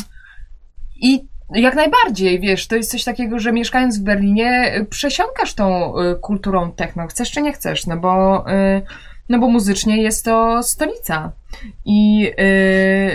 I 1.01 1.27
jak 1.53 1.75
najbardziej, 1.75 2.39
wiesz, 2.39 2.67
to 2.67 2.75
jest 2.75 2.91
coś 2.91 3.03
takiego, 3.03 3.39
że 3.39 3.51
mieszkając 3.51 3.99
w 3.99 4.03
Berlinie 4.03 4.77
y, 4.77 4.85
przesiąkasz 4.85 5.53
tą 5.53 5.93
y, 5.99 6.15
kulturą 6.15 6.71
techno, 6.71 7.07
chcesz 7.07 7.31
czy 7.31 7.41
nie 7.41 7.53
chcesz, 7.53 7.87
no 7.87 7.97
bo, 7.97 8.45
y, 8.51 8.81
no 9.29 9.39
bo 9.39 9.47
muzycznie 9.47 10.01
jest 10.01 10.25
to 10.25 10.63
stolica. 10.63 11.31
I 11.85 12.31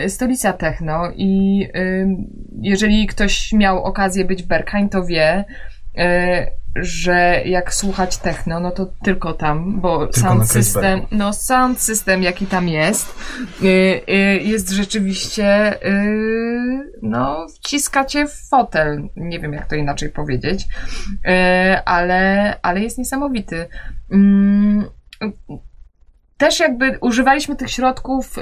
stolica 0.08 0.52
techno. 0.52 1.10
I 1.16 1.60
jeżeli 2.60 3.06
ktoś 3.06 3.52
miał 3.52 3.84
okazję 3.84 4.24
być 4.24 4.42
w 4.42 4.46
Berghain, 4.46 4.88
to 4.88 5.04
wie, 5.04 5.44
że 6.76 7.42
jak 7.44 7.74
słuchać 7.74 8.16
techno, 8.16 8.60
no 8.60 8.70
to 8.70 8.86
tylko 9.02 9.32
tam, 9.32 9.80
bo 9.80 10.06
tylko 10.06 10.20
sound 10.20 10.50
system, 10.50 11.00
no 11.10 11.32
sound 11.32 11.80
system 11.80 12.22
jaki 12.22 12.46
tam 12.46 12.68
jest, 12.68 13.14
y, 13.62 13.66
y, 14.08 14.40
jest 14.42 14.70
rzeczywiście, 14.70 15.74
y, 15.88 16.92
no 17.02 17.46
wciska 17.48 18.04
cię 18.04 18.26
w 18.26 18.48
fotel, 18.48 19.08
nie 19.16 19.40
wiem 19.40 19.52
jak 19.52 19.66
to 19.66 19.74
inaczej 19.74 20.08
powiedzieć, 20.08 20.66
ale, 21.84 22.56
ale 22.62 22.80
jest 22.80 22.98
niesamowity. 22.98 23.66
Mm, 24.12 24.84
też 26.36 26.60
jakby 26.60 26.98
używaliśmy 27.00 27.56
tych 27.56 27.70
środków, 27.70 28.36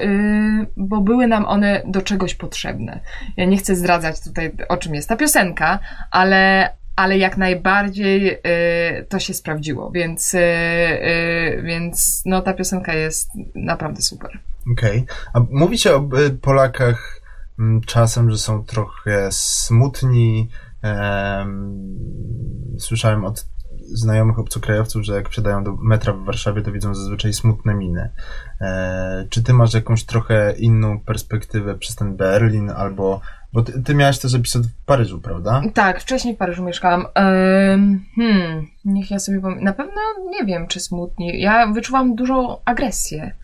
bo 0.77 1.01
były 1.01 1.27
nam 1.27 1.47
one 1.47 1.83
do 1.87 2.03
czegoś 2.03 2.35
potrzebne. 2.35 3.01
Ja 3.37 3.45
nie 3.45 3.57
chcę 3.57 3.77
zdradzać 3.77 4.25
tutaj, 4.25 4.53
o 4.69 4.77
czym 4.77 4.95
jest 4.95 5.09
ta 5.09 5.17
piosenka, 5.17 5.79
ale, 6.11 6.71
ale 6.97 7.19
jak 7.19 7.37
najbardziej 7.37 8.35
y, 8.35 9.07
to 9.09 9.19
się 9.19 9.35
sprawdziło, 9.35 9.91
więc, 9.91 10.35
y, 10.35 10.39
y, 10.39 11.63
więc 11.63 12.23
no, 12.27 12.43
ta 12.43 12.55
piosenka 12.55 12.95
jest 12.95 13.31
naprawdę 13.55 14.03
super. 14.03 14.31
Okej. 14.73 15.01
Okay. 15.01 15.17
A 15.35 15.41
mówicie 15.51 15.97
o 15.97 16.09
y, 16.27 16.31
Polakach 16.31 17.21
mm, 17.59 17.81
czasem, 17.81 18.31
że 18.31 18.39
są 18.39 18.65
trochę 18.65 19.29
smutni. 19.33 20.49
słyszałem 22.79 23.25
od 23.25 23.47
znajomych 23.93 24.39
obcokrajowców, 24.39 25.03
że 25.03 25.15
jak 25.15 25.29
wsiadają 25.29 25.65
do 25.65 25.77
metra 25.77 26.13
w 26.13 26.25
Warszawie, 26.25 26.63
to 26.63 26.73
widzą 26.73 26.95
zazwyczaj 26.95 27.33
smutne 27.33 27.75
miny. 27.75 28.11
E, 28.61 29.27
czy 29.31 29.43
ty 29.43 29.53
masz 29.53 29.75
jakąś 29.75 30.05
trochę 30.05 30.55
inną 30.59 31.01
perspektywę 31.01 31.79
przez 31.79 31.97
ten 31.97 32.17
Berlin, 32.17 32.71
albo 32.71 33.21
bo 33.53 33.63
ty, 33.63 33.83
ty 33.83 33.95
miałaś 33.95 34.19
też 34.19 34.35
epizod 34.35 34.67
w 34.67 34.85
Paryżu, 34.85 35.21
prawda? 35.21 35.63
Tak, 35.75 36.01
wcześniej 36.01 36.35
w 36.35 36.39
Paryżu 36.39 36.65
mieszkałam. 36.65 37.07
hmm, 38.17 38.67
niech 38.85 39.11
ja 39.11 39.19
sobie 39.19 39.41
powiem. 39.41 39.65
Na 39.65 39.73
pewno 39.73 40.01
nie 40.31 40.45
wiem, 40.45 40.67
czy 40.67 40.81
smutni. 40.81 41.41
Ja 41.41 41.67
wyczuwam 41.67 42.15
dużą 42.15 42.57
agresję, 42.65 43.35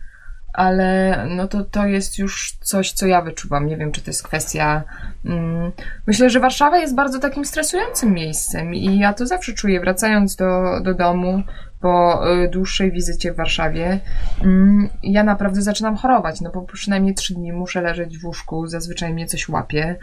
ale 0.53 1.27
no 1.37 1.49
to, 1.49 1.65
to 1.65 1.87
jest 1.87 2.19
już 2.19 2.57
coś, 2.61 2.93
co 2.93 3.07
ja 3.07 3.23
wyczuwam. 3.23 3.67
Nie 3.67 3.77
wiem, 3.77 3.93
czy 3.93 4.03
to 4.03 4.11
jest 4.11 4.23
kwestia. 4.23 4.83
Hmm, 5.27 5.73
myślę, 6.07 6.31
że 6.31 6.41
Warszawa 6.41 6.79
jest 6.79 6.95
bardzo 6.95 7.19
takim 7.19 7.45
stresującym 7.45 8.13
miejscem 8.13 8.75
i 8.75 8.99
ja 8.99 9.13
to 9.13 9.27
zawsze 9.27 9.53
czuję, 9.53 9.81
wracając 9.81 10.37
do, 10.37 10.81
do 10.83 10.95
domu 10.95 11.43
po 11.81 12.23
y, 12.45 12.49
dłuższej 12.49 12.93
wizycie 12.93 13.33
w 13.33 13.37
Warszawie, 13.37 14.01
mm, 14.45 14.89
ja 15.03 15.25
naprawdę 15.25 15.63
zaczynam 15.63 15.97
chorować, 15.97 16.41
no 16.41 16.51
bo 16.51 16.63
przynajmniej 16.63 17.15
trzy 17.15 17.35
dni 17.35 17.53
muszę 17.53 17.83
leżeć 17.83 18.19
w 18.19 18.25
łóżku, 18.25 18.67
zazwyczaj 18.67 19.15
mnie 19.15 19.27
coś 19.27 19.49
łapie 19.49 19.97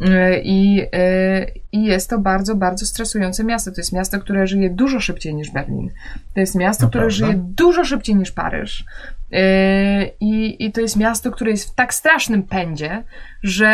y, 0.00 0.06
i, 0.44 0.82
y, 0.82 0.86
i 1.72 1.84
jest 1.84 2.10
to 2.10 2.18
bardzo, 2.18 2.54
bardzo 2.54 2.86
stresujące 2.86 3.44
miasto. 3.44 3.70
To 3.70 3.80
jest 3.80 3.92
miasto, 3.92 4.18
które 4.18 4.46
żyje 4.46 4.70
dużo 4.70 5.00
szybciej 5.00 5.34
niż 5.34 5.50
Berlin. 5.50 5.90
To 6.34 6.40
jest 6.40 6.54
miasto, 6.54 6.88
które 6.88 7.10
żyje 7.10 7.34
dużo 7.36 7.84
szybciej 7.84 8.16
niż 8.16 8.32
Paryż. 8.32 8.84
I, 10.20 10.64
I 10.66 10.72
to 10.72 10.80
jest 10.80 10.96
miasto, 10.96 11.30
które 11.30 11.50
jest 11.50 11.70
w 11.70 11.74
tak 11.74 11.94
strasznym 11.94 12.42
pędzie, 12.42 13.04
że 13.42 13.72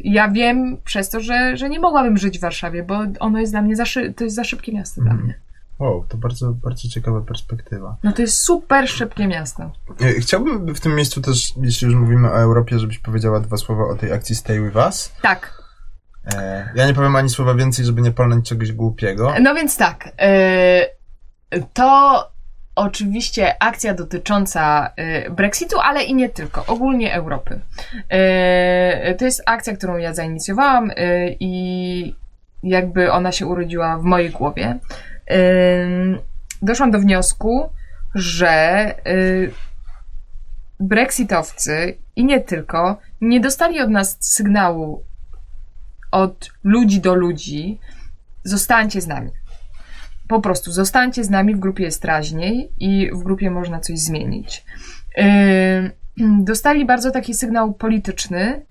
ja 0.00 0.28
wiem 0.28 0.76
przez 0.84 1.10
to, 1.10 1.20
że, 1.20 1.56
że 1.56 1.68
nie 1.68 1.80
mogłabym 1.80 2.18
żyć 2.18 2.38
w 2.38 2.40
Warszawie, 2.40 2.82
bo 2.82 2.98
ono 3.20 3.40
jest 3.40 3.52
dla 3.52 3.62
mnie 3.62 3.76
za, 3.76 3.84
szy- 3.84 4.12
to 4.12 4.24
jest 4.24 4.36
za 4.36 4.44
szybkie 4.44 4.72
miasto 4.72 5.00
mm. 5.00 5.16
dla 5.16 5.24
mnie. 5.24 5.34
Wow, 5.78 6.04
to 6.08 6.16
bardzo, 6.16 6.52
bardzo 6.52 6.88
ciekawa 6.88 7.20
perspektywa. 7.20 7.96
No 8.02 8.12
to 8.12 8.22
jest 8.22 8.38
super 8.38 8.88
szybkie 8.88 9.26
miasto. 9.26 9.70
E, 10.00 10.12
chciałbym 10.12 10.74
w 10.74 10.80
tym 10.80 10.94
miejscu 10.94 11.20
też, 11.20 11.52
jeśli 11.62 11.86
już 11.86 11.96
mówimy 11.96 12.28
o 12.28 12.40
Europie, 12.40 12.78
żebyś 12.78 12.98
powiedziała 12.98 13.40
dwa 13.40 13.56
słowa 13.56 13.84
o 13.84 13.94
tej 13.94 14.12
akcji 14.12 14.36
Stay 14.36 14.60
With 14.60 14.76
Us. 14.76 15.12
Tak. 15.22 15.62
E, 16.34 16.68
ja 16.74 16.86
nie 16.86 16.94
powiem 16.94 17.16
ani 17.16 17.28
słowa 17.28 17.54
więcej, 17.54 17.84
żeby 17.84 18.02
nie 18.02 18.12
palnąć 18.12 18.48
czegoś 18.48 18.72
głupiego. 18.72 19.34
No 19.40 19.54
więc 19.54 19.76
tak. 19.76 20.08
E, 20.18 20.86
to 21.72 22.30
oczywiście 22.74 23.62
akcja 23.62 23.94
dotycząca 23.94 24.92
Brexitu, 25.30 25.78
ale 25.80 26.02
i 26.02 26.14
nie 26.14 26.28
tylko, 26.28 26.66
ogólnie 26.66 27.14
Europy. 27.14 27.60
To 29.18 29.24
jest 29.24 29.42
akcja, 29.46 29.76
którą 29.76 29.96
ja 29.96 30.14
zainicjowałam 30.14 30.90
i 31.40 32.14
jakby 32.62 33.12
ona 33.12 33.32
się 33.32 33.46
urodziła 33.46 33.98
w 33.98 34.02
mojej 34.02 34.30
głowie 34.30 34.78
doszłam 36.62 36.90
do 36.90 36.98
wniosku, 36.98 37.68
że 38.14 38.94
y, 39.06 39.50
Brexitowcy 40.80 41.98
i 42.16 42.24
nie 42.24 42.40
tylko 42.40 42.98
nie 43.20 43.40
dostali 43.40 43.80
od 43.80 43.90
nas 43.90 44.16
sygnału 44.20 45.04
od 46.10 46.50
ludzi 46.64 47.00
do 47.00 47.14
ludzi, 47.14 47.78
zostańcie 48.44 49.00
z 49.00 49.06
nami. 49.06 49.30
Po 50.28 50.40
prostu 50.40 50.72
zostańcie 50.72 51.24
z 51.24 51.30
nami, 51.30 51.54
w 51.54 51.58
grupie 51.58 51.84
jest 51.84 52.04
raźniej 52.04 52.72
i 52.78 53.10
w 53.12 53.22
grupie 53.22 53.50
można 53.50 53.80
coś 53.80 53.98
zmienić. 53.98 54.64
Dostali 56.40 56.84
bardzo 56.84 57.10
taki 57.10 57.34
sygnał 57.34 57.72
polityczny 57.72 58.66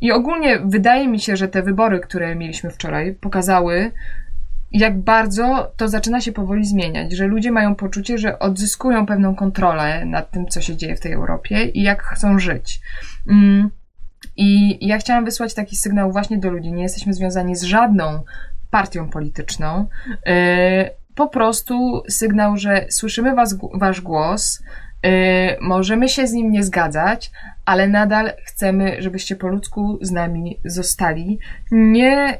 i 0.00 0.12
ogólnie 0.12 0.60
wydaje 0.64 1.08
mi 1.08 1.20
się, 1.20 1.36
że 1.36 1.48
te 1.48 1.62
wybory, 1.62 2.00
które 2.00 2.34
mieliśmy 2.34 2.70
wczoraj, 2.70 3.14
pokazały, 3.14 3.92
jak 4.72 5.00
bardzo 5.00 5.72
to 5.76 5.88
zaczyna 5.88 6.20
się 6.20 6.32
powoli 6.32 6.66
zmieniać, 6.66 7.12
że 7.12 7.26
ludzie 7.26 7.50
mają 7.50 7.74
poczucie, 7.74 8.18
że 8.18 8.38
odzyskują 8.38 9.06
pewną 9.06 9.34
kontrolę 9.34 10.04
nad 10.04 10.30
tym, 10.30 10.46
co 10.46 10.60
się 10.60 10.76
dzieje 10.76 10.96
w 10.96 11.00
tej 11.00 11.12
Europie 11.12 11.64
i 11.64 11.82
jak 11.82 12.02
chcą 12.02 12.38
żyć. 12.38 12.80
Mm, 13.28 13.70
I 14.36 14.78
ja 14.86 14.98
chciałam 14.98 15.24
wysłać 15.24 15.54
taki 15.54 15.76
sygnał 15.76 16.12
właśnie 16.12 16.38
do 16.38 16.50
ludzi. 16.50 16.72
Nie 16.72 16.82
jesteśmy 16.82 17.14
związani 17.14 17.56
z 17.56 17.62
żadną 17.62 18.22
partią 18.70 19.10
polityczną. 19.10 19.88
Y, 20.10 20.90
po 21.14 21.28
prostu 21.28 22.02
sygnał, 22.08 22.56
że 22.56 22.86
słyszymy 22.90 23.34
was, 23.34 23.56
wasz 23.74 24.00
głos, 24.00 24.62
możemy 25.60 26.08
się 26.08 26.26
z 26.26 26.32
nim 26.32 26.50
nie 26.50 26.62
zgadzać, 26.62 27.30
ale 27.64 27.88
nadal 27.88 28.32
chcemy, 28.44 28.96
żebyście 28.98 29.36
po 29.36 29.48
ludzku 29.48 29.98
z 30.00 30.10
nami 30.10 30.60
zostali. 30.64 31.38
Nie, 31.70 32.38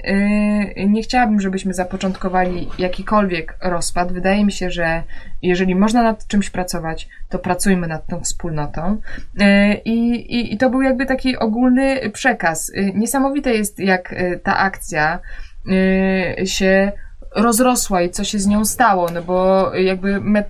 yy, 0.77 0.89
nie 0.89 1.03
chciałabym, 1.03 1.41
żebyśmy 1.41 1.75
zapoczątkowali 1.75 2.69
jakikolwiek 2.79 3.57
rozpad. 3.63 4.13
Wydaje 4.13 4.45
mi 4.45 4.53
się, 4.53 4.71
że 4.71 5.03
jeżeli 5.43 5.75
można 5.75 6.03
nad 6.03 6.27
czymś 6.27 6.51
pracować, 6.51 7.09
to 7.29 7.39
pracujmy 7.39 7.87
nad 7.87 8.07
tą 8.07 8.21
wspólnotą. 8.21 9.01
Yy, 9.35 9.75
i, 9.85 10.55
I 10.55 10.59
to 10.59 10.71
był 10.71 10.83
jakby 10.83 11.07
taki 11.07 11.37
ogólny 11.37 12.11
przekaz. 12.11 12.73
Niesamowite 12.95 13.55
jest, 13.55 13.79
jak 13.79 14.15
ta 14.43 14.57
akcja 14.57 15.19
się 16.45 16.93
rozrosła 17.35 18.03
i 18.03 18.11
co 18.11 18.25
się 18.25 18.39
z 18.39 18.47
nią 18.47 18.65
stało, 18.65 19.11
no 19.11 19.23
bo 19.23 19.71
jakby 19.75 20.21
me, 20.21 20.45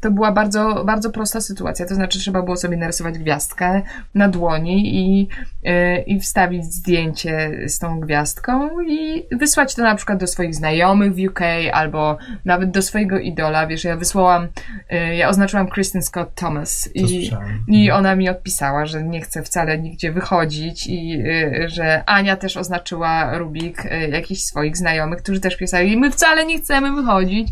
to 0.00 0.10
była 0.10 0.32
bardzo, 0.32 0.84
bardzo 0.84 1.10
prosta 1.10 1.40
sytuacja, 1.40 1.86
to 1.86 1.94
znaczy 1.94 2.18
trzeba 2.18 2.42
było 2.42 2.56
sobie 2.56 2.76
narysować 2.76 3.18
gwiazdkę 3.18 3.82
na 4.14 4.28
dłoni 4.28 4.96
i, 4.96 5.28
yy, 5.62 5.98
i 6.06 6.20
wstawić 6.20 6.64
zdjęcie 6.64 7.50
z 7.66 7.78
tą 7.78 8.00
gwiazdką 8.00 8.80
i 8.80 9.26
wysłać 9.32 9.74
to 9.74 9.82
na 9.82 9.94
przykład 9.94 10.18
do 10.18 10.26
swoich 10.26 10.54
znajomych 10.54 11.14
w 11.14 11.26
UK 11.28 11.40
albo 11.72 12.18
nawet 12.44 12.70
do 12.70 12.82
swojego 12.82 13.18
idola, 13.18 13.66
wiesz, 13.66 13.84
ja 13.84 13.96
wysłałam, 13.96 14.48
yy, 14.90 15.16
ja 15.16 15.28
oznaczyłam 15.28 15.68
Kristen 15.68 16.02
Scott 16.02 16.34
Thomas 16.34 16.90
i, 16.94 17.30
i 17.68 17.90
ona 17.90 18.16
mi 18.16 18.28
odpisała, 18.28 18.86
że 18.86 19.04
nie 19.04 19.20
chce 19.20 19.42
wcale 19.42 19.78
nigdzie 19.78 20.12
wychodzić 20.12 20.86
i 20.86 21.08
yy, 21.08 21.68
że 21.68 22.04
Ania 22.06 22.36
też 22.36 22.56
oznaczyła 22.56 23.38
Rubik, 23.38 23.84
jakichś 24.10 24.40
swoich 24.40 24.76
znajomych, 24.76 25.22
którzy 25.22 25.40
też 25.40 25.56
zdjęciach 25.56 25.81
i 25.82 25.96
my 25.96 26.10
wcale 26.10 26.46
nie 26.46 26.58
chcemy 26.58 26.92
wychodzić. 26.92 27.48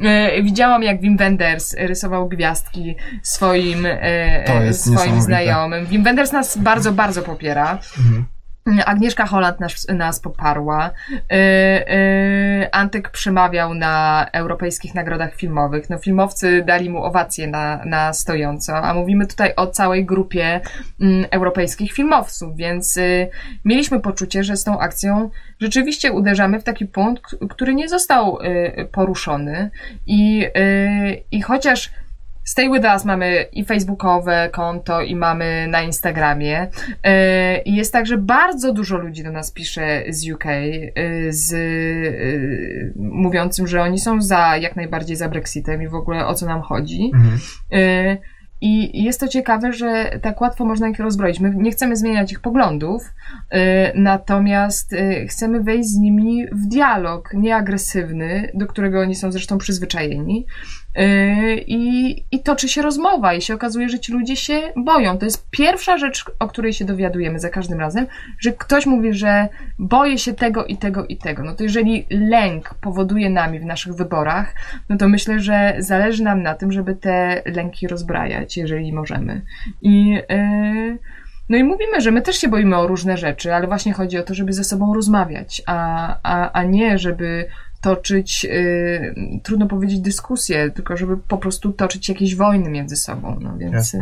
E, 0.00 0.42
widziałam, 0.42 0.82
jak 0.82 1.00
Wim 1.00 1.16
Wenders 1.16 1.74
rysował 1.78 2.28
gwiazdki 2.28 2.96
swoim, 3.22 3.86
e, 3.86 4.74
swoim 4.74 5.20
znajomym. 5.20 5.86
Wim 5.86 6.04
Wenders 6.04 6.32
nas 6.32 6.58
bardzo, 6.58 6.92
bardzo 6.92 7.22
popiera. 7.22 7.78
Mhm. 7.98 8.24
Agnieszka 8.86 9.26
Holland 9.26 9.60
nas, 9.60 9.86
nas 9.88 10.20
poparła. 10.20 10.90
Yy, 11.10 11.18
yy, 11.28 12.70
Antek 12.72 13.10
przemawiał 13.10 13.74
na 13.74 14.26
europejskich 14.32 14.94
nagrodach 14.94 15.34
filmowych. 15.34 15.90
No, 15.90 15.98
filmowcy 15.98 16.64
dali 16.66 16.90
mu 16.90 17.04
owację 17.04 17.46
na, 17.46 17.84
na 17.84 18.12
stojąco, 18.12 18.76
a 18.76 18.94
mówimy 18.94 19.26
tutaj 19.26 19.52
o 19.56 19.66
całej 19.66 20.04
grupie 20.04 20.60
mm, 21.00 21.26
europejskich 21.30 21.92
filmowców, 21.92 22.56
więc 22.56 22.96
yy, 22.96 23.30
mieliśmy 23.64 24.00
poczucie, 24.00 24.44
że 24.44 24.56
z 24.56 24.64
tą 24.64 24.80
akcją 24.80 25.30
rzeczywiście 25.60 26.12
uderzamy 26.12 26.60
w 26.60 26.64
taki 26.64 26.86
punkt, 26.86 27.36
który 27.50 27.74
nie 27.74 27.88
został 27.88 28.38
y, 28.42 28.88
poruszony. 28.92 29.70
I, 30.06 30.46
y, 30.56 31.22
i 31.30 31.42
chociaż 31.42 31.90
Stay 32.48 32.70
With 32.70 32.84
Us 32.94 33.04
mamy 33.04 33.46
i 33.52 33.64
facebookowe 33.64 34.48
konto, 34.52 35.02
i 35.02 35.16
mamy 35.16 35.66
na 35.68 35.82
Instagramie. 35.82 36.70
E, 37.04 37.62
I 37.62 37.74
jest 37.76 37.92
tak, 37.92 38.06
że 38.06 38.18
bardzo 38.18 38.72
dużo 38.72 38.98
ludzi 38.98 39.22
do 39.22 39.32
nas 39.32 39.50
pisze 39.50 40.04
z 40.08 40.30
UK, 40.30 40.46
e, 40.46 40.92
z, 41.28 41.52
e, 41.52 41.58
mówiącym, 42.96 43.66
że 43.66 43.82
oni 43.82 43.98
są 43.98 44.22
za, 44.22 44.56
jak 44.56 44.76
najbardziej 44.76 45.16
za 45.16 45.28
Brexitem 45.28 45.82
i 45.82 45.88
w 45.88 45.94
ogóle 45.94 46.26
o 46.26 46.34
co 46.34 46.46
nam 46.46 46.62
chodzi. 46.62 47.10
Mhm. 47.14 47.38
I 48.60 49.02
jest 49.04 49.20
to 49.20 49.28
ciekawe, 49.28 49.72
że 49.72 50.18
tak 50.22 50.40
łatwo 50.40 50.64
można 50.64 50.88
ich 50.88 50.98
rozbroić. 50.98 51.40
My 51.40 51.54
nie 51.54 51.70
chcemy 51.70 51.96
zmieniać 51.96 52.32
ich 52.32 52.40
poglądów, 52.40 53.14
natomiast 53.94 54.94
chcemy 55.28 55.60
wejść 55.60 55.88
z 55.88 55.96
nimi 55.96 56.46
w 56.52 56.66
dialog 56.66 57.30
nieagresywny, 57.34 58.50
do 58.54 58.66
którego 58.66 59.00
oni 59.00 59.14
są 59.14 59.32
zresztą 59.32 59.58
przyzwyczajeni, 59.58 60.46
Yy, 60.98 61.64
I, 61.66 62.24
I 62.32 62.42
toczy 62.42 62.68
się 62.68 62.82
rozmowa, 62.82 63.34
i 63.34 63.42
się 63.42 63.54
okazuje, 63.54 63.88
że 63.88 63.98
ci 63.98 64.12
ludzie 64.12 64.36
się 64.36 64.72
boją. 64.76 65.18
To 65.18 65.24
jest 65.24 65.50
pierwsza 65.50 65.98
rzecz, 65.98 66.24
o 66.38 66.48
której 66.48 66.72
się 66.72 66.84
dowiadujemy 66.84 67.38
za 67.38 67.48
każdym 67.48 67.80
razem, 67.80 68.06
że 68.38 68.52
ktoś 68.52 68.86
mówi, 68.86 69.12
że 69.12 69.48
boję 69.78 70.18
się 70.18 70.34
tego 70.34 70.64
i 70.64 70.76
tego 70.76 71.06
i 71.06 71.16
tego. 71.16 71.42
No 71.42 71.54
to 71.54 71.62
jeżeli 71.62 72.06
lęk 72.10 72.74
powoduje 72.74 73.30
nami 73.30 73.60
w 73.60 73.64
naszych 73.64 73.94
wyborach, 73.94 74.54
no 74.88 74.96
to 74.96 75.08
myślę, 75.08 75.40
że 75.40 75.74
zależy 75.78 76.22
nam 76.22 76.42
na 76.42 76.54
tym, 76.54 76.72
żeby 76.72 76.94
te 76.94 77.42
lęki 77.46 77.88
rozbrajać, 77.88 78.47
jeżeli 78.56 78.92
możemy. 78.92 79.42
I. 79.82 80.08
Yy, 80.10 80.98
no 81.48 81.56
i 81.56 81.64
mówimy, 81.64 82.00
że 82.00 82.10
my 82.10 82.22
też 82.22 82.36
się 82.36 82.48
boimy 82.48 82.76
o 82.76 82.86
różne 82.86 83.16
rzeczy, 83.16 83.54
ale 83.54 83.66
właśnie 83.66 83.92
chodzi 83.92 84.18
o 84.18 84.22
to, 84.22 84.34
żeby 84.34 84.52
ze 84.52 84.64
sobą 84.64 84.94
rozmawiać, 84.94 85.62
a, 85.66 86.16
a, 86.22 86.52
a 86.52 86.64
nie 86.64 86.98
żeby 86.98 87.48
toczyć, 87.80 88.44
y, 88.44 89.14
trudno 89.42 89.66
powiedzieć 89.66 90.00
dyskusje, 90.00 90.70
tylko 90.70 90.96
żeby 90.96 91.16
po 91.16 91.38
prostu 91.38 91.72
toczyć 91.72 92.08
jakieś 92.08 92.36
wojny 92.36 92.70
między 92.70 92.96
sobą. 92.96 93.36
No 93.40 93.58
więc 93.58 93.94
y, 93.94 94.00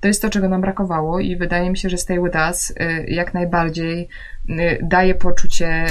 to 0.00 0.08
jest 0.08 0.22
to, 0.22 0.30
czego 0.30 0.48
nam 0.48 0.60
brakowało 0.60 1.20
i 1.20 1.36
wydaje 1.36 1.70
mi 1.70 1.78
się, 1.78 1.90
że 1.90 1.98
Stay 1.98 2.22
With 2.22 2.36
Us 2.36 2.70
y, 2.70 3.06
jak 3.08 3.34
najbardziej 3.34 4.08
daje 4.82 5.14
poczucie 5.14 5.86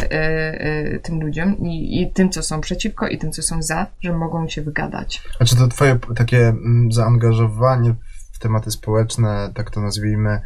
y, 0.95 0.99
tym 0.99 1.22
ludziom 1.22 1.58
i, 1.58 2.01
i 2.01 2.12
tym, 2.12 2.30
co 2.30 2.43
są 2.43 2.62
przeciwko 2.62 3.08
i 3.08 3.18
tym, 3.18 3.32
co 3.32 3.41
są 3.41 3.62
za, 3.62 3.88
że 4.01 4.14
mogą 4.14 4.47
się 4.47 4.62
wygadać. 4.62 5.24
A 5.39 5.45
czy 5.45 5.56
to 5.56 5.68
twoje 5.68 5.99
takie 6.16 6.47
mm, 6.47 6.91
zaangażowanie 6.91 7.95
w 8.32 8.39
tematy 8.39 8.72
społeczne, 8.72 9.51
tak 9.56 9.72
to 9.72 9.82
nazwijmy, 9.82 10.41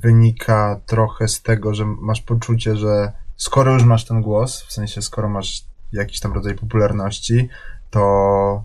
wynika 0.00 0.80
trochę 0.86 1.28
z 1.28 1.42
tego, 1.42 1.74
że 1.74 1.84
masz 1.84 2.20
poczucie, 2.20 2.76
że 2.76 3.12
skoro 3.36 3.72
już 3.72 3.84
masz 3.84 4.04
ten 4.04 4.22
głos, 4.22 4.62
w 4.62 4.72
sensie 4.72 5.02
skoro 5.02 5.28
masz 5.28 5.64
jakiś 5.92 6.20
tam 6.20 6.32
rodzaj 6.32 6.54
popularności, 6.54 7.48
to 7.90 8.64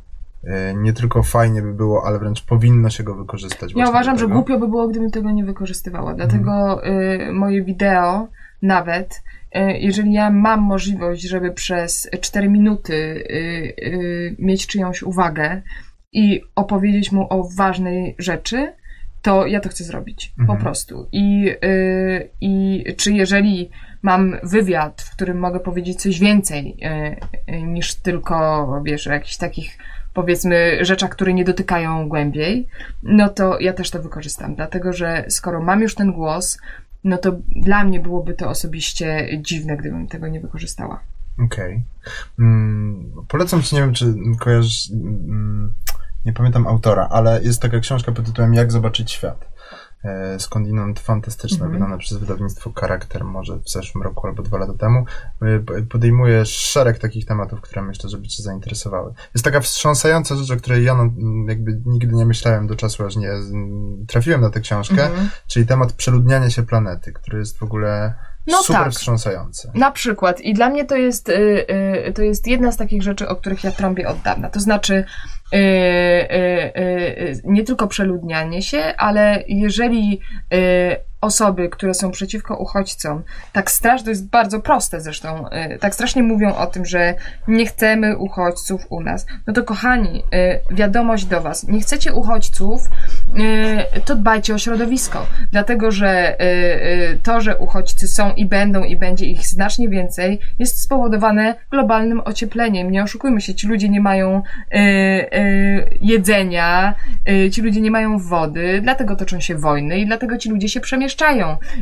nie 0.75 0.93
tylko 0.93 1.23
fajnie 1.23 1.61
by 1.61 1.73
było, 1.73 2.05
ale 2.05 2.19
wręcz 2.19 2.45
powinno 2.45 2.89
się 2.89 3.03
go 3.03 3.15
wykorzystać. 3.15 3.73
Ja 3.75 3.89
uważam, 3.89 4.17
że 4.17 4.27
głupio 4.27 4.59
by 4.59 4.67
było, 4.67 4.87
gdybym 4.87 5.11
tego 5.11 5.31
nie 5.31 5.45
wykorzystywała. 5.45 6.13
Dlatego 6.13 6.81
y, 6.87 7.31
moje 7.31 7.63
wideo 7.63 8.27
nawet, 8.63 9.23
y, 9.55 9.59
jeżeli 9.79 10.13
ja 10.13 10.29
mam 10.29 10.61
możliwość, 10.61 11.21
żeby 11.21 11.51
przez 11.51 12.09
4 12.21 12.49
minuty 12.49 12.93
y, 12.93 14.35
mieć 14.39 14.67
czyjąś 14.67 15.03
uwagę 15.03 15.61
i 16.13 16.41
opowiedzieć 16.55 17.11
mu 17.11 17.27
o 17.29 17.49
ważnej 17.57 18.15
rzeczy, 18.19 18.73
to 19.21 19.47
ja 19.47 19.59
to 19.59 19.69
chcę 19.69 19.83
zrobić. 19.83 20.33
Mhm. 20.39 20.57
Po 20.57 20.63
prostu. 20.63 21.07
I, 21.11 21.51
I 22.41 22.83
czy 22.97 23.13
jeżeli 23.13 23.69
mam 24.03 24.37
wywiad, 24.43 25.01
w 25.01 25.15
którym 25.15 25.39
mogę 25.39 25.59
powiedzieć 25.59 26.01
coś 26.01 26.19
więcej 26.19 26.77
e, 26.81 27.15
e, 27.47 27.61
niż 27.61 27.95
tylko, 27.95 28.81
wiesz, 28.85 29.07
o 29.07 29.13
jakichś 29.13 29.37
takich 29.37 29.77
powiedzmy 30.13 30.77
rzeczach, 30.81 31.09
które 31.09 31.33
nie 31.33 31.45
dotykają 31.45 32.09
głębiej, 32.09 32.67
no 33.03 33.29
to 33.29 33.59
ja 33.59 33.73
też 33.73 33.91
to 33.91 34.01
wykorzystam, 34.01 34.55
dlatego 34.55 34.93
że 34.93 35.25
skoro 35.29 35.61
mam 35.61 35.81
już 35.81 35.95
ten 35.95 36.11
głos, 36.11 36.59
no 37.03 37.17
to 37.17 37.31
dla 37.55 37.83
mnie 37.83 37.99
byłoby 37.99 38.33
to 38.33 38.49
osobiście 38.49 39.27
dziwne, 39.41 39.77
gdybym 39.77 40.07
tego 40.07 40.27
nie 40.27 40.39
wykorzystała. 40.39 40.99
Okej. 41.45 41.83
Okay. 42.01 42.45
Mm, 42.45 43.11
polecam 43.27 43.61
ci, 43.61 43.75
nie 43.75 43.81
wiem, 43.81 43.93
czy 43.93 44.15
kojarzysz, 44.39 44.91
mm, 44.91 45.73
nie 46.25 46.33
pamiętam 46.33 46.67
autora, 46.67 47.07
ale 47.11 47.43
jest 47.43 47.61
taka 47.61 47.79
książka 47.79 48.11
pod 48.11 48.25
tytułem 48.25 48.53
Jak 48.53 48.71
zobaczyć 48.71 49.11
świat. 49.11 49.53
E, 50.03 50.39
skądinąd 50.39 50.99
fantastyczna, 50.99 51.65
mm 51.65 51.69
-hmm. 51.69 51.73
wydana 51.73 51.97
przez 51.97 52.17
wydawnictwo 52.17 52.71
Charakter, 52.75 53.23
może 53.23 53.59
w 53.59 53.69
zeszłym 53.69 54.03
roku 54.03 54.27
albo 54.27 54.43
dwa 54.43 54.57
lata 54.57 54.73
temu. 54.73 55.05
E, 55.41 55.81
podejmuje 55.81 56.45
szereg 56.45 56.99
takich 56.99 57.25
tematów, 57.25 57.61
które 57.61 57.81
myślę, 57.81 58.09
żeby 58.09 58.27
Cię 58.27 58.43
zainteresowały. 58.43 59.13
Jest 59.35 59.45
taka 59.45 59.59
wstrząsająca 59.59 60.35
rzecz, 60.35 60.51
o 60.51 60.57
której 60.57 60.83
ja 60.83 60.95
no, 60.95 61.03
jakby 61.47 61.81
nigdy 61.85 62.15
nie 62.15 62.25
myślałem 62.25 62.67
do 62.67 62.75
czasu, 62.75 63.05
aż 63.05 63.15
nie 63.15 63.29
trafiłem 64.07 64.41
na 64.41 64.49
tę 64.49 64.59
książkę, 64.59 65.05
mm 65.05 65.17
-hmm. 65.17 65.29
czyli 65.47 65.65
temat 65.65 65.93
przeludniania 65.93 66.49
się 66.49 66.63
planety, 66.63 67.13
który 67.13 67.39
jest 67.39 67.57
w 67.57 67.63
ogóle 67.63 68.13
no 68.47 68.63
super 68.63 68.83
tak. 68.83 68.91
wstrząsające. 68.91 69.71
Na 69.75 69.91
przykład. 69.91 70.41
I 70.41 70.53
dla 70.53 70.69
mnie 70.69 70.85
to 70.85 70.95
jest, 70.95 71.27
yy, 71.27 71.65
yy, 72.05 72.13
to 72.13 72.21
jest 72.21 72.47
jedna 72.47 72.71
z 72.71 72.77
takich 72.77 73.03
rzeczy, 73.03 73.27
o 73.27 73.35
których 73.35 73.63
ja 73.63 73.71
trąbię 73.71 74.07
od 74.07 74.21
dawna. 74.21 74.49
To 74.49 74.59
znaczy, 74.59 75.05
yy, 75.51 75.59
nie 77.43 77.63
tylko 77.63 77.87
przeludnianie 77.87 78.61
się, 78.61 78.93
ale 78.97 79.43
jeżeli 79.47 80.19
osoby, 81.23 81.69
które 81.69 81.93
są 81.93 82.11
przeciwko 82.11 82.57
uchodźcom, 82.57 83.23
tak 83.53 83.71
strasznie, 83.71 84.03
to 84.03 84.09
jest 84.09 84.29
bardzo 84.29 84.59
proste 84.59 85.01
zresztą, 85.01 85.45
y, 85.47 85.79
tak 85.79 85.93
strasznie 85.93 86.23
mówią 86.23 86.55
o 86.55 86.67
tym, 86.67 86.85
że 86.85 87.13
nie 87.47 87.65
chcemy 87.65 88.17
uchodźców 88.17 88.85
u 88.89 89.01
nas. 89.01 89.25
No 89.47 89.53
to 89.53 89.63
kochani, 89.63 90.23
y, 90.71 90.75
wiadomość 90.75 91.25
do 91.25 91.41
Was, 91.41 91.67
nie 91.67 91.81
chcecie 91.81 92.13
uchodźców, 92.13 92.89
y, 93.95 94.01
to 94.05 94.15
dbajcie 94.15 94.53
o 94.53 94.57
środowisko, 94.57 95.27
dlatego 95.51 95.91
że 95.91 96.37
to, 97.23 97.41
że 97.41 97.57
uchodźcy 97.57 98.07
są 98.07 98.33
i 98.33 98.45
będą 98.45 98.83
i 98.83 98.95
będzie 98.97 99.25
ich 99.25 99.47
znacznie 99.47 99.89
więcej, 99.89 100.39
jest 100.59 100.81
spowodowane 100.81 101.55
globalnym 101.71 102.21
ociepleniem. 102.25 102.91
Nie 102.91 103.03
oszukujmy 103.03 103.41
się, 103.41 103.55
ci 103.55 103.67
ludzie 103.67 103.89
nie 103.89 104.01
mają 104.01 104.41
jedzenia, 106.01 106.95
ci 107.51 107.61
ludzie 107.61 107.81
nie 107.81 107.91
mają 107.91 108.19
wody, 108.19 108.79
dlatego 108.83 109.15
toczą 109.15 109.39
się 109.39 109.55
wojny 109.55 109.97
i 109.97 110.05
dlatego 110.05 110.37
ci 110.37 110.49
ludzie 110.49 110.69
się 110.69 110.79
przemieszczają 110.79 111.12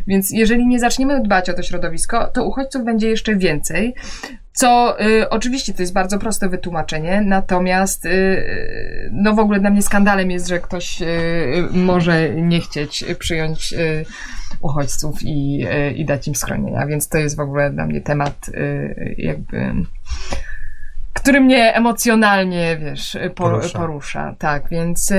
Więc 0.08 0.32
jeżeli 0.32 0.68
nie 0.68 0.80
zaczniemy 0.80 1.24
dbać 1.24 1.50
o 1.50 1.54
to 1.54 1.64
środowisko, 1.64 2.28
to 2.28 2.46
uchodźców 2.46 2.86
będzie 2.86 3.10
jeszcze 3.10 3.36
więcej. 3.36 3.96
Co 4.54 5.02
y, 5.02 5.30
oczywiście 5.30 5.74
to 5.74 5.82
jest 5.82 5.94
bardzo 5.94 6.20
proste 6.20 6.50
wytłumaczenie, 6.50 7.22
natomiast 7.22 8.06
y, 8.06 9.10
no 9.12 9.34
w 9.34 9.40
ogóle 9.40 9.60
dla 9.60 9.70
mnie 9.70 9.82
skandalem 9.82 10.32
jest, 10.32 10.48
że 10.48 10.60
ktoś 10.60 11.02
y, 11.02 11.06
może 11.72 12.30
nie 12.36 12.60
chcieć 12.60 13.06
przyjąć 13.20 13.74
y, 13.74 14.06
uchodźców 14.62 15.24
i, 15.24 15.66
y, 15.90 15.92
i 15.92 16.06
dać 16.06 16.28
im 16.28 16.36
schronienia, 16.36 16.88
więc 16.88 17.08
to 17.08 17.18
jest 17.18 17.36
w 17.36 17.40
ogóle 17.40 17.72
dla 17.72 17.86
mnie 17.86 18.02
temat 18.02 18.50
y, 18.50 19.16
jakby 19.18 19.74
który 21.14 21.42
mnie 21.42 21.74
emocjonalnie, 21.74 22.78
wiesz, 22.78 23.18
porusza. 23.36 23.80
porusza. 23.80 24.36
Tak, 24.40 24.70
więc 24.70 25.14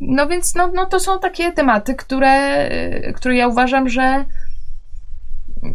no 0.00 0.26
więc 0.26 0.54
no, 0.54 0.70
no 0.74 0.86
to 0.86 1.00
są 1.00 1.18
takie 1.18 1.52
tematy, 1.52 1.94
które, 1.94 2.68
które 3.14 3.36
ja 3.36 3.48
uważam, 3.48 3.88
że 3.88 4.24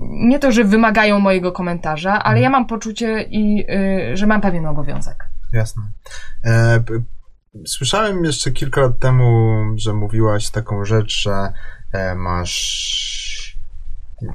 nie 0.10 0.40
to, 0.40 0.52
że 0.52 0.64
wymagają 0.64 1.20
mojego 1.20 1.52
komentarza, 1.52 2.12
ale 2.12 2.38
mhm. 2.38 2.44
ja 2.44 2.50
mam 2.50 2.68
poczucie 2.68 3.22
i 3.22 3.66
y, 4.12 4.18
że 4.18 4.28
mam 4.28 4.42
pewien 4.42 4.66
obowiązek. 4.66 5.24
Jasne. 5.54 5.84
E, 6.46 6.84
słyszałem 7.68 8.24
jeszcze 8.24 8.52
kilka 8.52 8.82
lat 8.82 9.00
temu, 9.00 9.56
że 9.76 9.94
mówiłaś 9.94 10.50
taką 10.50 10.86
rzecz, 10.86 11.22
że 11.22 11.54
e, 11.94 12.16
masz 12.16 13.25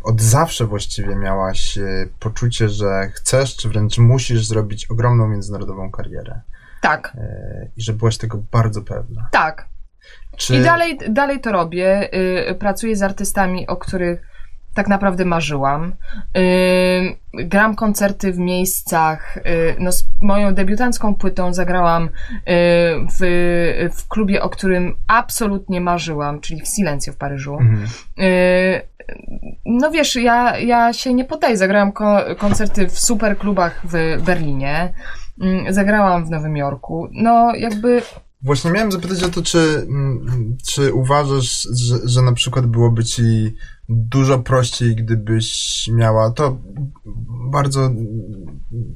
od 0.02 0.20
zawsze 0.20 0.66
właściwie 0.66 1.16
miałaś 1.16 1.78
e, 1.78 2.06
poczucie, 2.18 2.68
że 2.68 3.10
chcesz, 3.14 3.56
czy 3.56 3.68
wręcz 3.68 3.98
musisz 3.98 4.46
zrobić 4.46 4.90
ogromną 4.90 5.28
międzynarodową 5.28 5.90
karierę. 5.90 6.40
Tak. 6.80 7.12
E, 7.14 7.68
I 7.76 7.82
że 7.82 7.92
byłaś 7.92 8.18
tego 8.18 8.42
bardzo 8.52 8.82
pewna. 8.82 9.28
Tak. 9.32 9.68
Czy... 10.36 10.56
I 10.56 10.62
dalej, 10.62 10.98
dalej 11.10 11.40
to 11.40 11.52
robię. 11.52 12.14
Y, 12.50 12.54
pracuję 12.54 12.96
z 12.96 13.02
artystami, 13.02 13.66
o 13.66 13.76
których 13.76 14.30
tak 14.74 14.88
naprawdę 14.88 15.24
marzyłam. 15.24 15.92
Yy, 16.34 17.44
gram 17.44 17.74
koncerty 17.76 18.32
w 18.32 18.38
miejscach. 18.38 19.36
Yy, 19.44 19.76
no, 19.78 19.92
z 19.92 20.04
moją 20.22 20.54
debiutancką 20.54 21.14
płytą 21.14 21.54
zagrałam 21.54 22.08
w, 23.18 23.90
w 23.96 24.08
klubie, 24.08 24.42
o 24.42 24.50
którym 24.50 24.96
absolutnie 25.06 25.80
marzyłam, 25.80 26.40
czyli 26.40 26.60
w 26.60 26.68
Silencio 26.68 27.12
w 27.12 27.16
Paryżu. 27.16 27.58
Mhm. 27.60 27.86
No 29.66 29.90
wiesz, 29.90 30.16
ja, 30.16 30.58
ja 30.58 30.92
się 30.92 31.14
nie 31.14 31.24
poddaję. 31.24 31.56
Zagrałam 31.56 31.92
ko 31.92 32.18
koncerty 32.38 32.88
w 32.88 32.98
super 32.98 33.38
klubach 33.38 33.80
w 33.84 34.22
Berlinie. 34.22 34.94
Yy, 35.38 35.72
zagrałam 35.72 36.26
w 36.26 36.30
Nowym 36.30 36.56
Jorku. 36.56 37.08
No 37.12 37.54
jakby 37.54 38.02
Właśnie 38.42 38.70
miałem 38.70 38.92
zapytać 38.92 39.22
o 39.22 39.28
to, 39.28 39.42
czy, 39.42 39.86
mm, 39.88 40.56
czy 40.66 40.92
uważasz, 40.94 41.68
że, 41.74 41.96
że 42.04 42.22
na 42.22 42.32
przykład 42.32 42.66
byłoby 42.66 43.04
ci 43.04 43.54
dużo 43.90 44.38
prościej, 44.38 44.96
gdybyś 44.96 45.88
miała. 45.92 46.30
To 46.30 46.58
bardzo 47.50 47.90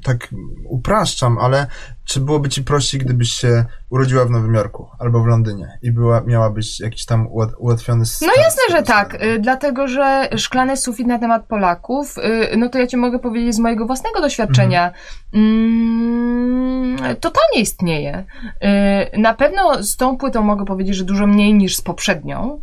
tak 0.05 0.29
upraszczam, 0.69 1.39
ale 1.39 1.67
czy 2.05 2.21
byłoby 2.21 2.49
ci 2.49 2.65
prościej, 2.65 3.01
gdybyś 3.01 3.33
się 3.33 3.65
urodziła 3.91 4.25
w 4.25 4.31
Nowym 4.31 4.55
Jorku 4.55 4.89
albo 4.99 5.23
w 5.23 5.27
Londynie 5.27 5.79
i 5.83 5.93
była, 5.93 6.21
miałabyś 6.21 6.81
jakiś 6.81 7.05
tam 7.05 7.29
ułatwiony 7.59 8.05
No 8.23 8.43
jasne, 8.43 8.63
że 8.71 8.83
tak, 8.83 9.23
y, 9.23 9.39
dlatego 9.39 9.89
że 9.89 10.29
szklany 10.37 10.77
sufit 10.77 11.07
na 11.07 11.19
temat 11.19 11.47
Polaków, 11.47 12.19
y, 12.19 12.57
no 12.57 12.69
to 12.69 12.79
ja 12.79 12.87
ci 12.87 12.97
mogę 12.97 13.19
powiedzieć 13.19 13.55
z 13.55 13.59
mojego 13.59 13.87
własnego 13.87 14.21
doświadczenia, 14.21 14.93
mm, 15.35 17.17
totalnie 17.21 17.61
istnieje. 17.61 18.25
Y, 19.15 19.19
na 19.19 19.35
pewno 19.35 19.83
z 19.83 19.97
tą 19.97 20.17
płytą 20.17 20.43
mogę 20.43 20.65
powiedzieć, 20.65 20.97
że 20.97 21.05
dużo 21.05 21.27
mniej 21.27 21.55
niż 21.55 21.77
z 21.77 21.81
poprzednią, 21.81 22.61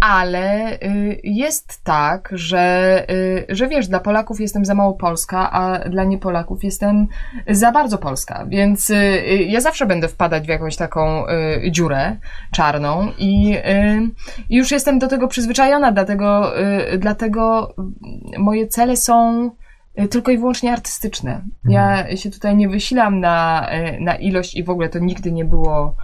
ale 0.00 0.72
y, 0.72 1.20
jest 1.24 1.84
tak, 1.84 2.30
że, 2.32 3.06
y, 3.10 3.46
że 3.48 3.68
wiesz, 3.68 3.88
dla 3.88 4.00
Polaków 4.00 4.40
jestem 4.40 4.64
za 4.64 4.74
mało 4.74 4.94
polska, 4.94 5.50
a 5.52 5.88
dla 5.88 6.04
niepolaków 6.04 6.64
jestem 6.64 7.06
za 7.48 7.72
bardzo 7.72 7.98
polska, 7.98 8.46
więc 8.48 8.92
ja 9.46 9.60
zawsze 9.60 9.86
będę 9.86 10.08
wpadać 10.08 10.44
w 10.46 10.48
jakąś 10.48 10.76
taką 10.76 11.24
dziurę 11.70 12.16
czarną 12.52 13.08
i 13.18 13.56
już 14.50 14.70
jestem 14.70 14.98
do 14.98 15.08
tego 15.08 15.28
przyzwyczajona, 15.28 15.92
dlatego, 15.92 16.52
dlatego 16.98 17.74
moje 18.38 18.66
cele 18.66 18.96
są 18.96 19.50
tylko 20.10 20.30
i 20.30 20.38
wyłącznie 20.38 20.72
artystyczne. 20.72 21.42
Ja 21.64 21.90
mhm. 21.98 22.16
się 22.16 22.30
tutaj 22.30 22.56
nie 22.56 22.68
wysilam 22.68 23.20
na, 23.20 23.68
na 24.00 24.14
ilość 24.14 24.54
i 24.54 24.64
w 24.64 24.70
ogóle 24.70 24.88
to 24.88 24.98
nigdy 24.98 25.32
nie 25.32 25.44
było 25.44 25.96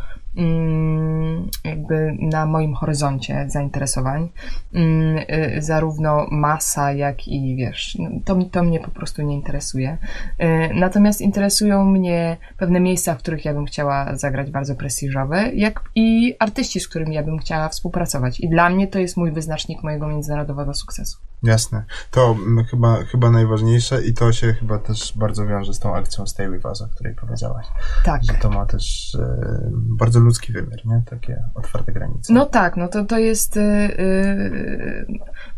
jakby 1.64 2.16
na 2.20 2.46
moim 2.46 2.74
horyzoncie 2.74 3.44
zainteresowań. 3.48 4.28
Mm, 4.74 5.18
y, 5.18 5.62
zarówno 5.62 6.26
masa, 6.30 6.92
jak 6.92 7.28
i 7.28 7.56
wiesz, 7.56 7.96
no, 7.98 8.10
to, 8.24 8.38
to 8.50 8.62
mnie 8.62 8.80
po 8.80 8.90
prostu 8.90 9.22
nie 9.22 9.34
interesuje. 9.34 9.98
Y, 10.40 10.74
natomiast 10.74 11.20
interesują 11.20 11.84
mnie 11.84 12.36
pewne 12.56 12.80
miejsca, 12.80 13.14
w 13.14 13.18
których 13.18 13.44
ja 13.44 13.54
bym 13.54 13.66
chciała 13.66 14.16
zagrać 14.16 14.50
bardzo 14.50 14.74
prestiżowe, 14.74 15.50
jak 15.54 15.84
i 15.94 16.34
artyści, 16.38 16.80
z 16.80 16.88
którymi 16.88 17.14
ja 17.14 17.22
bym 17.22 17.38
chciała 17.38 17.68
współpracować. 17.68 18.40
I 18.40 18.48
dla 18.48 18.70
mnie 18.70 18.86
to 18.86 18.98
jest 18.98 19.16
mój 19.16 19.32
wyznacznik 19.32 19.82
mojego 19.82 20.08
międzynarodowego 20.08 20.74
sukcesu. 20.74 21.27
Jasne. 21.42 21.84
To 22.10 22.36
chyba, 22.70 23.04
chyba 23.04 23.30
najważniejsze 23.30 24.02
i 24.04 24.14
to 24.14 24.32
się 24.32 24.52
chyba 24.52 24.78
też 24.78 25.12
bardzo 25.16 25.46
wiąże 25.46 25.74
z 25.74 25.78
tą 25.78 25.96
akcją 25.96 26.26
Stay 26.26 26.50
With 26.50 26.64
Us, 26.64 26.82
o 26.82 26.88
której 26.88 27.14
powiedziałaś. 27.14 27.66
Tak. 28.04 28.24
Że 28.24 28.32
to 28.32 28.50
ma 28.50 28.66
też 28.66 29.14
e, 29.14 29.70
bardzo 29.72 30.20
ludzki 30.20 30.52
wymiar, 30.52 30.86
nie? 30.86 31.02
Takie 31.06 31.42
otwarte 31.54 31.92
granice. 31.92 32.32
No 32.32 32.46
tak, 32.46 32.76
no 32.76 32.88
to, 32.88 33.04
to 33.04 33.18
jest... 33.18 33.56
E, 33.56 33.60
e, 33.60 33.96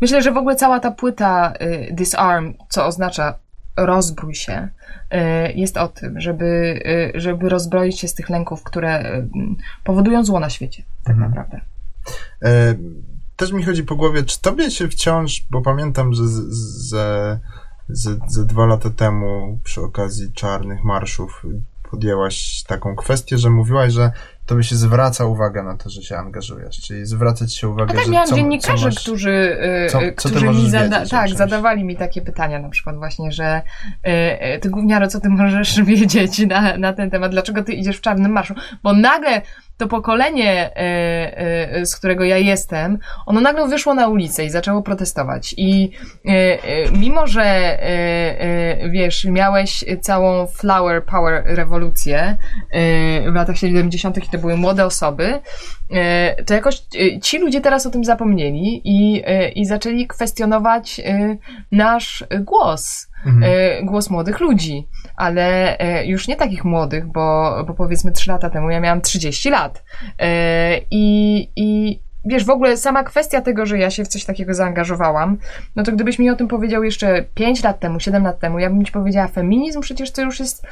myślę, 0.01 0.21
że 0.21 0.31
w 0.31 0.37
ogóle 0.37 0.55
cała 0.55 0.79
ta 0.79 0.91
płyta 0.91 1.53
Disarm, 1.91 2.53
co 2.69 2.85
oznacza 2.85 3.39
rozbrój 3.77 4.35
się, 4.35 4.69
jest 5.55 5.77
o 5.77 5.87
tym, 5.87 6.21
żeby, 6.21 6.79
żeby 7.15 7.49
rozbroić 7.49 7.99
się 7.99 8.07
z 8.07 8.13
tych 8.13 8.29
lęków, 8.29 8.63
które 8.63 9.23
powodują 9.83 10.23
zło 10.23 10.39
na 10.39 10.49
świecie, 10.49 10.83
tak 11.03 11.15
mhm. 11.15 11.31
naprawdę 11.31 11.61
też 13.41 13.51
mi 13.51 13.63
chodzi 13.63 13.83
po 13.83 13.95
głowie, 13.95 14.23
czy 14.23 14.41
tobie 14.41 14.71
się 14.71 14.87
wciąż, 14.87 15.45
bo 15.49 15.61
pamiętam, 15.61 16.13
że 16.13 16.27
ze, 16.27 17.39
ze, 17.89 18.17
ze 18.27 18.45
dwa 18.45 18.65
lata 18.65 18.89
temu 18.89 19.59
przy 19.63 19.81
okazji 19.81 20.33
czarnych 20.33 20.83
marszów 20.83 21.43
podjęłaś 21.91 22.63
taką 22.67 22.95
kwestię, 22.95 23.37
że 23.37 23.49
mówiłaś, 23.49 23.93
że 23.93 24.11
tobie 24.45 24.63
się 24.63 24.75
zwraca 24.75 25.25
uwagę 25.25 25.63
na 25.63 25.77
to, 25.77 25.89
że 25.89 26.01
się 26.01 26.17
angażujesz, 26.17 26.81
czyli 26.81 27.05
zwracać 27.05 27.55
się 27.55 27.69
uwagę, 27.69 27.93
A 27.93 27.95
tak, 27.95 28.05
że 28.05 28.11
miałam 28.11 28.27
co, 28.27 28.35
dziennikarzy, 28.35 28.83
co 28.83 28.85
masz, 28.85 28.99
którzy, 28.99 29.57
y, 29.85 29.89
co, 29.89 29.99
co 30.17 30.29
którzy 30.29 30.49
mi 30.49 30.69
zada 30.69 31.05
tak, 31.05 31.29
zadawali 31.29 31.83
mi 31.83 31.95
takie 31.95 32.21
pytania, 32.21 32.59
na 32.59 32.69
przykład 32.69 32.97
właśnie, 32.97 33.31
że 33.31 33.61
y, 34.55 34.59
ty 34.59 34.69
gówniaro, 34.69 35.07
co 35.07 35.19
ty 35.19 35.29
możesz 35.29 35.81
wiedzieć 35.83 36.39
na, 36.39 36.77
na 36.77 36.93
ten 36.93 37.09
temat, 37.09 37.31
dlaczego 37.31 37.63
ty 37.63 37.73
idziesz 37.73 37.97
w 37.97 38.01
czarnym 38.01 38.31
marszu, 38.31 38.53
bo 38.83 38.93
nagle 38.93 39.41
to 39.81 39.87
pokolenie, 39.87 40.75
e, 40.75 40.77
e, 41.75 41.85
z 41.85 41.95
którego 41.95 42.23
ja 42.23 42.37
jestem, 42.37 42.97
ono 43.25 43.41
nagle 43.41 43.67
wyszło 43.67 43.93
na 43.93 44.07
ulicę 44.07 44.45
i 44.45 44.49
zaczęło 44.49 44.81
protestować. 44.81 45.55
I 45.57 45.91
e, 46.25 46.91
mimo, 46.91 47.27
że 47.27 47.77
wiesz, 48.89 49.25
miałeś 49.25 49.85
całą 50.01 50.47
flower 50.47 51.05
power 51.05 51.43
rewolucję 51.45 52.37
w 53.31 53.35
latach 53.35 53.57
70. 53.57 54.17
i 54.17 54.29
to 54.29 54.37
były 54.37 54.57
młode 54.57 54.85
osoby, 54.85 55.39
to 56.45 56.53
jakoś 56.53 56.81
ci 57.21 57.39
ludzie 57.39 57.61
teraz 57.61 57.85
o 57.85 57.89
tym 57.89 58.03
zapomnieli 58.03 58.81
i, 58.85 59.23
i 59.55 59.65
zaczęli 59.65 60.07
kwestionować 60.07 61.01
nasz 61.71 62.23
głos 62.39 63.10
mhm. 63.25 63.43
E, 63.43 63.83
głos 63.83 64.09
młodych 64.09 64.39
ludzi, 64.39 64.87
ale 65.15 65.77
e, 65.79 66.05
już 66.05 66.27
nie 66.27 66.35
takich 66.35 66.65
młodych, 66.65 67.07
bo, 67.07 67.55
bo 67.67 67.73
powiedzmy 67.73 68.11
3 68.11 68.31
lata 68.31 68.49
temu 68.49 68.69
ja 68.69 68.79
miałam 68.79 69.01
30 69.01 69.49
lat. 69.49 69.83
E, 70.19 70.77
I, 70.91 71.47
i 71.55 71.99
wiesz, 72.25 72.45
w 72.45 72.49
ogóle 72.49 72.77
sama 72.77 73.03
kwestia 73.03 73.41
tego, 73.41 73.65
że 73.65 73.79
ja 73.79 73.89
się 73.89 74.05
w 74.05 74.07
coś 74.07 74.25
takiego 74.25 74.53
zaangażowałam, 74.53 75.37
no 75.75 75.83
to 75.83 75.91
gdybyś 75.91 76.19
mi 76.19 76.29
o 76.29 76.35
tym 76.35 76.47
powiedział 76.47 76.83
jeszcze 76.83 77.25
5 77.33 77.63
lat 77.63 77.79
temu, 77.79 77.99
7 77.99 78.23
lat 78.23 78.39
temu, 78.39 78.59
ja 78.59 78.69
bym 78.69 78.85
ci 78.85 78.91
powiedziała, 78.91 79.27
feminizm 79.27 79.81
przecież 79.81 80.11
to 80.11 80.21
już 80.21 80.39
jest 80.39 80.67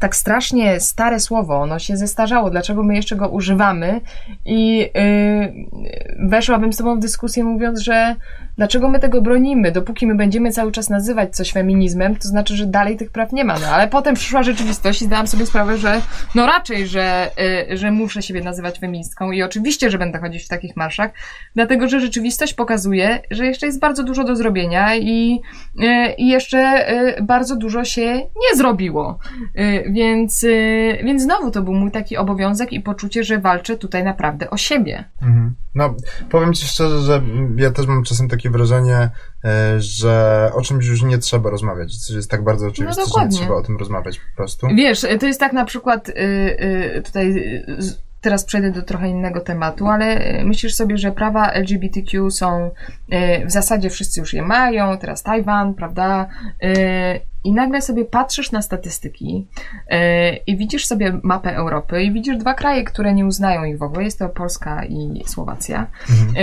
tak 0.00 0.16
strasznie 0.16 0.80
stare 0.80 1.20
słowo, 1.20 1.60
ono 1.60 1.78
się 1.78 1.96
zestarzało, 1.96 2.50
dlaczego 2.50 2.82
my 2.82 2.94
jeszcze 2.94 3.16
go 3.16 3.28
używamy? 3.28 4.00
I 4.44 4.78
yy, 4.78 6.28
weszłabym 6.28 6.72
z 6.72 6.76
tobą 6.76 6.96
w 6.96 7.00
dyskusję 7.00 7.44
mówiąc, 7.44 7.80
że 7.80 8.16
dlaczego 8.56 8.88
my 8.88 8.98
tego 8.98 9.22
bronimy, 9.22 9.72
dopóki 9.72 10.06
my 10.06 10.14
będziemy 10.14 10.52
cały 10.52 10.72
czas 10.72 10.90
nazywać 10.90 11.36
coś 11.36 11.52
feminizmem, 11.52 12.16
to 12.16 12.28
znaczy, 12.28 12.56
że 12.56 12.66
dalej 12.66 12.96
tych 12.96 13.10
praw 13.10 13.32
nie 13.32 13.44
ma, 13.44 13.58
no 13.58 13.66
ale 13.66 13.88
potem 13.88 14.14
przyszła 14.14 14.42
rzeczywistość 14.42 15.02
i 15.02 15.04
zdałam 15.04 15.26
sobie 15.26 15.46
sprawę, 15.46 15.78
że 15.78 16.00
no 16.34 16.46
raczej, 16.46 16.86
że, 16.86 17.30
yy, 17.68 17.76
że 17.76 17.90
muszę 17.90 18.22
siebie 18.22 18.40
nazywać 18.40 18.78
feministką 18.78 19.30
i 19.30 19.42
oczywiście, 19.42 19.90
że 19.90 19.98
będę 19.98 20.18
chodzić 20.18 20.44
w 20.44 20.48
takich 20.48 20.76
marszach, 20.76 21.10
dlatego, 21.54 21.88
że 21.88 22.00
rzeczywistość 22.00 22.54
pokazuje, 22.54 23.20
że 23.30 23.46
jeszcze 23.46 23.66
jest 23.66 23.80
bardzo 23.80 24.04
dużo 24.04 24.24
do 24.24 24.36
zrobienia 24.36 24.96
i, 24.96 25.40
yy, 25.78 26.12
i 26.18 26.28
jeszcze 26.28 26.58
yy, 27.18 27.22
bardzo 27.22 27.56
dużo 27.56 27.84
się 27.84 28.14
nie 28.16 28.56
zrobiło. 28.56 29.18
Y, 29.58 29.89
więc, 29.90 30.42
y, 30.42 30.98
więc 31.04 31.22
znowu 31.22 31.50
to 31.50 31.62
był 31.62 31.74
mój 31.74 31.90
taki 31.90 32.16
obowiązek 32.16 32.72
i 32.72 32.80
poczucie, 32.80 33.24
że 33.24 33.38
walczę 33.38 33.76
tutaj 33.76 34.04
naprawdę 34.04 34.50
o 34.50 34.56
siebie. 34.56 35.04
Mhm. 35.22 35.54
No, 35.74 35.94
powiem 36.30 36.54
ci 36.54 36.66
szczerze, 36.66 37.00
że 37.00 37.22
ja 37.56 37.70
też 37.70 37.86
mam 37.86 38.04
czasem 38.04 38.28
takie 38.28 38.50
wrażenie, 38.50 39.10
e, 39.44 39.80
że 39.80 40.50
o 40.54 40.62
czymś 40.62 40.86
już 40.86 41.02
nie 41.02 41.18
trzeba 41.18 41.50
rozmawiać. 41.50 41.96
Coś 41.96 42.16
jest 42.16 42.30
tak 42.30 42.44
bardzo 42.44 42.66
oczywiste, 42.66 43.02
no 43.02 43.20
że 43.20 43.24
nie 43.24 43.30
trzeba 43.30 43.54
o 43.54 43.62
tym 43.62 43.76
rozmawiać 43.76 44.18
po 44.18 44.36
prostu. 44.36 44.66
Wiesz, 44.76 45.06
to 45.20 45.26
jest 45.26 45.40
tak 45.40 45.52
na 45.52 45.64
przykład 45.64 46.08
y, 46.08 46.12
y, 46.96 47.02
tutaj 47.02 47.34
teraz 48.20 48.44
przejdę 48.44 48.70
do 48.70 48.82
trochę 48.82 49.08
innego 49.08 49.40
tematu, 49.40 49.86
ale 49.86 50.20
myślisz 50.44 50.74
sobie, 50.74 50.98
że 50.98 51.12
prawa 51.12 51.52
LGBTQ 51.52 52.30
są 52.30 52.70
w 53.46 53.50
zasadzie 53.50 53.90
wszyscy 53.90 54.20
już 54.20 54.34
je 54.34 54.42
mają, 54.42 54.98
teraz 54.98 55.22
Tajwan, 55.22 55.74
prawda? 55.74 56.28
I 57.44 57.52
nagle 57.52 57.82
sobie 57.82 58.04
patrzysz 58.04 58.52
na 58.52 58.62
statystyki 58.62 59.46
i 60.46 60.56
widzisz 60.56 60.86
sobie 60.86 61.20
mapę 61.22 61.54
Europy 61.54 62.02
i 62.02 62.12
widzisz 62.12 62.36
dwa 62.36 62.54
kraje, 62.54 62.84
które 62.84 63.14
nie 63.14 63.26
uznają 63.26 63.64
ich 63.64 63.78
w 63.78 63.82
ogóle. 63.82 64.04
Jest 64.04 64.18
to 64.18 64.28
Polska 64.28 64.84
i 64.84 65.22
Słowacja. 65.26 65.86
Mhm. 66.10 66.34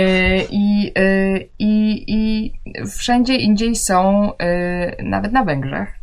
I, 0.50 0.92
yy, 0.96 1.48
i, 1.58 2.52
wszędzie 2.98 3.36
indziej 3.36 3.76
są, 3.76 4.32
nawet 5.02 5.32
na 5.32 5.44
Węgrzech, 5.44 5.97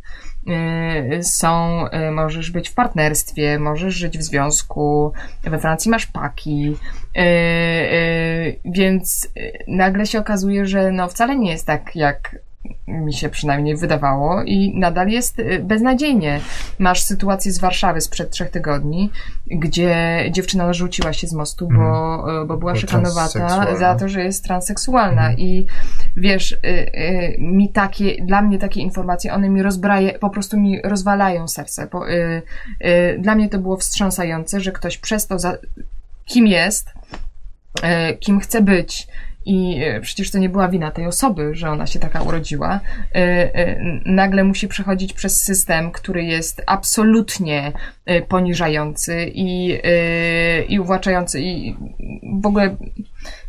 są, 1.22 1.84
możesz 2.12 2.50
być 2.50 2.68
w 2.68 2.74
partnerstwie, 2.74 3.58
możesz 3.58 3.94
żyć 3.94 4.18
w 4.18 4.22
związku, 4.22 5.12
we 5.42 5.58
Francji 5.58 5.90
masz 5.90 6.06
paki, 6.06 6.76
więc 8.64 9.28
nagle 9.68 10.06
się 10.06 10.18
okazuje, 10.18 10.66
że 10.66 10.92
no 10.92 11.08
wcale 11.08 11.36
nie 11.36 11.50
jest 11.50 11.66
tak, 11.66 11.96
jak 11.96 12.36
mi 12.88 13.14
się 13.14 13.28
przynajmniej 13.28 13.76
wydawało 13.76 14.42
i 14.42 14.78
nadal 14.78 15.08
jest 15.08 15.38
y, 15.38 15.60
beznadziejnie. 15.64 16.40
Masz 16.78 17.02
sytuację 17.02 17.52
z 17.52 17.58
Warszawy 17.58 18.00
sprzed 18.00 18.30
trzech 18.30 18.50
tygodni, 18.50 19.10
gdzie 19.46 20.24
dziewczyna 20.30 20.72
rzuciła 20.72 21.12
się 21.12 21.26
z 21.26 21.32
mostu, 21.32 21.68
bo, 21.68 22.24
mm. 22.30 22.46
bo 22.46 22.56
była 22.56 22.76
szykanowata 22.76 23.76
za 23.76 23.94
to, 23.94 24.08
że 24.08 24.24
jest 24.24 24.44
transseksualna 24.44 25.26
mm. 25.26 25.38
i 25.38 25.66
wiesz, 26.16 26.52
y, 26.52 26.56
y, 26.64 27.36
mi 27.38 27.68
takie, 27.68 28.24
dla 28.24 28.42
mnie 28.42 28.58
takie 28.58 28.80
informacje, 28.80 29.32
one 29.32 29.48
mi 29.48 29.62
rozbraje, 29.62 30.18
po 30.18 30.30
prostu 30.30 30.60
mi 30.60 30.80
rozwalają 30.82 31.48
serce. 31.48 31.88
Bo, 31.92 32.10
y, 32.10 32.42
y, 32.84 33.18
dla 33.18 33.34
mnie 33.34 33.48
to 33.48 33.58
było 33.58 33.76
wstrząsające, 33.76 34.60
że 34.60 34.72
ktoś 34.72 34.98
przez 34.98 35.26
to, 35.26 35.38
za, 35.38 35.56
kim 36.24 36.46
jest, 36.46 36.88
y, 38.10 38.16
kim 38.16 38.40
chce 38.40 38.62
być, 38.62 39.08
i 39.46 39.82
e, 39.82 40.00
przecież 40.00 40.30
to 40.30 40.38
nie 40.38 40.48
była 40.48 40.68
wina 40.68 40.90
tej 40.90 41.06
osoby, 41.06 41.50
że 41.54 41.70
ona 41.70 41.86
się 41.86 41.98
taka 41.98 42.22
urodziła, 42.22 42.80
e, 43.14 43.18
e, 43.54 43.80
nagle 44.04 44.44
musi 44.44 44.68
przechodzić 44.68 45.12
przez 45.12 45.42
system, 45.42 45.90
który 45.92 46.24
jest 46.24 46.62
absolutnie 46.66 47.72
poniżający 48.28 49.30
i, 49.34 49.78
i 50.68 50.80
uwłaczający 50.80 51.40
i 51.40 51.76
w 52.40 52.46
ogóle 52.46 52.76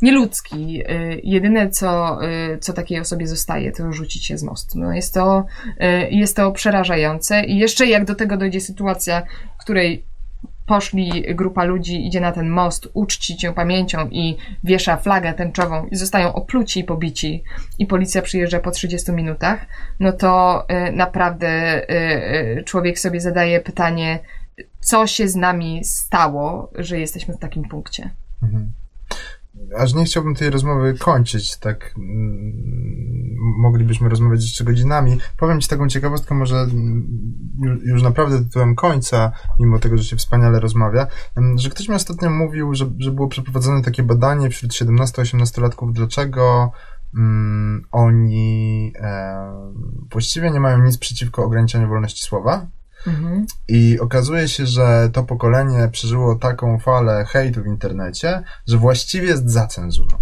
nieludzki. 0.01 0.83
Jedyne, 1.23 1.69
co, 1.69 2.19
co 2.61 2.73
takiej 2.73 2.99
osobie 2.99 3.27
zostaje, 3.27 3.71
to 3.71 3.91
rzucić 3.91 4.25
się 4.25 4.37
z 4.37 4.43
mostu. 4.43 4.79
No 4.79 4.93
jest, 4.93 5.13
to, 5.13 5.45
jest 6.11 6.35
to 6.35 6.51
przerażające 6.51 7.45
i 7.45 7.57
jeszcze 7.57 7.85
jak 7.85 8.05
do 8.05 8.15
tego 8.15 8.37
dojdzie 8.37 8.61
sytuacja, 8.61 9.23
w 9.59 9.63
której 9.63 10.05
poszli, 10.68 11.36
grupa 11.36 11.63
ludzi 11.63 12.07
idzie 12.07 12.22
na 12.22 12.32
ten 12.32 12.49
most 12.49 12.88
uczcić 12.93 13.43
ją 13.43 13.53
pamięcią 13.53 14.09
i 14.11 14.38
wiesza 14.63 14.97
flagę 14.97 15.34
tęczową 15.34 15.86
i 15.86 15.95
zostają 15.95 16.34
opluci 16.34 16.80
i 16.80 16.84
pobici. 16.84 17.43
I 17.80 17.86
policja 17.86 18.22
przyjeżdża 18.22 18.59
po 18.59 18.72
30 18.72 19.11
minutach, 19.11 19.65
no 19.99 20.11
to 20.11 20.65
y, 20.88 20.91
naprawdę 20.91 21.82
y, 21.82 22.59
y, 22.59 22.63
człowiek 22.63 22.99
sobie 22.99 23.22
zadaje 23.22 23.59
pytanie, 23.59 24.20
co 24.80 25.07
się 25.07 25.28
z 25.28 25.36
nami 25.36 25.84
stało, 25.84 26.72
że 26.76 26.99
jesteśmy 26.99 27.34
w 27.34 27.39
takim 27.39 27.63
punkcie. 27.63 28.09
Mhm 28.43 28.72
aż 29.78 29.93
nie 29.93 30.05
chciałbym 30.05 30.36
tej 30.36 30.49
rozmowy 30.49 30.97
kończyć, 30.97 31.58
tak 31.58 31.93
mm, 31.97 32.97
moglibyśmy 33.58 34.10
rozmawiać 34.10 34.41
jeszcze 34.41 34.64
godzinami. 34.64 35.18
Powiem 35.38 35.62
Ci 35.62 35.68
taką 35.68 35.89
ciekawostkę, 35.89 36.36
może 36.36 36.55
mm, 36.55 37.08
już 37.84 38.03
naprawdę 38.03 38.39
tytułem 38.39 38.76
końca, 38.76 39.32
mimo 39.60 39.80
tego, 39.80 39.97
że 39.97 40.03
się 40.03 40.16
wspaniale 40.16 40.60
rozmawia, 40.60 41.08
że 41.55 41.70
ktoś 41.70 41.89
mi 41.89 41.95
ostatnio 41.95 42.30
mówił, 42.30 42.76
że, 42.76 42.86
że 42.97 43.12
było 43.12 43.28
przeprowadzone 43.28 43.84
takie 43.84 44.03
badanie 44.03 44.49
wśród 44.49 44.72
17-18-latków, 44.72 45.91
dlaczego 45.91 46.72
mm, 47.16 47.86
oni 47.91 48.93
e, 48.99 49.38
właściwie 50.12 50.51
nie 50.51 50.60
mają 50.60 50.84
nic 50.84 50.97
przeciwko 50.97 51.43
ograniczeniu 51.43 51.88
wolności 51.88 52.24
słowa, 52.24 52.68
Mhm. 53.08 53.45
I 53.68 53.99
okazuje 53.99 54.47
się, 54.47 54.66
że 54.66 55.10
to 55.14 55.24
pokolenie 55.24 55.89
przeżyło 55.91 56.36
taką 56.36 56.80
falę 56.80 57.26
hejtu 57.26 57.64
w 57.64 57.68
internecie, 57.68 58.43
że 58.68 58.78
właściwie 58.78 59.28
jest 59.28 59.49
za 59.49 59.68
cenzurą. 59.68 60.18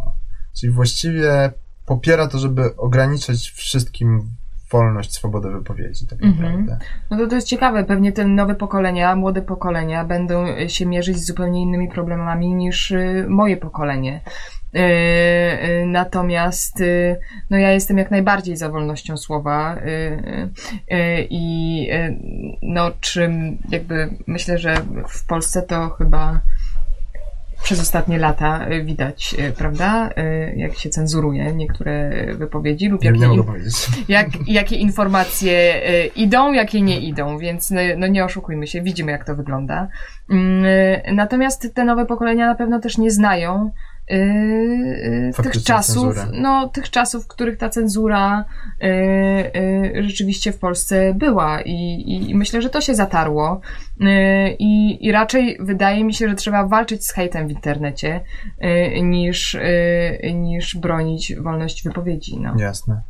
Czyli 0.60 0.72
właściwie 0.74 1.52
popiera 1.86 2.28
to, 2.28 2.40
żeby 2.40 2.76
ograniczać 2.76 3.52
wszystkim 3.56 4.36
wolność, 4.72 5.14
swobodę 5.14 5.52
wypowiedzi, 5.52 6.08
tak 6.08 6.24
mhm. 6.24 6.52
naprawdę. 6.52 6.86
No 7.12 7.18
to, 7.18 7.28
to 7.28 7.36
jest 7.36 7.48
ciekawe, 7.48 7.84
pewnie 7.84 8.12
te 8.12 8.26
nowe 8.26 8.56
pokolenia, 8.56 9.16
młode 9.16 9.42
pokolenia 9.42 10.06
będą 10.06 10.46
się 10.68 10.86
mierzyć 10.86 11.18
z 11.18 11.28
zupełnie 11.28 11.62
innymi 11.62 11.90
problemami 11.90 12.56
niż 12.56 12.92
y, 12.92 13.26
moje 13.30 13.58
pokolenie. 13.58 14.22
Y, 14.76 14.80
y, 14.80 15.86
natomiast 15.86 16.84
no 17.50 17.58
ja 17.58 17.72
jestem 17.72 17.98
jak 17.98 18.12
najbardziej 18.12 18.58
za 18.58 18.70
wolnością 18.70 19.18
słowa 19.18 19.78
i 21.30 21.88
no 22.62 22.92
czym 23.00 23.58
jakby 23.70 24.10
myślę, 24.28 24.58
że 24.58 24.76
w 25.08 25.28
Polsce 25.28 25.62
to 25.62 25.90
chyba 25.90 26.42
przez 27.64 27.80
ostatnie 27.80 28.18
lata 28.18 28.68
y, 28.72 28.84
widać, 28.84 29.36
y, 29.40 29.52
prawda, 29.52 30.10
y, 30.10 30.54
jak 30.58 30.76
się 30.76 30.90
cenzuruje 30.90 31.54
niektóre 31.54 32.12
wypowiedzi 32.36 32.90
lub 32.90 33.04
jakie, 33.04 33.20
jak, 34.08 34.28
jakie 34.48 34.76
informacje 34.76 35.82
idą, 36.16 36.54
jakie 36.54 36.82
nie 36.82 37.00
idą, 37.00 37.38
więc 37.38 37.72
no, 37.72 37.82
no 37.98 38.08
nie 38.08 38.26
oszukujmy 38.26 38.68
się, 38.68 38.82
widzimy 38.82 39.12
jak 39.12 39.26
to 39.26 39.36
wygląda. 39.36 39.88
Mm, 40.30 40.66
natomiast 41.16 41.74
te 41.74 41.86
nowe 41.86 42.06
pokolenia 42.06 42.46
na 42.46 42.56
pewno 42.56 42.80
też 42.80 42.98
nie 42.98 43.12
znają 43.12 43.72
Yy, 44.10 45.44
tych 45.44 45.64
czasów, 45.64 46.16
no, 46.34 46.70
tych 46.70 46.90
czasów, 46.90 47.24
w 47.24 47.28
których 47.28 47.58
ta 47.58 47.70
cenzura 47.70 48.46
yy, 48.82 48.90
yy, 49.94 50.04
rzeczywiście 50.04 50.52
w 50.52 50.60
Polsce 50.60 51.14
była 51.14 51.62
i, 51.62 52.04
i, 52.08 52.36
myślę, 52.36 52.62
że 52.62 52.70
to 52.70 52.82
się 52.82 52.96
zatarło 52.96 53.62
yy, 54.00 54.08
i, 54.60 55.06
i 55.06 55.12
raczej 55.12 55.58
wydaje 55.60 56.04
mi 56.04 56.14
się, 56.14 56.30
że 56.30 56.36
trzeba 56.36 56.68
walczyć 56.68 57.06
z 57.06 57.12
hejtem 57.12 57.48
w 57.48 57.52
internecie 57.52 58.22
yy, 58.62 59.02
niż, 59.02 59.58
yy, 60.24 60.34
niż 60.34 60.78
bronić 60.78 61.36
wolność 61.36 61.84
wypowiedzi. 61.84 62.40
No. 62.40 62.54
Jasne. 62.58 63.02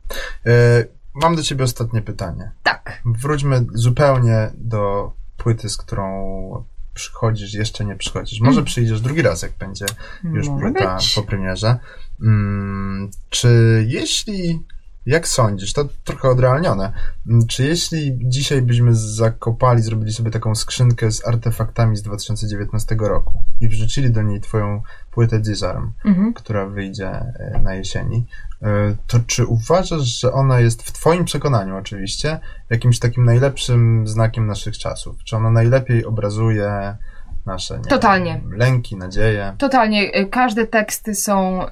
Mam 1.16 1.36
do 1.36 1.44
ciebie 1.44 1.64
ostatnie 1.64 2.02
pytanie. 2.02 2.52
Tak. 2.64 3.02
Wróćmy 3.06 3.66
zupełnie 3.74 4.50
do 4.58 5.12
płyty, 5.38 5.70
z 5.70 5.78
którą 5.78 6.64
przychodzisz, 6.96 7.54
jeszcze 7.54 7.86
nie 7.86 7.96
przychodzisz. 7.96 8.40
Może 8.40 8.60
mm. 8.60 8.66
przyjdziesz 8.66 9.02
drugi 9.02 9.22
raz, 9.22 9.42
jak 9.42 9.52
będzie 9.60 9.86
już 10.24 10.48
Może 10.48 10.62
płyta 10.62 10.96
być. 10.96 11.14
po 11.14 11.24
premierze. 11.24 11.80
Hmm, 12.20 13.12
czy 13.30 13.50
jeśli, 13.88 14.60
jak 15.06 15.28
sądzisz, 15.28 15.74
to 15.74 15.86
trochę 16.04 16.30
odrealnione, 16.30 16.94
mm, 17.28 17.48
czy 17.48 17.64
jeśli 17.64 18.20
dzisiaj 18.22 18.62
byśmy 18.62 18.96
zakopali, 18.96 19.82
zrobili 19.82 20.14
sobie 20.14 20.32
taką 20.32 20.56
skrzynkę 20.56 21.12
z 21.12 21.28
artefaktami 21.28 21.98
z 21.98 22.02
2019 22.02 22.96
roku 23.00 23.44
i 23.62 23.70
wrzucili 23.70 24.12
do 24.12 24.22
niej 24.22 24.42
twoją 24.42 24.82
płytę 25.12 25.40
Disarm, 25.40 25.92
mhm. 26.06 26.34
która 26.34 26.66
wyjdzie 26.66 27.10
e, 27.10 27.60
na 27.64 27.76
jesieni, 27.76 28.26
e, 28.62 28.96
to 29.08 29.20
czy 29.28 29.46
uważasz, 29.46 30.20
że 30.20 30.32
ona 30.32 30.60
jest 30.60 30.84
w 30.84 30.92
Twoim 30.92 31.26
przekonaniu 31.26 31.78
oczywiście 31.78 32.40
jakimś 32.70 33.00
takim 33.00 33.26
najlepszym 33.26 34.08
znakiem 34.08 34.48
naszych 34.48 34.78
czasów? 34.78 35.24
Czy 35.24 35.36
ona 35.36 35.52
najlepiej 35.52 36.06
obrazuje 36.06 36.98
nasze 37.46 37.80
Totalnie. 37.80 38.42
Wiem, 38.42 38.54
lęki, 38.54 38.96
nadzieje? 38.96 39.56
Totalnie. 39.58 40.12
E, 40.12 40.26
każde 40.26 40.68
teksty 40.68 41.16
są, 41.16 41.60
yy, 41.60 41.70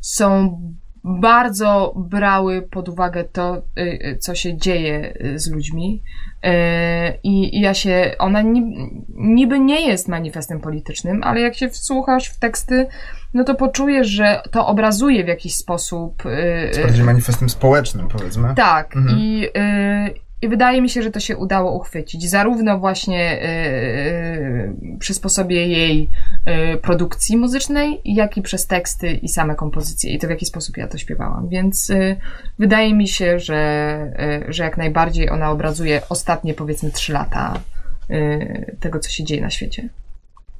są 0.00 0.58
bardzo 1.04 1.94
brały 1.96 2.62
pod 2.62 2.88
uwagę 2.88 3.24
to, 3.24 3.62
co 4.20 4.34
się 4.34 4.56
dzieje 4.56 5.18
z 5.34 5.50
ludźmi. 5.50 6.02
I 7.22 7.60
ja 7.60 7.74
się, 7.74 8.14
ona 8.18 8.42
niby 9.14 9.58
nie 9.58 9.88
jest 9.88 10.08
manifestem 10.08 10.60
politycznym, 10.60 11.22
ale 11.24 11.40
jak 11.40 11.54
się 11.54 11.68
wsłuchasz 11.68 12.28
w 12.28 12.38
teksty, 12.38 12.86
no 13.34 13.44
to 13.44 13.54
poczujesz, 13.54 14.08
że 14.08 14.42
to 14.50 14.66
obrazuje 14.66 15.24
w 15.24 15.28
jakiś 15.28 15.54
sposób. 15.54 16.22
Jest 16.66 16.82
bardziej 16.82 17.04
manifestem 17.04 17.48
społecznym, 17.48 18.08
powiedzmy. 18.08 18.54
Tak. 18.54 18.96
Mhm. 18.96 19.18
I, 19.18 19.48
i 20.44 20.48
wydaje 20.48 20.82
mi 20.82 20.88
się, 20.88 21.02
że 21.02 21.10
to 21.10 21.20
się 21.20 21.36
udało 21.36 21.76
uchwycić. 21.76 22.30
Zarówno 22.30 22.78
właśnie 22.78 23.38
yy, 24.80 24.98
przy 24.98 25.14
sposobie 25.14 25.66
jej 25.66 26.08
yy, 26.46 26.76
produkcji 26.76 27.36
muzycznej, 27.36 28.00
jak 28.04 28.36
i 28.36 28.42
przez 28.42 28.66
teksty 28.66 29.12
i 29.12 29.28
same 29.28 29.54
kompozycje 29.54 30.14
i 30.14 30.18
to 30.18 30.26
w 30.26 30.30
jaki 30.30 30.46
sposób 30.46 30.76
ja 30.76 30.88
to 30.88 30.98
śpiewałam. 30.98 31.48
Więc 31.48 31.88
yy, 31.88 32.16
wydaje 32.58 32.94
mi 32.94 33.08
się, 33.08 33.38
że, 33.38 34.44
że 34.48 34.64
jak 34.64 34.76
najbardziej 34.76 35.30
ona 35.30 35.50
obrazuje 35.50 36.00
ostatnie 36.08 36.54
powiedzmy 36.54 36.90
trzy 36.90 37.12
lata 37.12 37.60
tego, 38.80 39.00
co 39.00 39.10
się 39.10 39.24
dzieje 39.24 39.40
na 39.42 39.50
świecie. 39.50 39.88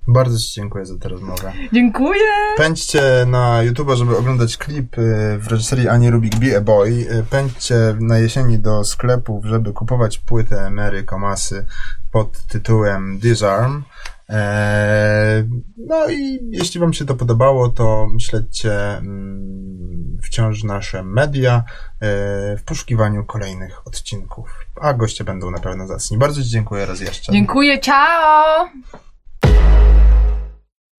Bardzo 0.09 0.39
Ci 0.39 0.53
dziękuję 0.53 0.87
za 0.87 0.99
tę 0.99 1.09
rozmowę. 1.09 1.53
Dziękuję! 1.73 2.31
Pędźcie 2.57 3.03
na 3.27 3.63
YouTube, 3.63 3.91
żeby 3.95 4.17
oglądać 4.17 4.57
klip 4.57 4.99
y, 4.99 5.39
w 5.39 5.47
reżyserii 5.49 5.89
Ani 5.89 6.11
Rubik 6.11 6.37
Be 6.37 6.57
a 6.57 6.61
Boy. 6.61 6.91
Y, 6.91 7.25
pędźcie 7.31 7.97
na 8.01 8.19
jesieni 8.19 8.59
do 8.59 8.85
sklepów, 8.85 9.45
żeby 9.45 9.73
kupować 9.73 10.19
płytę 10.19 10.71
Mary 10.71 11.05
Komasy 11.05 11.67
pod 12.13 12.47
tytułem 12.47 13.19
Disarm. 13.19 13.83
Eee, 14.29 15.45
no 15.77 16.11
i 16.11 16.39
jeśli 16.51 16.81
Wam 16.81 16.93
się 16.93 17.05
to 17.05 17.15
podobało, 17.15 17.69
to 17.69 18.09
śledźcie 18.19 18.97
mm, 18.97 20.19
wciąż 20.23 20.65
nasze 20.65 21.03
media 21.03 21.57
e, 21.57 21.63
w 22.57 22.63
poszukiwaniu 22.65 23.25
kolejnych 23.25 23.87
odcinków. 23.87 24.67
A 24.81 24.95
goście 24.95 25.25
będą 25.25 25.51
na 25.51 25.59
pewno 25.59 25.87
zacni. 25.87 26.19
Bardzo 26.19 26.43
Ci 26.43 26.49
dziękuję 26.49 26.87
raz 26.87 27.01
jeszcze. 27.01 27.33
Dziękuję, 27.33 27.81
ciao! 27.81 28.69